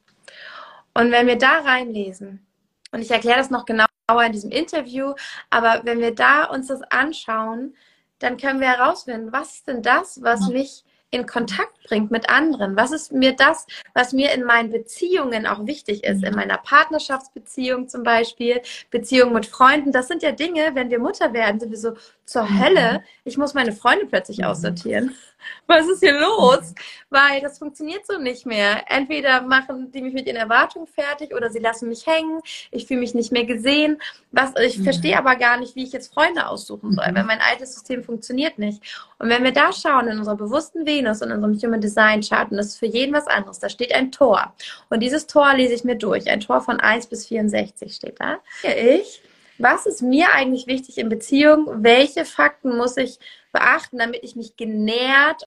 Und 0.93 1.11
wenn 1.11 1.27
wir 1.27 1.37
da 1.37 1.59
reinlesen, 1.59 2.45
und 2.91 3.01
ich 3.01 3.11
erkläre 3.11 3.37
das 3.37 3.49
noch 3.49 3.65
genauer 3.65 3.87
in 4.25 4.31
diesem 4.31 4.51
Interview, 4.51 5.13
aber 5.49 5.81
wenn 5.83 5.99
wir 5.99 6.13
da 6.13 6.45
uns 6.45 6.67
das 6.67 6.81
anschauen, 6.83 7.75
dann 8.19 8.37
können 8.37 8.59
wir 8.59 8.67
herausfinden, 8.67 9.31
was 9.31 9.55
ist 9.55 9.67
denn 9.67 9.81
das, 9.81 10.21
was 10.21 10.47
mich 10.47 10.83
in 11.13 11.27
Kontakt 11.27 11.83
bringt 11.83 12.09
mit 12.09 12.29
anderen? 12.29 12.75
Was 12.75 12.91
ist 12.91 13.11
mir 13.11 13.35
das, 13.35 13.67
was 13.93 14.13
mir 14.13 14.33
in 14.33 14.43
meinen 14.43 14.71
Beziehungen 14.71 15.45
auch 15.45 15.67
wichtig 15.67 16.03
ist? 16.03 16.23
In 16.23 16.31
mhm. 16.31 16.37
meiner 16.37 16.57
Partnerschaftsbeziehung 16.57 17.87
zum 17.87 18.01
Beispiel, 18.01 18.61
Beziehung 18.89 19.31
mit 19.31 19.45
Freunden. 19.45 19.91
Das 19.91 20.07
sind 20.07 20.23
ja 20.23 20.31
Dinge, 20.31 20.71
wenn 20.73 20.89
wir 20.89 20.97
Mutter 20.97 21.31
werden, 21.33 21.59
sind 21.59 21.69
wir 21.69 21.77
so 21.77 21.93
zur 22.25 22.43
mhm. 22.43 22.63
Hölle. 22.63 23.03
Ich 23.25 23.37
muss 23.37 23.53
meine 23.53 23.73
Freunde 23.73 24.07
plötzlich 24.07 24.39
mhm. 24.39 24.45
aussortieren. 24.45 25.15
Was 25.67 25.87
ist 25.87 25.99
hier 25.99 26.19
los? 26.19 26.73
Weil 27.09 27.41
das 27.41 27.59
funktioniert 27.59 28.05
so 28.05 28.17
nicht 28.17 28.45
mehr. 28.45 28.83
Entweder 28.87 29.41
machen 29.41 29.91
die 29.91 30.01
mich 30.01 30.13
mit 30.13 30.27
ihren 30.27 30.37
Erwartungen 30.37 30.87
fertig 30.87 31.33
oder 31.33 31.49
sie 31.49 31.59
lassen 31.59 31.89
mich 31.89 32.05
hängen. 32.05 32.41
Ich 32.71 32.87
fühle 32.87 32.99
mich 32.99 33.13
nicht 33.13 33.31
mehr 33.31 33.45
gesehen. 33.45 34.01
Was, 34.31 34.53
ich 34.61 34.79
mhm. 34.79 34.83
verstehe 34.83 35.17
aber 35.17 35.35
gar 35.35 35.57
nicht, 35.57 35.75
wie 35.75 35.83
ich 35.83 35.91
jetzt 35.91 36.13
Freunde 36.13 36.47
aussuchen 36.47 36.93
soll, 36.93 37.07
mhm. 37.09 37.15
weil 37.15 37.23
mein 37.23 37.41
altes 37.41 37.73
System 37.73 38.03
funktioniert 38.03 38.57
nicht. 38.59 38.81
Und 39.19 39.29
wenn 39.29 39.43
wir 39.43 39.53
da 39.53 39.71
schauen 39.71 40.07
in 40.07 40.17
unserer 40.17 40.35
bewussten 40.35 40.85
Venus 40.85 41.21
und 41.21 41.29
in 41.29 41.43
unserem 41.43 41.59
Human 41.61 41.81
Design 41.81 42.21
Chart, 42.21 42.51
und 42.51 42.57
das 42.57 42.67
ist 42.67 42.79
für 42.79 42.87
jeden 42.87 43.13
was 43.13 43.27
anderes, 43.27 43.59
da 43.59 43.69
steht 43.69 43.93
ein 43.93 44.11
Tor. 44.11 44.53
Und 44.89 44.99
dieses 44.99 45.27
Tor 45.27 45.53
lese 45.55 45.73
ich 45.73 45.83
mir 45.83 45.95
durch. 45.95 46.29
Ein 46.29 46.39
Tor 46.39 46.61
von 46.61 46.79
1 46.79 47.07
bis 47.07 47.27
64 47.27 47.93
steht 47.95 48.19
da. 48.19 48.37
Ich 48.63 49.21
was 49.63 49.85
ist 49.85 50.01
mir 50.01 50.31
eigentlich 50.33 50.67
wichtig 50.67 50.97
in 50.97 51.09
Beziehung? 51.09 51.83
Welche 51.83 52.25
Fakten 52.25 52.77
muss 52.77 52.97
ich 52.97 53.17
beachten, 53.51 53.97
damit 53.97 54.23
ich 54.23 54.35
mich 54.35 54.55
genährt 54.57 55.43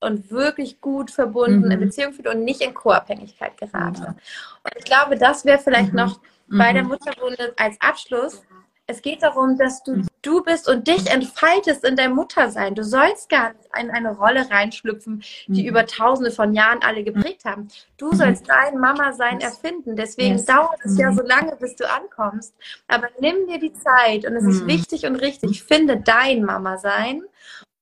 und 0.00 0.30
wirklich 0.30 0.80
gut 0.80 1.10
verbunden 1.10 1.66
mhm. 1.66 1.70
in 1.70 1.80
Beziehung 1.80 2.12
fühle 2.12 2.30
und 2.30 2.44
nicht 2.44 2.60
in 2.60 2.74
Co-Abhängigkeit 2.74 3.56
gerate. 3.56 4.02
Ja. 4.02 4.08
Und 4.08 4.72
ich 4.76 4.84
glaube, 4.84 5.16
das 5.16 5.44
wäre 5.44 5.58
vielleicht 5.58 5.92
mhm. 5.92 5.98
noch 5.98 6.20
bei 6.48 6.72
der 6.72 6.82
mhm. 6.82 6.90
Mutterwunde 6.90 7.54
als 7.56 7.80
Abschluss. 7.80 8.42
Es 8.88 9.02
geht 9.02 9.22
darum, 9.22 9.58
dass 9.58 9.82
du 9.82 9.96
mhm. 9.96 10.06
du 10.22 10.44
bist 10.44 10.68
und 10.68 10.86
dich 10.86 11.10
entfaltest 11.10 11.84
in 11.84 11.96
dein 11.96 12.14
Muttersein. 12.14 12.76
Du 12.76 12.84
sollst 12.84 13.28
gar 13.28 13.52
nicht 13.52 13.68
in 13.80 13.90
eine 13.90 14.16
Rolle 14.16 14.48
reinschlüpfen, 14.48 15.24
die 15.48 15.62
mhm. 15.62 15.68
über 15.68 15.86
tausende 15.86 16.30
von 16.30 16.54
Jahren 16.54 16.80
alle 16.82 17.02
geprägt 17.02 17.44
haben. 17.44 17.66
Du 17.96 18.06
mhm. 18.06 18.16
sollst 18.16 18.48
dein 18.48 18.78
Mama-Sein 18.78 19.40
erfinden. 19.40 19.96
Deswegen 19.96 20.36
yes. 20.36 20.44
dauert 20.44 20.78
es 20.84 20.96
ja 20.98 21.12
so 21.12 21.22
lange, 21.22 21.56
bis 21.56 21.74
du 21.74 21.90
ankommst. 21.90 22.54
Aber 22.86 23.08
nimm 23.18 23.48
dir 23.48 23.58
die 23.58 23.72
Zeit 23.72 24.24
und 24.24 24.36
es 24.36 24.44
ist 24.44 24.66
wichtig 24.66 25.04
und 25.04 25.16
richtig. 25.16 25.64
Finde 25.64 25.96
dein 25.96 26.44
Mama-Sein 26.44 27.24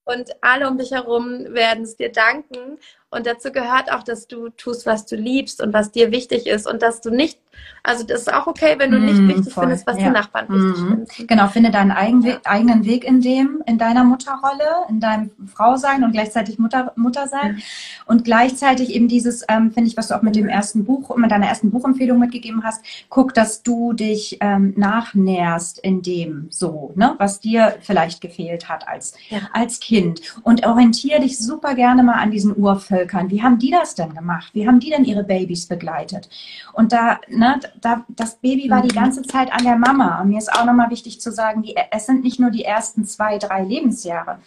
und 0.05 0.31
alle 0.43 0.69
um 0.69 0.79
dich 0.79 0.93
herum 0.93 1.55
werden 1.55 1.85
es 1.85 1.97
dir 1.97 2.13
danken. 2.13 2.79
Und 3.15 3.27
dazu 3.27 3.53
gehört 3.53 3.93
auch, 3.93 4.03
dass 4.03 4.27
du 4.27 4.49
tust, 4.51 4.87
was 4.87 5.07
du 5.07 5.15
liebst 5.15 5.63
und 5.63 5.73
was 5.73 5.93
dir 5.93 6.11
wichtig 6.11 6.47
ist 6.47 6.67
und 6.67 6.83
dass 6.83 7.01
du 7.01 7.11
nicht, 7.11 7.39
also 7.85 8.05
das 8.05 8.23
ist 8.23 8.35
auch 8.35 8.49
okay, 8.49 8.75
wenn 8.79 8.91
du 8.91 8.99
nicht 8.99 9.21
mm, 9.21 9.29
wichtig 9.29 9.53
voll. 9.53 9.65
findest, 9.65 9.87
was 9.87 9.99
ja. 9.99 10.07
die 10.07 10.11
Nachbarn 10.11 10.49
wichtig 10.49 10.83
mm. 10.83 10.89
finden. 10.89 11.27
Genau, 11.29 11.47
finde 11.47 11.71
deinen 11.71 11.93
eigen, 11.93 12.23
ja. 12.23 12.41
eigenen 12.45 12.85
Weg 12.85 13.05
in 13.05 13.21
dem, 13.21 13.63
in 13.67 13.79
deiner 13.79 14.03
Mutterrolle, 14.03 14.89
in 14.89 14.99
deinem 14.99 15.31
Frausein 15.47 16.03
und 16.03 16.11
gleichzeitig 16.11 16.59
Mutter, 16.59 16.93
Muttersein. 16.97 17.53
Mhm. 17.53 17.63
Und 18.07 18.25
gleichzeitig 18.25 18.93
eben 18.93 19.07
dieses, 19.07 19.45
ähm, 19.49 19.71
finde 19.71 19.89
ich, 19.89 19.97
was 19.97 20.09
du 20.09 20.17
auch 20.17 20.23
mit 20.23 20.35
dem 20.35 20.49
ersten 20.49 20.85
Buch, 20.85 21.17
mit 21.17 21.31
deiner 21.31 21.47
ersten 21.47 21.71
Buchempfehlung 21.71 22.19
mitgegeben 22.19 22.65
hast, 22.65 22.85
guck, 23.09 23.33
dass 23.33 23.63
du 23.63 23.93
dich 23.93 24.39
ähm, 24.41 24.75
nachnährst 24.77 25.79
in 25.79 26.03
dem 26.03 26.49
so, 26.51 26.93
ne, 26.97 27.15
was 27.19 27.39
dir 27.39 27.77
vielleicht 27.81 28.21
gefehlt 28.21 28.69
hat 28.69 28.89
als, 28.89 29.15
ja. 29.29 29.39
als 29.53 29.79
Kind. 29.79 30.21
Und 30.43 30.67
orientiere 30.67 31.21
dich 31.21 31.39
super 31.39 31.75
gerne 31.75 32.03
mal 32.03 32.15
an 32.15 32.33
diesen 32.33 32.57
Urvölkern 32.57 33.04
Völkern. 33.05 33.31
Wie 33.31 33.43
haben 33.43 33.59
die 33.59 33.71
das 33.71 33.95
denn 33.95 34.15
gemacht? 34.15 34.51
Wie 34.53 34.67
haben 34.67 34.81
die 34.81 34.91
denn 34.91 35.05
ihre 35.05 35.25
Babys 35.25 35.67
begleitet? 35.67 36.29
Und 36.73 36.93
da, 36.93 37.21
ne, 37.29 37.61
da, 37.81 38.05
das 38.09 38.37
Baby 38.37 38.71
war 38.71 38.83
die 38.83 38.97
mhm. 38.97 39.01
ganze 39.01 39.23
Zeit 39.23 39.53
an 39.53 39.65
der 39.65 39.77
Mama. 39.77 40.21
Und 40.21 40.29
mir 40.29 40.39
ist 40.39 40.53
auch 40.53 40.65
nochmal 40.65 40.91
wichtig 40.91 41.21
zu 41.21 41.31
sagen, 41.33 41.63
die, 41.63 41.77
es 41.91 42.07
sind 42.07 42.25
nicht 42.25 42.41
nur 42.41 42.51
die 42.51 42.65
ersten 42.65 43.05
zwei, 43.05 43.39
drei 43.39 43.63
Lebensjahre. 43.63 44.39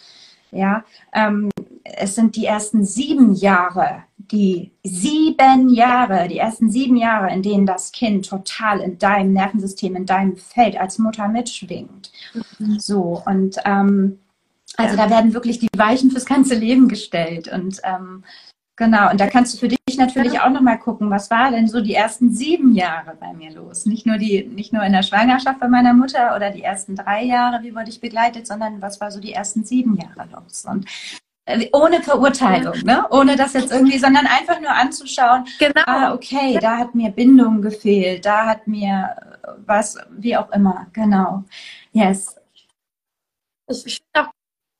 Ja, 0.50 0.84
ähm, 1.12 1.50
es 1.84 2.14
sind 2.14 2.34
die 2.34 2.46
ersten 2.46 2.82
sieben 2.82 3.34
Jahre, 3.34 4.04
die 4.16 4.72
sieben 4.82 5.68
Jahre, 5.68 6.26
die 6.28 6.38
ersten 6.38 6.70
sieben 6.70 6.96
Jahre, 6.96 7.30
in 7.30 7.42
denen 7.42 7.66
das 7.66 7.92
Kind 7.92 8.26
total 8.26 8.80
in 8.80 8.98
deinem 8.98 9.34
Nervensystem, 9.34 9.94
in 9.94 10.06
deinem 10.06 10.36
Feld 10.38 10.80
als 10.80 10.98
Mutter 10.98 11.28
mitschwingt. 11.28 12.10
Mhm. 12.58 12.78
So, 12.80 13.22
und 13.26 13.56
ähm, 13.66 14.20
also 14.78 14.96
ja. 14.96 15.04
da 15.04 15.10
werden 15.10 15.34
wirklich 15.34 15.58
die 15.58 15.68
Weichen 15.76 16.10
fürs 16.10 16.24
ganze 16.24 16.54
Leben 16.54 16.88
gestellt. 16.88 17.48
Und 17.48 17.80
ähm, 17.82 18.22
Genau, 18.78 19.10
und 19.10 19.20
da 19.20 19.26
kannst 19.26 19.54
du 19.54 19.58
für 19.58 19.66
dich 19.66 19.98
natürlich 19.98 20.38
auch 20.40 20.50
nochmal 20.50 20.78
gucken, 20.78 21.10
was 21.10 21.32
war 21.32 21.50
denn 21.50 21.66
so 21.66 21.80
die 21.80 21.94
ersten 21.94 22.32
sieben 22.32 22.74
Jahre 22.74 23.16
bei 23.18 23.32
mir 23.32 23.50
los? 23.50 23.86
Nicht 23.86 24.06
nur 24.06 24.18
die, 24.18 24.44
nicht 24.44 24.72
nur 24.72 24.84
in 24.84 24.92
der 24.92 25.02
Schwangerschaft 25.02 25.58
bei 25.58 25.66
meiner 25.66 25.94
Mutter 25.94 26.36
oder 26.36 26.50
die 26.50 26.62
ersten 26.62 26.94
drei 26.94 27.24
Jahre, 27.24 27.64
wie 27.64 27.74
wurde 27.74 27.90
ich 27.90 28.00
begleitet, 28.00 28.46
sondern 28.46 28.80
was 28.80 29.00
war 29.00 29.10
so 29.10 29.18
die 29.18 29.32
ersten 29.32 29.64
sieben 29.64 29.96
Jahre 29.96 30.28
los? 30.30 30.64
Und 30.64 30.86
äh, 31.46 31.68
ohne 31.72 32.04
Verurteilung, 32.04 32.78
ne? 32.84 33.04
Ohne 33.10 33.34
das 33.34 33.54
jetzt 33.54 33.72
irgendwie, 33.72 33.98
sondern 33.98 34.28
einfach 34.28 34.60
nur 34.60 34.70
anzuschauen, 34.70 35.44
genau. 35.58 35.82
ah, 35.84 36.14
okay, 36.14 36.60
da 36.60 36.76
hat 36.76 36.94
mir 36.94 37.10
Bindung 37.10 37.60
gefehlt, 37.60 38.24
da 38.24 38.46
hat 38.46 38.68
mir 38.68 39.16
was, 39.66 39.98
wie 40.10 40.36
auch 40.36 40.52
immer, 40.52 40.86
genau. 40.92 41.42
Yes. 41.90 42.36
Ich 43.66 44.00
finde 44.14 44.28
auch 44.28 44.37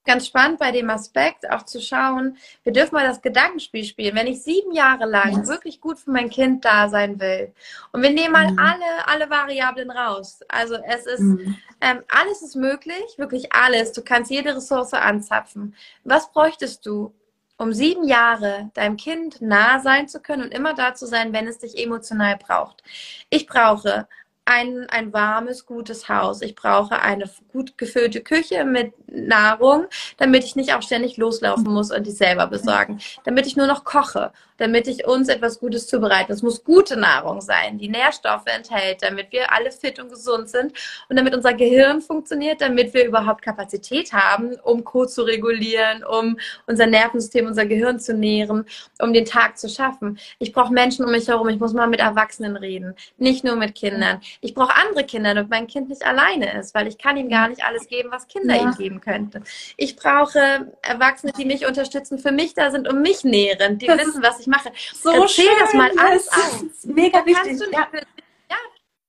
ganz 0.08 0.26
spannend 0.26 0.58
bei 0.58 0.72
dem 0.72 0.88
Aspekt, 0.88 1.48
auch 1.50 1.64
zu 1.64 1.80
schauen, 1.80 2.38
wir 2.64 2.72
dürfen 2.72 2.94
mal 2.94 3.06
das 3.06 3.20
Gedankenspiel 3.20 3.84
spielen. 3.84 4.16
Wenn 4.16 4.26
ich 4.26 4.42
sieben 4.42 4.72
Jahre 4.72 5.04
lang 5.04 5.36
yes. 5.36 5.48
wirklich 5.48 5.80
gut 5.80 5.98
für 5.98 6.10
mein 6.10 6.30
Kind 6.30 6.64
da 6.64 6.88
sein 6.88 7.20
will 7.20 7.52
und 7.92 8.02
wir 8.02 8.10
nehmen 8.10 8.32
mal 8.32 8.50
mhm. 8.50 8.58
alle, 8.58 9.06
alle 9.06 9.30
Variablen 9.30 9.90
raus. 9.90 10.40
Also 10.48 10.76
es 10.76 11.06
ist, 11.06 11.20
mhm. 11.20 11.56
ähm, 11.82 12.02
alles 12.08 12.42
ist 12.42 12.56
möglich, 12.56 13.04
wirklich 13.18 13.52
alles. 13.52 13.92
Du 13.92 14.02
kannst 14.02 14.30
jede 14.30 14.56
Ressource 14.56 14.94
anzapfen. 14.94 15.76
Was 16.04 16.32
bräuchtest 16.32 16.86
du, 16.86 17.14
um 17.58 17.74
sieben 17.74 18.08
Jahre 18.08 18.70
deinem 18.72 18.96
Kind 18.96 19.42
nah 19.42 19.78
sein 19.80 20.08
zu 20.08 20.20
können 20.20 20.42
und 20.42 20.54
immer 20.54 20.72
da 20.72 20.94
zu 20.94 21.06
sein, 21.06 21.34
wenn 21.34 21.46
es 21.46 21.58
dich 21.58 21.76
emotional 21.76 22.38
braucht? 22.38 22.82
Ich 23.28 23.46
brauche 23.46 24.08
ein, 24.48 24.86
ein 24.88 25.12
warmes, 25.12 25.66
gutes 25.66 26.08
Haus. 26.08 26.40
Ich 26.42 26.54
brauche 26.54 27.00
eine 27.00 27.30
gut 27.52 27.76
gefüllte 27.76 28.20
Küche 28.20 28.64
mit 28.64 28.92
Nahrung, 29.06 29.86
damit 30.16 30.44
ich 30.44 30.56
nicht 30.56 30.74
auch 30.74 30.82
ständig 30.82 31.18
loslaufen 31.18 31.72
muss 31.72 31.90
und 31.90 32.06
die 32.06 32.12
selber 32.12 32.46
besorgen. 32.46 32.98
Damit 33.24 33.46
ich 33.46 33.56
nur 33.56 33.66
noch 33.66 33.84
koche 33.84 34.32
damit 34.58 34.86
ich 34.86 35.06
uns 35.06 35.28
etwas 35.28 35.58
Gutes 35.58 35.86
zubereite. 35.86 36.32
Es 36.32 36.42
muss 36.42 36.62
gute 36.62 36.96
Nahrung 36.96 37.40
sein, 37.40 37.78
die 37.78 37.88
Nährstoffe 37.88 38.46
enthält, 38.46 39.02
damit 39.02 39.32
wir 39.32 39.52
alle 39.52 39.70
fit 39.70 39.98
und 39.98 40.10
gesund 40.10 40.50
sind 40.50 40.72
und 41.08 41.16
damit 41.16 41.34
unser 41.34 41.54
Gehirn 41.54 42.00
funktioniert, 42.00 42.60
damit 42.60 42.92
wir 42.92 43.06
überhaupt 43.06 43.42
Kapazität 43.42 44.12
haben, 44.12 44.56
um 44.62 44.84
Code 44.84 45.08
zu 45.08 45.22
regulieren, 45.22 46.04
um 46.04 46.38
unser 46.66 46.86
Nervensystem, 46.86 47.46
unser 47.46 47.66
Gehirn 47.66 47.98
zu 48.00 48.14
nähren, 48.14 48.66
um 49.00 49.12
den 49.12 49.24
Tag 49.24 49.58
zu 49.58 49.68
schaffen. 49.68 50.18
Ich 50.38 50.52
brauche 50.52 50.72
Menschen 50.72 51.04
um 51.04 51.12
mich 51.12 51.28
herum. 51.28 51.48
Ich 51.48 51.60
muss 51.60 51.72
mal 51.72 51.86
mit 51.86 52.00
Erwachsenen 52.00 52.56
reden, 52.56 52.94
nicht 53.16 53.44
nur 53.44 53.56
mit 53.56 53.74
Kindern. 53.74 54.20
Ich 54.40 54.54
brauche 54.54 54.74
andere 54.74 55.04
Kinder, 55.04 55.34
damit 55.34 55.50
mein 55.50 55.66
Kind 55.66 55.88
nicht 55.88 56.04
alleine 56.04 56.58
ist, 56.58 56.74
weil 56.74 56.88
ich 56.88 56.98
kann 56.98 57.16
ihm 57.16 57.28
gar 57.28 57.48
nicht 57.48 57.64
alles 57.64 57.86
geben, 57.86 58.10
was 58.10 58.26
Kinder 58.26 58.56
ja. 58.56 58.62
ihm 58.62 58.74
geben 58.76 59.00
könnten. 59.00 59.44
Ich 59.76 59.96
brauche 59.96 60.72
Erwachsene, 60.82 61.32
die 61.38 61.44
mich 61.44 61.66
unterstützen, 61.66 62.18
für 62.18 62.32
mich 62.32 62.54
da 62.54 62.70
sind, 62.70 62.88
um 62.88 63.00
mich 63.00 63.24
nähren, 63.24 63.78
die 63.78 63.86
wissen, 63.86 64.22
was 64.22 64.40
ich 64.40 64.47
mache. 64.48 64.72
So 64.94 65.10
Erzähl 65.10 65.46
schön, 65.46 65.54
das 65.60 65.74
mal 65.74 65.90
alles 65.98 66.28
auf. 66.28 66.64
Mega 66.84 67.24
wichtig. 67.24 67.60
Ja. 67.72 67.88
ja, 68.50 68.56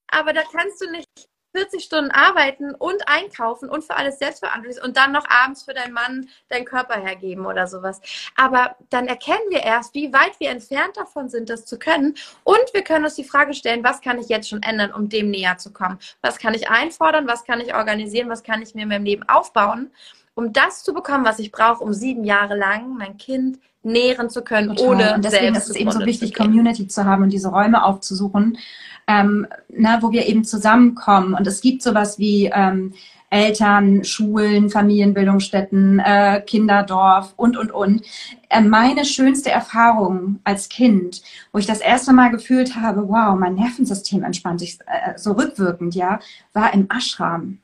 aber 0.07 0.33
da 0.33 0.41
kannst 0.51 0.81
du 0.81 0.91
nicht 0.91 1.29
40 1.55 1.83
Stunden 1.83 2.11
arbeiten 2.11 2.75
und 2.75 3.07
einkaufen 3.07 3.69
und 3.69 3.83
für 3.83 3.95
alles 3.95 4.19
selbst 4.19 4.39
verantwortlich 4.39 4.83
und 4.83 4.97
dann 4.97 5.11
noch 5.11 5.27
abends 5.29 5.63
für 5.63 5.73
deinen 5.73 5.93
Mann 5.93 6.29
deinen 6.49 6.65
Körper 6.65 6.99
hergeben 6.99 7.45
oder 7.45 7.67
sowas. 7.67 8.01
Aber 8.35 8.75
dann 8.89 9.07
erkennen 9.07 9.49
wir 9.49 9.63
erst, 9.63 9.93
wie 9.95 10.13
weit 10.13 10.39
wir 10.39 10.51
entfernt 10.51 10.95
davon 10.95 11.29
sind, 11.29 11.49
das 11.49 11.65
zu 11.65 11.79
können. 11.79 12.15
Und 12.43 12.73
wir 12.73 12.83
können 12.83 13.05
uns 13.05 13.15
die 13.15 13.23
Frage 13.23 13.53
stellen, 13.53 13.83
was 13.83 14.01
kann 14.01 14.19
ich 14.19 14.29
jetzt 14.29 14.49
schon 14.49 14.61
ändern, 14.61 14.93
um 14.93 15.09
dem 15.09 15.31
näher 15.31 15.57
zu 15.57 15.73
kommen? 15.73 15.99
Was 16.21 16.37
kann 16.37 16.53
ich 16.53 16.69
einfordern? 16.69 17.27
Was 17.27 17.43
kann 17.45 17.61
ich 17.61 17.73
organisieren? 17.73 18.29
Was 18.29 18.43
kann 18.43 18.61
ich 18.61 18.75
mir 18.75 18.83
in 18.83 18.89
meinem 18.89 19.05
Leben 19.05 19.27
aufbauen? 19.27 19.91
Um 20.39 20.53
das 20.53 20.83
zu 20.83 20.93
bekommen, 20.93 21.25
was 21.25 21.39
ich 21.39 21.51
brauche, 21.51 21.83
um 21.83 21.91
sieben 21.91 22.23
Jahre 22.23 22.55
lang 22.55 22.95
mein 22.97 23.17
Kind 23.17 23.59
nähren 23.83 24.29
zu 24.29 24.41
können, 24.41 24.69
Total. 24.69 24.87
ohne 24.87 25.15
und 25.15 25.25
deswegen 25.25 25.53
ist 25.53 25.69
es 25.69 25.75
eben 25.75 25.91
so 25.91 25.99
wichtig, 26.05 26.33
Community 26.33 26.87
zu 26.87 27.03
haben 27.03 27.23
und 27.23 27.33
diese 27.33 27.49
Räume 27.49 27.83
aufzusuchen, 27.83 28.57
ähm, 29.05 29.47
na, 29.67 30.01
wo 30.01 30.13
wir 30.13 30.27
eben 30.27 30.45
zusammenkommen. 30.45 31.33
Und 31.33 31.45
es 31.45 31.59
gibt 31.59 31.81
sowas 31.81 32.19
wie 32.19 32.49
ähm, 32.53 32.93
Eltern, 33.29 34.05
Schulen, 34.05 34.69
Familienbildungsstätten, 34.69 35.99
äh, 35.99 36.41
Kinderdorf 36.45 37.33
und, 37.35 37.57
und, 37.57 37.73
und. 37.73 38.05
Äh, 38.47 38.61
meine 38.61 39.03
schönste 39.03 39.51
Erfahrung 39.51 40.39
als 40.45 40.69
Kind, 40.69 41.21
wo 41.51 41.59
ich 41.59 41.65
das 41.65 41.81
erste 41.81 42.13
Mal 42.13 42.29
gefühlt 42.29 42.77
habe, 42.77 43.09
wow, 43.09 43.37
mein 43.37 43.55
Nervensystem 43.55 44.23
entspannt 44.23 44.61
sich 44.61 44.79
äh, 44.85 45.17
so 45.17 45.33
rückwirkend, 45.33 45.95
ja, 45.95 46.19
war 46.53 46.73
im 46.73 46.87
Ashram. 46.89 47.59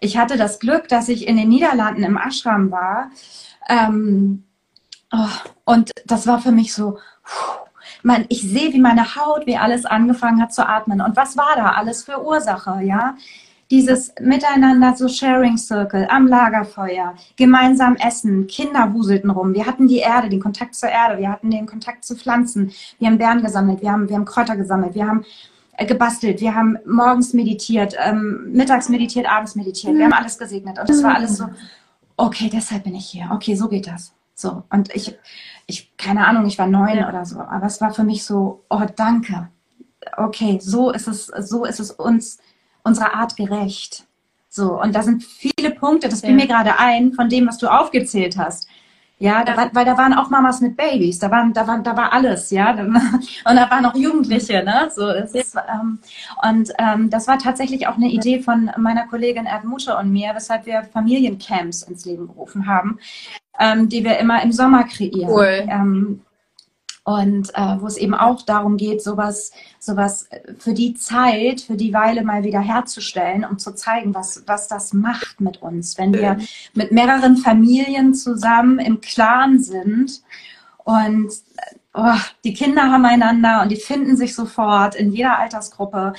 Ich 0.00 0.16
hatte 0.16 0.36
das 0.36 0.58
Glück, 0.58 0.88
dass 0.88 1.08
ich 1.08 1.28
in 1.28 1.36
den 1.36 1.48
Niederlanden 1.48 2.02
im 2.02 2.16
Ashram 2.16 2.70
war. 2.70 3.10
Ähm, 3.68 4.44
Oh, 5.12 5.26
und 5.64 5.90
das 6.06 6.26
war 6.26 6.40
für 6.40 6.52
mich 6.52 6.72
so, 6.72 6.98
man, 8.02 8.26
ich 8.28 8.42
sehe, 8.42 8.72
wie 8.72 8.80
meine 8.80 9.16
Haut, 9.16 9.46
wie 9.46 9.56
alles 9.56 9.84
angefangen 9.84 10.40
hat 10.40 10.54
zu 10.54 10.66
atmen. 10.66 11.00
Und 11.00 11.16
was 11.16 11.36
war 11.36 11.56
da 11.56 11.72
alles 11.72 12.04
für 12.04 12.24
Ursache, 12.24 12.82
ja? 12.82 13.16
Dieses 13.72 14.12
Miteinander, 14.20 14.96
so 14.96 15.08
Sharing 15.08 15.56
Circle 15.56 16.08
am 16.10 16.26
Lagerfeuer, 16.26 17.14
gemeinsam 17.36 17.96
essen, 17.96 18.46
Kinder 18.48 18.92
wuselten 18.94 19.30
rum. 19.30 19.54
Wir 19.54 19.66
hatten 19.66 19.86
die 19.86 19.98
Erde, 19.98 20.28
den 20.28 20.40
Kontakt 20.40 20.74
zur 20.74 20.88
Erde, 20.88 21.18
wir 21.18 21.30
hatten 21.30 21.50
den 21.50 21.66
Kontakt 21.66 22.04
zu 22.04 22.16
Pflanzen. 22.16 22.72
Wir 22.98 23.08
haben 23.08 23.18
Beeren 23.18 23.42
gesammelt, 23.42 23.80
wir 23.80 23.92
haben, 23.92 24.08
wir 24.08 24.16
haben 24.16 24.24
Kräuter 24.24 24.56
gesammelt, 24.56 24.94
wir 24.94 25.06
haben 25.06 25.24
gebastelt, 25.86 26.40
wir 26.40 26.54
haben 26.54 26.78
morgens 26.86 27.32
meditiert, 27.32 27.94
ähm, 27.98 28.52
mittags 28.52 28.88
meditiert, 28.88 29.26
abends 29.30 29.54
meditiert. 29.54 29.96
Wir 29.96 30.04
haben 30.04 30.12
alles 30.12 30.38
gesegnet. 30.38 30.78
Und 30.78 30.90
es 30.90 31.02
war 31.02 31.14
alles 31.14 31.36
so, 31.36 31.46
okay, 32.16 32.50
deshalb 32.52 32.84
bin 32.84 32.94
ich 32.94 33.06
hier. 33.06 33.30
Okay, 33.32 33.54
so 33.54 33.68
geht 33.68 33.86
das. 33.86 34.12
So. 34.34 34.62
Und 34.70 34.94
ich, 34.94 35.16
ich, 35.66 35.96
keine 35.96 36.26
Ahnung, 36.26 36.46
ich 36.46 36.58
war 36.58 36.66
neun 36.66 36.98
ja. 36.98 37.08
oder 37.08 37.24
so, 37.24 37.40
aber 37.40 37.66
es 37.66 37.80
war 37.80 37.92
für 37.92 38.04
mich 38.04 38.24
so, 38.24 38.64
oh, 38.68 38.82
danke. 38.96 39.48
Okay, 40.16 40.58
so 40.60 40.90
ist 40.90 41.08
es, 41.08 41.26
so 41.26 41.64
ist 41.64 41.80
es 41.80 41.90
uns 41.90 42.38
unserer 42.82 43.14
Art 43.14 43.36
gerecht. 43.36 44.06
So, 44.48 44.80
und 44.80 44.94
da 44.94 45.02
sind 45.02 45.22
viele 45.22 45.70
Punkte, 45.70 46.08
das 46.08 46.22
fiel 46.22 46.30
ja. 46.30 46.36
mir 46.36 46.46
gerade 46.46 46.78
ein, 46.78 47.12
von 47.12 47.28
dem, 47.28 47.46
was 47.46 47.58
du 47.58 47.68
aufgezählt 47.68 48.36
hast. 48.36 48.66
Ja, 49.22 49.44
da 49.44 49.54
war, 49.54 49.68
weil 49.74 49.84
da 49.84 49.98
waren 49.98 50.14
auch 50.14 50.30
Mamas 50.30 50.62
mit 50.62 50.78
Babys, 50.78 51.18
da 51.18 51.30
waren, 51.30 51.52
da 51.52 51.66
war, 51.66 51.78
da 51.80 51.94
war 51.94 52.10
alles, 52.10 52.50
ja, 52.50 52.70
und 52.80 52.96
da 53.44 53.70
waren 53.70 53.84
auch 53.84 53.94
Jugendliche, 53.94 54.64
ne, 54.64 54.90
so 54.90 55.10
ist, 55.10 55.54
ähm, 55.56 55.98
und 56.42 56.72
ähm, 56.78 57.10
das 57.10 57.28
war 57.28 57.38
tatsächlich 57.38 57.86
auch 57.86 57.96
eine 57.96 58.08
Idee 58.08 58.40
von 58.40 58.70
meiner 58.78 59.06
Kollegin 59.06 59.44
Erdmute 59.44 59.94
und 59.98 60.10
mir, 60.10 60.32
weshalb 60.34 60.64
wir 60.64 60.84
Familiencamps 60.84 61.82
ins 61.82 62.06
Leben 62.06 62.28
gerufen 62.28 62.66
haben, 62.66 62.98
ähm, 63.58 63.90
die 63.90 64.04
wir 64.04 64.18
immer 64.18 64.42
im 64.42 64.52
Sommer 64.52 64.84
kreieren. 64.84 65.30
Cool. 65.30 65.66
Und 67.10 67.52
äh, 67.54 67.80
wo 67.80 67.88
es 67.88 67.96
eben 67.96 68.14
auch 68.14 68.42
darum 68.42 68.76
geht, 68.76 69.02
sowas, 69.02 69.50
sowas 69.80 70.28
für 70.58 70.74
die 70.74 70.94
Zeit, 70.94 71.60
für 71.60 71.76
die 71.76 71.92
Weile 71.92 72.22
mal 72.22 72.44
wieder 72.44 72.60
herzustellen, 72.60 73.44
um 73.44 73.58
zu 73.58 73.74
zeigen, 73.74 74.14
was, 74.14 74.44
was 74.46 74.68
das 74.68 74.92
macht 74.92 75.40
mit 75.40 75.60
uns, 75.60 75.98
wenn 75.98 76.14
wir 76.14 76.38
mit 76.72 76.92
mehreren 76.92 77.36
Familien 77.36 78.14
zusammen 78.14 78.78
im 78.78 79.00
Clan 79.00 79.58
sind 79.58 80.22
und 80.84 81.32
oh, 81.94 82.20
die 82.44 82.54
Kinder 82.54 82.92
haben 82.92 83.04
einander 83.04 83.62
und 83.62 83.70
die 83.70 83.76
finden 83.76 84.16
sich 84.16 84.36
sofort 84.36 84.94
in 84.94 85.10
jeder 85.10 85.36
Altersgruppe. 85.40 86.12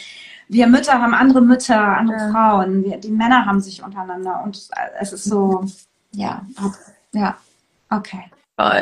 Wir 0.49 0.67
Mütter 0.67 1.01
haben 1.01 1.13
andere 1.13 1.39
Mütter, 1.39 1.79
andere 1.79 2.17
ja. 2.17 2.31
Frauen, 2.31 2.83
wir, 2.83 2.97
die 2.97 3.11
Männer 3.11 3.45
haben 3.45 3.61
sich 3.61 3.81
untereinander 3.81 4.41
und 4.43 4.69
es 4.99 5.13
ist 5.13 5.23
so, 5.23 5.63
ja, 6.11 6.45
ja, 7.13 7.37
okay. 7.89 8.25
Toll. 8.57 8.81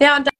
Ja, 0.00 0.16
und 0.16 0.33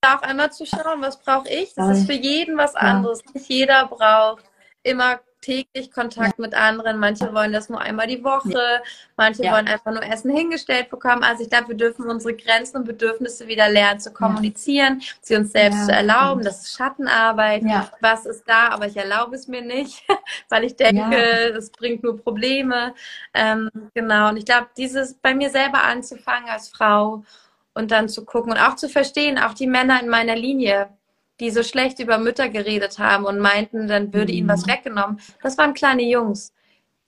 Auch 0.00 0.22
einmal 0.22 0.52
zu 0.52 0.64
schauen, 0.64 1.02
was 1.02 1.18
brauche 1.18 1.48
ich? 1.48 1.74
Das 1.74 1.98
ist 1.98 2.06
für 2.06 2.12
jeden 2.12 2.56
was 2.56 2.74
anderes. 2.76 3.22
Nicht 3.34 3.48
jeder 3.48 3.86
braucht 3.86 4.44
immer 4.82 5.20
täglich 5.40 5.90
Kontakt 5.90 6.38
ja. 6.38 6.42
mit 6.44 6.54
anderen. 6.54 6.98
Manche 6.98 7.32
wollen 7.32 7.52
das 7.52 7.68
nur 7.68 7.80
einmal 7.80 8.06
die 8.06 8.22
Woche, 8.22 8.52
ja. 8.52 8.80
manche 9.16 9.44
ja. 9.44 9.52
wollen 9.52 9.68
einfach 9.68 9.92
nur 9.92 10.02
Essen 10.02 10.34
hingestellt 10.34 10.90
bekommen. 10.90 11.22
Also 11.22 11.42
ich 11.42 11.50
glaube, 11.50 11.68
wir 11.68 11.76
dürfen 11.76 12.08
unsere 12.08 12.34
Grenzen 12.34 12.78
und 12.78 12.84
Bedürfnisse 12.84 13.46
wieder 13.46 13.68
lernen 13.68 14.00
zu 14.00 14.12
kommunizieren, 14.12 15.00
sie 15.20 15.36
uns 15.36 15.52
selbst 15.52 15.86
zu 15.86 15.92
erlauben. 15.92 16.42
Das 16.42 16.62
ist 16.62 16.76
Schattenarbeit. 16.76 17.62
Was 18.00 18.26
ist 18.26 18.44
da, 18.46 18.68
aber 18.68 18.86
ich 18.86 18.96
erlaube 18.96 19.36
es 19.36 19.48
mir 19.48 19.62
nicht, 19.62 20.02
weil 20.48 20.64
ich 20.64 20.76
denke, 20.76 21.16
es 21.56 21.70
bringt 21.70 22.02
nur 22.02 22.20
Probleme. 22.20 22.94
Ähm, 23.34 23.70
genau. 23.94 24.30
Und 24.30 24.36
ich 24.36 24.44
glaube, 24.44 24.68
dieses 24.76 25.14
bei 25.14 25.34
mir 25.34 25.50
selber 25.50 25.82
anzufangen 25.84 26.48
als 26.48 26.68
Frau 26.68 27.24
und 27.78 27.92
dann 27.92 28.08
zu 28.08 28.24
gucken 28.24 28.50
und 28.50 28.58
auch 28.58 28.74
zu 28.74 28.88
verstehen, 28.88 29.38
auch 29.38 29.54
die 29.54 29.68
Männer 29.68 30.02
in 30.02 30.08
meiner 30.08 30.34
Linie, 30.34 30.88
die 31.38 31.52
so 31.52 31.62
schlecht 31.62 32.00
über 32.00 32.18
Mütter 32.18 32.48
geredet 32.48 32.98
haben 32.98 33.24
und 33.24 33.38
meinten, 33.38 33.86
dann 33.86 34.12
würde 34.12 34.32
ihnen 34.32 34.48
was 34.48 34.66
mhm. 34.66 34.72
weggenommen. 34.72 35.20
Das 35.44 35.56
waren 35.58 35.74
kleine 35.74 36.02
Jungs, 36.02 36.52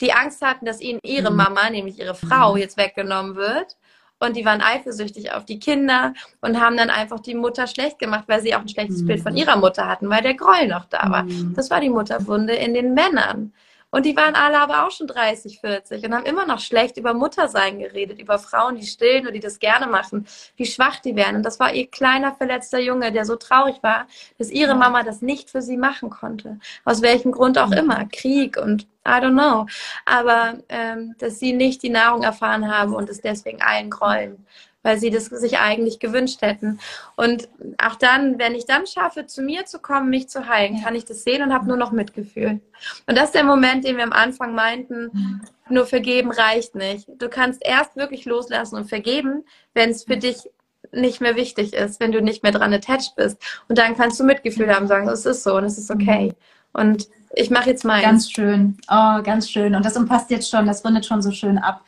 die 0.01 0.13
Angst 0.13 0.43
hatten, 0.43 0.67
dass 0.67 0.81
ihnen 0.81 1.01
ihre 1.03 1.33
mhm. 1.33 1.39
Mama, 1.39 1.69
nämlich 1.71 1.99
ihre 1.99 2.15
Frau, 2.15 2.55
mhm. 2.55 2.61
jetzt 2.61 2.77
weggenommen 2.77 3.35
wird. 3.35 3.77
Und 4.21 4.37
die 4.37 4.45
waren 4.45 4.61
eifersüchtig 4.61 5.33
auf 5.33 5.45
die 5.45 5.59
Kinder 5.59 6.15
und 6.41 6.61
haben 6.61 6.77
dann 6.77 6.91
einfach 6.91 7.19
die 7.19 7.35
Mutter 7.35 7.67
schlecht 7.67 7.99
gemacht, 7.99 8.25
weil 8.29 8.41
sie 8.41 8.55
auch 8.55 8.61
ein 8.61 8.69
schlechtes 8.69 9.05
Bild 9.05 9.23
von 9.23 9.37
ihrer 9.37 9.57
Mutter 9.57 9.89
hatten, 9.89 10.09
weil 10.09 10.23
der 10.23 10.35
Groll 10.35 10.69
noch 10.69 10.85
da 10.85 11.11
war. 11.11 11.27
Das 11.57 11.71
war 11.71 11.81
die 11.81 11.89
Mutterwunde 11.89 12.55
in 12.55 12.75
den 12.75 12.95
Männern. 12.95 13.55
Und 13.91 14.07
die 14.07 14.17
waren 14.17 14.35
alle 14.35 14.61
aber 14.61 14.87
auch 14.87 14.91
schon 14.91 15.09
30, 15.09 15.61
40 15.61 16.05
und 16.05 16.15
haben 16.15 16.25
immer 16.25 16.47
noch 16.47 16.61
schlecht 16.61 16.97
über 16.97 17.13
Muttersein 17.13 17.81
geredet, 17.81 18.21
über 18.21 18.39
Frauen, 18.39 18.77
die 18.77 18.87
stillen 18.87 19.27
und 19.27 19.33
die 19.33 19.41
das 19.41 19.59
gerne 19.59 19.87
machen, 19.87 20.27
wie 20.57 20.67
schwach 20.67 21.01
die 21.01 21.17
wären. 21.17 21.37
Und 21.37 21.43
das 21.43 21.59
war 21.59 21.73
ihr 21.73 21.89
kleiner, 21.89 22.33
verletzter 22.35 22.79
Junge, 22.79 23.11
der 23.11 23.25
so 23.25 23.37
traurig 23.37 23.83
war, 23.83 24.07
dass 24.39 24.51
ihre 24.51 24.75
Mama 24.75 25.03
das 25.03 25.23
nicht 25.23 25.51
für 25.51 25.63
sie 25.63 25.77
machen 25.77 26.11
konnte. 26.11 26.59
Aus 26.85 27.03
welchem 27.03 27.33
Grund 27.33 27.59
auch 27.59 27.73
immer. 27.73 28.05
Krieg 28.07 28.57
und 28.57 28.87
I 29.07 29.13
don't 29.13 29.33
know. 29.33 29.67
Aber 30.05 30.59
ähm, 30.69 31.15
dass 31.19 31.39
sie 31.39 31.53
nicht 31.53 31.83
die 31.83 31.91
Nahrung 31.91 32.23
erfahren 32.23 32.71
haben 32.71 32.95
und 32.95 33.09
es 33.09 33.21
deswegen 33.21 33.61
allen 33.63 33.91
grollen 33.91 34.47
weil 34.83 34.99
sie 34.99 35.11
das 35.11 35.27
sich 35.27 35.59
eigentlich 35.59 35.99
gewünscht 35.99 36.43
hätten. 36.43 36.81
Und 37.17 37.49
auch 37.79 37.97
dann, 37.97 38.39
wenn 38.39 38.55
ich 38.55 38.67
dann 38.67 38.87
schaffe, 38.87 39.27
zu 39.27 39.43
mir 39.43 39.67
zu 39.67 39.79
kommen, 39.79 40.11
mich 40.11 40.29
zu 40.29 40.49
heilen, 40.49 40.83
kann 40.83 40.95
ich 40.95 41.05
das 41.05 41.23
sehen 41.23 41.43
und 41.43 41.53
habe 41.53 41.69
nur 41.69 41.77
noch 41.77 41.93
Mitgefühl. 41.93 42.61
Und 43.07 43.19
das 43.19 43.27
ist 43.27 43.35
der 43.35 43.45
Moment, 43.45 43.85
den 43.85 43.97
wir 43.97 44.05
am 44.05 44.13
Anfang 44.13 44.55
meinten, 44.55 45.43
nur 45.69 45.87
vergeben 45.87 46.31
reicht 46.31 46.75
nicht. 46.75 47.09
Du 47.19 47.29
kannst 47.29 47.65
erst 47.65 47.97
wirklich 47.97 48.25
loslassen 48.25 48.77
und 48.77 48.89
vergeben, 48.89 49.45
wenn 49.75 49.91
es 49.91 50.05
für 50.05 50.17
dich 50.17 50.49
nicht 50.93 51.21
mehr 51.21 51.37
wichtig 51.37 51.73
ist, 51.75 52.01
wenn 52.01 52.13
du 52.13 52.21
nicht 52.21 52.43
mehr 52.43 52.53
dran 52.53 52.73
attached 52.73 53.15
bist. 53.17 53.39
Und 53.69 53.79
dann 53.79 53.97
kannst 53.97 54.19
du 54.19 54.25
Mitgefühl 54.25 54.75
haben, 54.75 54.89
sagen, 54.89 55.09
es 55.09 55.27
ist 55.27 55.45
so 55.45 55.57
und 55.57 55.65
es 55.65 55.79
ist 55.79 55.91
okay. 55.91 56.35
Und 56.73 57.09
ich 57.35 57.51
mache 57.51 57.71
jetzt 57.71 57.85
mal. 57.85 58.03
Ganz 58.03 58.31
schön. 58.31 58.77
Oh, 58.91 59.23
ganz 59.23 59.51
schön. 59.51 59.75
Und 59.75 59.85
das 59.85 59.97
umfasst 59.97 60.31
jetzt 60.31 60.51
schon, 60.51 60.67
das 60.67 60.85
rundet 60.85 61.07
schon 61.07 61.23
so 61.23 61.31
schön 61.31 61.59
ab. 61.59 61.85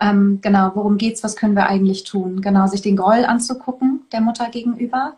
Ähm, 0.00 0.40
genau, 0.42 0.72
worum 0.74 0.98
geht's, 0.98 1.22
was 1.22 1.36
können 1.36 1.54
wir 1.54 1.66
eigentlich 1.66 2.04
tun? 2.04 2.40
Genau, 2.40 2.66
sich 2.66 2.82
den 2.82 2.96
Groll 2.96 3.24
anzugucken, 3.24 4.02
der 4.12 4.20
Mutter 4.20 4.48
gegenüber. 4.50 5.16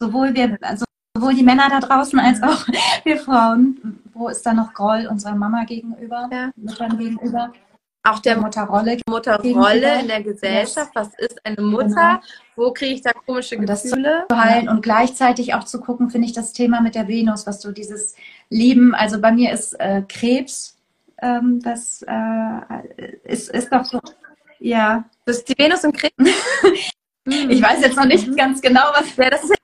Sowohl 0.00 0.34
wir, 0.34 0.58
also 0.60 0.84
sowohl 1.16 1.34
die 1.34 1.42
Männer 1.42 1.68
da 1.68 1.80
draußen 1.80 2.18
als 2.18 2.42
auch 2.42 2.66
wir 3.04 3.18
Frauen. 3.18 4.00
Wo 4.12 4.28
ist 4.28 4.44
da 4.46 4.52
noch 4.52 4.72
Groll 4.72 5.08
unserer 5.10 5.34
Mama 5.34 5.64
gegenüber, 5.64 6.28
ja. 6.32 6.50
Müttern 6.56 6.98
gegenüber? 6.98 7.52
Auch 8.06 8.18
der 8.18 8.36
Mutterrolle. 8.36 8.98
Mutterrolle 9.08 10.00
in 10.00 10.08
der 10.08 10.22
Gesellschaft. 10.22 10.90
Was 10.94 11.08
ist 11.16 11.44
eine 11.44 11.62
Mutter? 11.62 12.20
Genau. 12.20 12.20
Wo 12.54 12.72
kriege 12.72 12.94
ich 12.96 13.00
da 13.00 13.12
komische 13.12 13.56
und 13.56 13.66
Gefühle? 13.66 14.26
Zu 14.30 14.38
heilen 14.38 14.68
und 14.68 14.82
gleichzeitig 14.82 15.54
auch 15.54 15.64
zu 15.64 15.80
gucken, 15.80 16.10
finde 16.10 16.26
ich 16.26 16.34
das 16.34 16.52
Thema 16.52 16.82
mit 16.82 16.94
der 16.94 17.08
Venus, 17.08 17.46
was 17.46 17.60
du 17.60 17.72
dieses 17.72 18.14
Lieben, 18.50 18.94
also 18.94 19.20
bei 19.20 19.32
mir 19.32 19.52
ist 19.52 19.72
äh, 19.80 20.02
Krebs 20.06 20.73
ähm, 21.22 21.60
das 21.62 22.04
äh, 22.06 23.16
ist, 23.24 23.50
ist 23.50 23.72
doch 23.72 23.84
so. 23.84 24.00
Ja. 24.58 25.04
Das 25.24 25.38
ist 25.38 25.48
die 25.48 25.58
Venus 25.58 25.84
im 25.84 25.92
Krebs. 25.92 26.14
ich 27.24 27.62
weiß 27.62 27.80
jetzt 27.80 27.96
noch 27.96 28.04
nicht 28.04 28.36
ganz 28.36 28.60
genau, 28.60 28.82
was. 28.94 29.16
Ja, 29.16 29.30
das 29.30 29.44
ist 29.44 29.50
in 29.50 29.56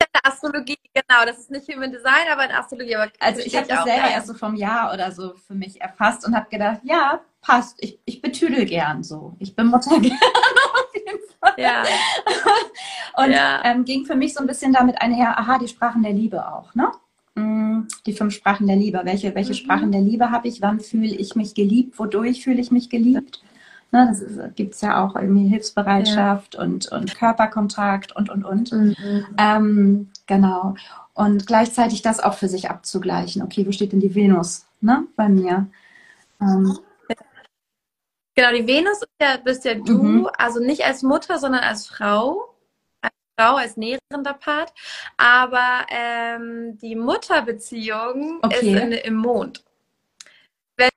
der 0.00 0.32
Astrologie, 0.32 0.78
genau. 0.92 1.24
Das 1.26 1.38
ist 1.38 1.50
nicht 1.50 1.68
Human 1.68 1.92
Design, 1.92 2.26
aber 2.30 2.44
in 2.44 2.50
Astrologie. 2.50 2.96
Aber 2.96 3.10
also 3.20 3.40
ich 3.40 3.56
habe 3.56 3.66
das 3.66 3.80
auch, 3.80 3.86
selber 3.86 4.06
ja. 4.06 4.12
erst 4.12 4.26
so 4.26 4.34
vom 4.34 4.54
Jahr 4.54 4.92
oder 4.92 5.12
so 5.12 5.34
für 5.46 5.54
mich 5.54 5.80
erfasst 5.80 6.26
und 6.26 6.34
habe 6.34 6.48
gedacht, 6.50 6.80
ja, 6.84 7.20
passt. 7.40 7.82
Ich, 7.82 8.00
ich 8.04 8.20
betüdel 8.20 8.64
gern 8.64 9.02
so. 9.02 9.36
Ich 9.38 9.54
bin 9.54 9.66
Mutter 9.66 9.90
gern 10.00 10.12
auf 10.12 10.94
jeden 10.94 11.18
Fall. 11.40 11.54
Ja. 11.56 11.84
und 13.24 13.32
ja. 13.32 13.62
Ähm, 13.64 13.84
ging 13.84 14.06
für 14.06 14.16
mich 14.16 14.34
so 14.34 14.40
ein 14.40 14.46
bisschen 14.46 14.72
damit 14.72 15.00
einher, 15.00 15.38
aha, 15.38 15.58
die 15.58 15.68
Sprachen 15.68 16.02
der 16.02 16.12
Liebe 16.12 16.46
auch, 16.46 16.74
ne? 16.74 16.90
Mm, 17.34 17.82
die 18.06 18.12
fünf 18.12 18.34
Sprachen 18.34 18.66
der 18.66 18.76
Liebe. 18.76 19.00
Welche, 19.04 19.34
welche 19.34 19.52
mhm. 19.52 19.56
Sprachen 19.56 19.92
der 19.92 20.00
Liebe 20.00 20.30
habe 20.30 20.48
ich? 20.48 20.62
Wann 20.62 20.80
fühle 20.80 21.14
ich 21.14 21.34
mich 21.34 21.54
geliebt? 21.54 21.98
Wodurch 21.98 22.44
fühle 22.44 22.60
ich 22.60 22.70
mich 22.70 22.90
geliebt? 22.90 23.42
Ne, 23.92 24.08
das 24.08 24.54
gibt 24.56 24.74
es 24.74 24.80
ja 24.80 25.04
auch 25.04 25.14
irgendwie 25.14 25.48
Hilfsbereitschaft 25.48 26.54
ja. 26.54 26.60
und, 26.60 26.90
und 26.90 27.14
Körperkontakt 27.14 28.14
und, 28.14 28.30
und, 28.30 28.44
und. 28.44 28.72
Mhm. 28.72 29.26
Ähm, 29.38 30.10
genau. 30.26 30.74
Und 31.12 31.46
gleichzeitig 31.46 32.02
das 32.02 32.20
auch 32.20 32.34
für 32.34 32.48
sich 32.48 32.70
abzugleichen. 32.70 33.42
Okay, 33.42 33.66
wo 33.66 33.72
steht 33.72 33.92
denn 33.92 34.00
die 34.00 34.14
Venus 34.14 34.66
ne, 34.80 35.06
bei 35.16 35.28
mir? 35.28 35.68
Ähm, 36.40 36.78
Genau, 38.36 38.50
die 38.50 38.66
Venus 38.66 39.00
ja, 39.20 39.36
bist 39.36 39.64
ja 39.64 39.74
du, 39.74 40.02
mhm. 40.02 40.28
also 40.36 40.58
nicht 40.58 40.84
als 40.84 41.02
Mutter, 41.02 41.38
sondern 41.38 41.62
als 41.62 41.86
Frau. 41.86 42.53
Frau 43.36 43.56
als 43.56 43.76
nährender 43.76 44.34
Part, 44.34 44.72
aber 45.16 45.86
ähm, 45.90 46.78
die 46.78 46.94
Mutterbeziehung 46.94 48.38
okay. 48.42 48.54
ist 48.54 48.62
in, 48.62 48.92
im 48.92 49.14
Mond. 49.14 49.64
Wenn, 50.76 50.90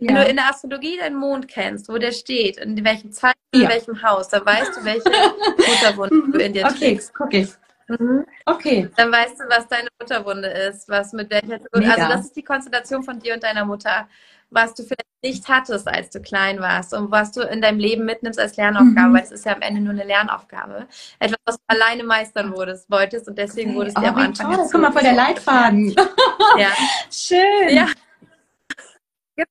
ja. 0.00 0.24
du 0.24 0.28
in 0.28 0.36
der 0.36 0.50
Astrologie 0.50 0.96
deinen 0.98 1.16
Mond 1.16 1.48
kennst, 1.48 1.88
wo 1.88 1.98
der 1.98 2.12
steht, 2.12 2.56
in 2.58 2.84
welchem 2.84 3.12
Zeichen, 3.12 3.34
ja. 3.54 3.62
in 3.62 3.68
welchem 3.68 4.02
Haus, 4.02 4.28
dann 4.28 4.44
weißt 4.44 4.76
du, 4.76 4.84
welche 4.84 5.08
Mutterwunde 5.68 6.32
du 6.32 6.38
in 6.44 6.52
dir 6.52 6.64
okay, 6.64 6.78
trägst. 6.78 7.12
Okay, 7.20 7.48
Mhm. 7.88 8.26
Okay. 8.46 8.88
Dann 8.96 9.12
weißt 9.12 9.40
du, 9.40 9.44
was 9.48 9.68
deine 9.68 9.88
Mutterwunde 10.00 10.48
ist, 10.48 10.88
was 10.88 11.12
mit 11.12 11.30
welcher. 11.30 11.60
Mega. 11.74 11.94
Also 11.94 12.08
das 12.08 12.20
ist 12.26 12.36
die 12.36 12.42
Konstellation 12.42 13.02
von 13.02 13.18
dir 13.18 13.34
und 13.34 13.42
deiner 13.42 13.64
Mutter, 13.64 14.08
was 14.54 14.74
du 14.74 14.82
vielleicht 14.82 15.04
nicht 15.22 15.48
hattest, 15.48 15.88
als 15.88 16.10
du 16.10 16.20
klein 16.20 16.60
warst 16.60 16.94
und 16.94 17.10
was 17.10 17.32
du 17.32 17.40
in 17.40 17.60
deinem 17.60 17.78
Leben 17.78 18.04
mitnimmst 18.04 18.38
als 18.38 18.56
Lernaufgabe, 18.56 19.08
mhm. 19.08 19.14
weil 19.14 19.22
es 19.22 19.32
ist 19.32 19.44
ja 19.46 19.54
am 19.54 19.62
Ende 19.62 19.80
nur 19.80 19.92
eine 19.92 20.04
Lernaufgabe. 20.04 20.86
Etwas, 21.18 21.38
was 21.46 21.56
du 21.56 21.62
alleine 21.66 22.04
meistern 22.04 22.54
wurdest, 22.54 22.90
wolltest 22.90 23.26
und 23.28 23.38
deswegen 23.38 23.70
okay. 23.70 23.78
wurdest 23.78 23.98
du 23.98 24.02
oh, 24.02 24.06
am 24.06 24.16
Anfang. 24.16 24.54
Toll. 24.54 24.68
Guck 24.70 24.80
mal 24.80 24.92
vor 24.92 25.02
der 25.02 25.14
Leitfaden. 25.14 25.90
ja. 26.58 26.68
Schön. 27.10 27.68
Ja. 27.70 27.88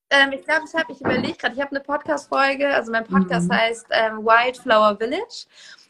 Ähm, 0.10 0.32
ich 0.32 0.46
glaube, 0.46 0.62
ich 0.66 0.74
habe, 0.80 0.92
ich 0.94 1.02
überlege 1.02 1.38
gerade, 1.38 1.56
ich 1.56 1.62
habe 1.62 1.72
eine 1.72 1.82
Podcast-Folge, 1.82 2.70
also 2.70 2.92
mein 2.92 3.04
Podcast 3.04 3.50
mhm. 3.50 3.56
heißt 3.56 3.88
ähm, 3.90 4.24
Wildflower 4.24 4.98
Village. 4.98 5.46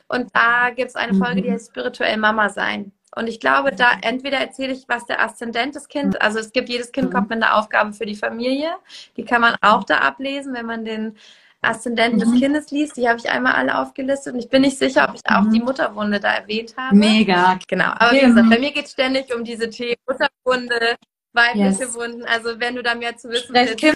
Und 0.07 0.29
da 0.33 0.69
gibt 0.69 0.89
es 0.89 0.95
eine 0.95 1.13
Folge, 1.13 1.41
die 1.41 1.49
mhm. 1.49 1.53
heißt 1.53 1.67
Spirituell 1.67 2.17
Mama 2.17 2.49
sein. 2.49 2.91
Und 3.15 3.27
ich 3.27 3.39
glaube, 3.39 3.71
da 3.71 3.91
entweder 4.01 4.37
erzähle 4.37 4.73
ich, 4.73 4.85
was 4.87 5.05
der 5.05 5.21
Aszendent 5.21 5.75
des 5.75 5.87
Kindes, 5.87 6.19
also 6.19 6.39
es 6.39 6.51
gibt, 6.51 6.69
jedes 6.69 6.91
Kind 6.91 7.13
kommt 7.13 7.29
mit 7.29 7.43
einer 7.43 7.57
Aufgabe 7.57 7.93
für 7.93 8.05
die 8.05 8.15
Familie. 8.15 8.71
Die 9.17 9.25
kann 9.25 9.41
man 9.41 9.55
auch 9.61 9.83
da 9.83 9.99
ablesen, 9.99 10.53
wenn 10.53 10.65
man 10.65 10.83
den 10.83 11.17
Aszendenten 11.61 12.19
mhm. 12.19 12.31
des 12.31 12.41
Kindes 12.41 12.71
liest. 12.71 12.97
Die 12.97 13.07
habe 13.07 13.19
ich 13.19 13.29
einmal 13.29 13.53
alle 13.53 13.77
aufgelistet 13.77 14.33
und 14.33 14.39
ich 14.39 14.49
bin 14.49 14.61
nicht 14.61 14.77
sicher, 14.77 15.07
ob 15.07 15.15
ich 15.15 15.21
auch 15.25 15.49
die 15.51 15.59
mhm. 15.59 15.65
Mutterwunde 15.65 16.19
da 16.19 16.33
erwähnt 16.33 16.75
habe. 16.77 16.95
Mega. 16.95 17.59
Genau. 17.67 17.91
Aber 17.95 18.11
wie 18.11 18.21
gesagt, 18.21 18.49
bei 18.49 18.59
mir 18.59 18.71
geht 18.71 18.85
es 18.85 18.91
ständig 18.91 19.33
um 19.35 19.43
diese 19.43 19.69
Themen 19.69 19.95
Mutterwunde, 20.07 20.95
weibliche 21.33 21.83
yes. 21.83 21.95
Wunden. 21.95 22.25
Also 22.25 22.59
wenn 22.59 22.75
du 22.75 22.83
da 22.83 22.95
mehr 22.95 23.15
zu 23.17 23.29
wissen 23.29 23.53
willst. 23.53 23.77
Kim 23.77 23.95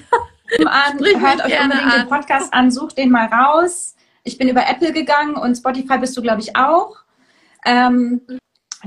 an, 0.68 0.98
hört 1.00 1.46
euch 1.46 1.62
unbedingt 1.62 1.94
an. 1.94 2.02
den 2.02 2.08
Podcast 2.08 2.54
an, 2.54 2.72
sucht 2.72 2.98
den 2.98 3.12
mal 3.12 3.28
raus. 3.28 3.96
Ich 4.24 4.38
bin 4.38 4.50
über 4.50 4.68
Apple 4.68 4.92
gegangen 4.92 5.36
und 5.36 5.56
Spotify 5.56 5.98
bist 5.98 6.16
du, 6.18 6.22
glaube 6.22 6.42
ich, 6.42 6.56
auch. 6.56 6.98
Ähm, 7.66 8.22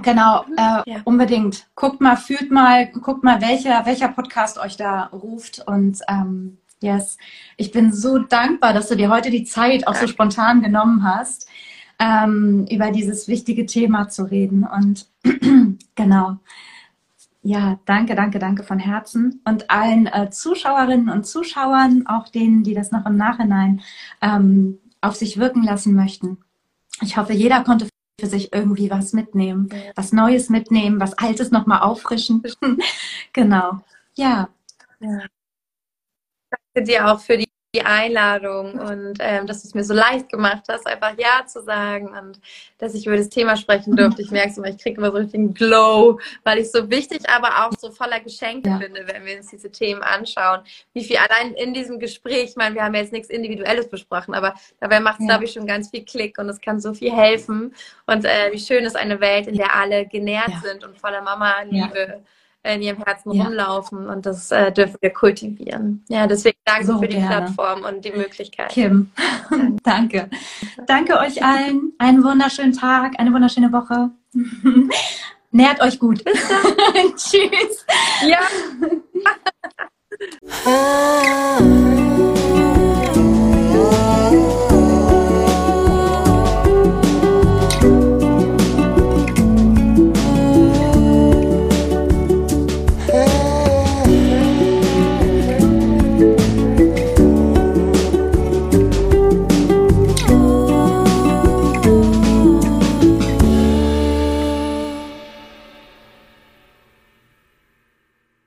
genau, 0.02 0.44
äh, 0.56 0.90
ja. 0.90 1.00
unbedingt. 1.04 1.68
Guckt 1.74 2.00
mal, 2.00 2.16
fühlt 2.16 2.50
mal, 2.50 2.86
guckt 2.86 3.24
mal, 3.24 3.40
welcher, 3.40 3.84
welcher 3.86 4.08
Podcast 4.08 4.58
euch 4.58 4.76
da 4.76 5.04
ruft. 5.06 5.62
Und 5.66 6.00
ähm, 6.08 6.58
yes, 6.80 7.18
ich 7.56 7.70
bin 7.70 7.92
so 7.92 8.18
dankbar, 8.18 8.72
dass 8.72 8.88
du 8.88 8.96
dir 8.96 9.10
heute 9.10 9.30
die 9.30 9.44
Zeit 9.44 9.86
auch 9.86 9.94
so 9.94 10.06
spontan 10.06 10.62
genommen 10.62 11.04
hast, 11.04 11.48
ähm, 11.98 12.66
über 12.70 12.90
dieses 12.90 13.28
wichtige 13.28 13.66
Thema 13.66 14.08
zu 14.08 14.24
reden. 14.24 14.64
Und 14.64 15.06
genau. 15.94 16.38
Ja, 17.42 17.78
danke, 17.86 18.14
danke, 18.14 18.38
danke 18.38 18.62
von 18.64 18.78
Herzen 18.78 19.40
und 19.46 19.70
allen 19.70 20.06
äh, 20.06 20.28
Zuschauerinnen 20.30 21.08
und 21.08 21.26
Zuschauern, 21.26 22.06
auch 22.06 22.28
denen, 22.28 22.64
die 22.64 22.74
das 22.74 22.90
noch 22.90 23.06
im 23.06 23.16
Nachhinein 23.16 23.80
ähm, 24.20 24.78
auf 25.00 25.16
sich 25.16 25.38
wirken 25.38 25.62
lassen 25.62 25.94
möchten. 25.94 26.38
Ich 27.00 27.16
hoffe, 27.16 27.32
jeder 27.32 27.64
konnte 27.64 27.88
für 28.20 28.26
sich 28.26 28.52
irgendwie 28.52 28.90
was 28.90 29.12
mitnehmen, 29.12 29.68
was 29.96 30.12
Neues 30.12 30.48
mitnehmen, 30.48 31.00
was 31.00 31.18
Altes 31.18 31.50
nochmal 31.50 31.80
auffrischen. 31.80 32.42
genau. 33.32 33.80
Ja. 34.14 34.48
ja. 35.00 35.26
Danke 36.74 36.86
dir 36.86 37.10
auch 37.10 37.20
für 37.20 37.38
die 37.38 37.49
die 37.74 37.82
Einladung 37.82 38.72
und 38.80 39.18
ähm, 39.20 39.46
dass 39.46 39.62
du 39.62 39.68
es 39.68 39.74
mir 39.74 39.84
so 39.84 39.94
leicht 39.94 40.28
gemacht 40.28 40.64
hast, 40.68 40.88
einfach 40.88 41.16
Ja 41.16 41.46
zu 41.46 41.62
sagen 41.62 42.08
und 42.08 42.40
dass 42.78 42.94
ich 42.94 43.06
über 43.06 43.16
das 43.16 43.28
Thema 43.28 43.56
sprechen 43.56 43.94
durfte. 43.94 44.22
Ich 44.22 44.32
merke 44.32 44.50
es 44.50 44.58
immer, 44.58 44.68
ich 44.68 44.78
kriege 44.78 44.96
immer 44.96 45.12
so 45.12 45.18
richtig 45.18 45.54
Glow, 45.54 46.18
weil 46.42 46.58
ich 46.58 46.72
so 46.72 46.90
wichtig, 46.90 47.20
aber 47.30 47.64
auch 47.64 47.72
so 47.78 47.92
voller 47.92 48.18
Geschenke 48.18 48.70
ja. 48.70 48.78
finde, 48.78 49.06
wenn 49.06 49.24
wir 49.24 49.36
uns 49.36 49.50
diese 49.50 49.70
Themen 49.70 50.02
anschauen. 50.02 50.62
Wie 50.94 51.04
viel 51.04 51.18
allein 51.18 51.54
in 51.54 51.72
diesem 51.72 52.00
Gespräch, 52.00 52.50
ich 52.50 52.56
meine, 52.56 52.74
wir 52.74 52.82
haben 52.82 52.94
jetzt 52.94 53.12
nichts 53.12 53.30
Individuelles 53.30 53.88
besprochen, 53.88 54.34
aber 54.34 54.54
dabei 54.80 54.98
macht 54.98 55.20
es, 55.20 55.26
ja. 55.26 55.32
glaube 55.32 55.44
ich, 55.44 55.52
schon 55.52 55.66
ganz 55.66 55.90
viel 55.90 56.04
Klick 56.04 56.38
und 56.38 56.48
es 56.48 56.60
kann 56.60 56.80
so 56.80 56.92
viel 56.92 57.12
helfen. 57.12 57.72
Und 58.06 58.24
äh, 58.24 58.50
wie 58.50 58.58
schön 58.58 58.84
ist 58.84 58.96
eine 58.96 59.20
Welt, 59.20 59.46
in 59.46 59.56
der 59.56 59.76
alle 59.76 60.06
genährt 60.06 60.48
ja. 60.48 60.60
sind 60.60 60.82
und 60.82 60.98
voller 60.98 61.22
Mama-Liebe 61.22 62.20
äh, 62.62 62.74
in 62.74 62.82
ihrem 62.82 63.02
Herzen 63.02 63.32
ja. 63.32 63.44
rumlaufen 63.44 64.06
und 64.06 64.26
das 64.26 64.50
äh, 64.50 64.70
dürfen 64.70 64.98
wir 65.00 65.10
kultivieren. 65.10 66.04
Ja, 66.08 66.26
deswegen 66.26 66.58
danke 66.66 66.86
so 66.86 66.98
für 66.98 67.08
die. 67.08 67.16
Plattform 67.16 67.84
und 67.84 68.04
die 68.04 68.10
äh, 68.10 68.18
Möglichkeit. 68.18 68.68
Kim, 68.68 69.10
danke. 69.82 70.28
Danke 70.86 71.18
euch 71.18 71.42
allen. 71.42 71.94
Einen 71.98 72.22
wunderschönen 72.22 72.74
Tag, 72.74 73.14
eine 73.18 73.32
wunderschöne 73.32 73.72
Woche. 73.72 74.10
Nährt 75.52 75.80
euch 75.80 75.98
gut. 75.98 76.22
Bis 76.22 76.48
dann. 76.48 77.16
Tschüss. 77.16 77.86
Ja. 78.26 78.40
Oh. 84.26 84.66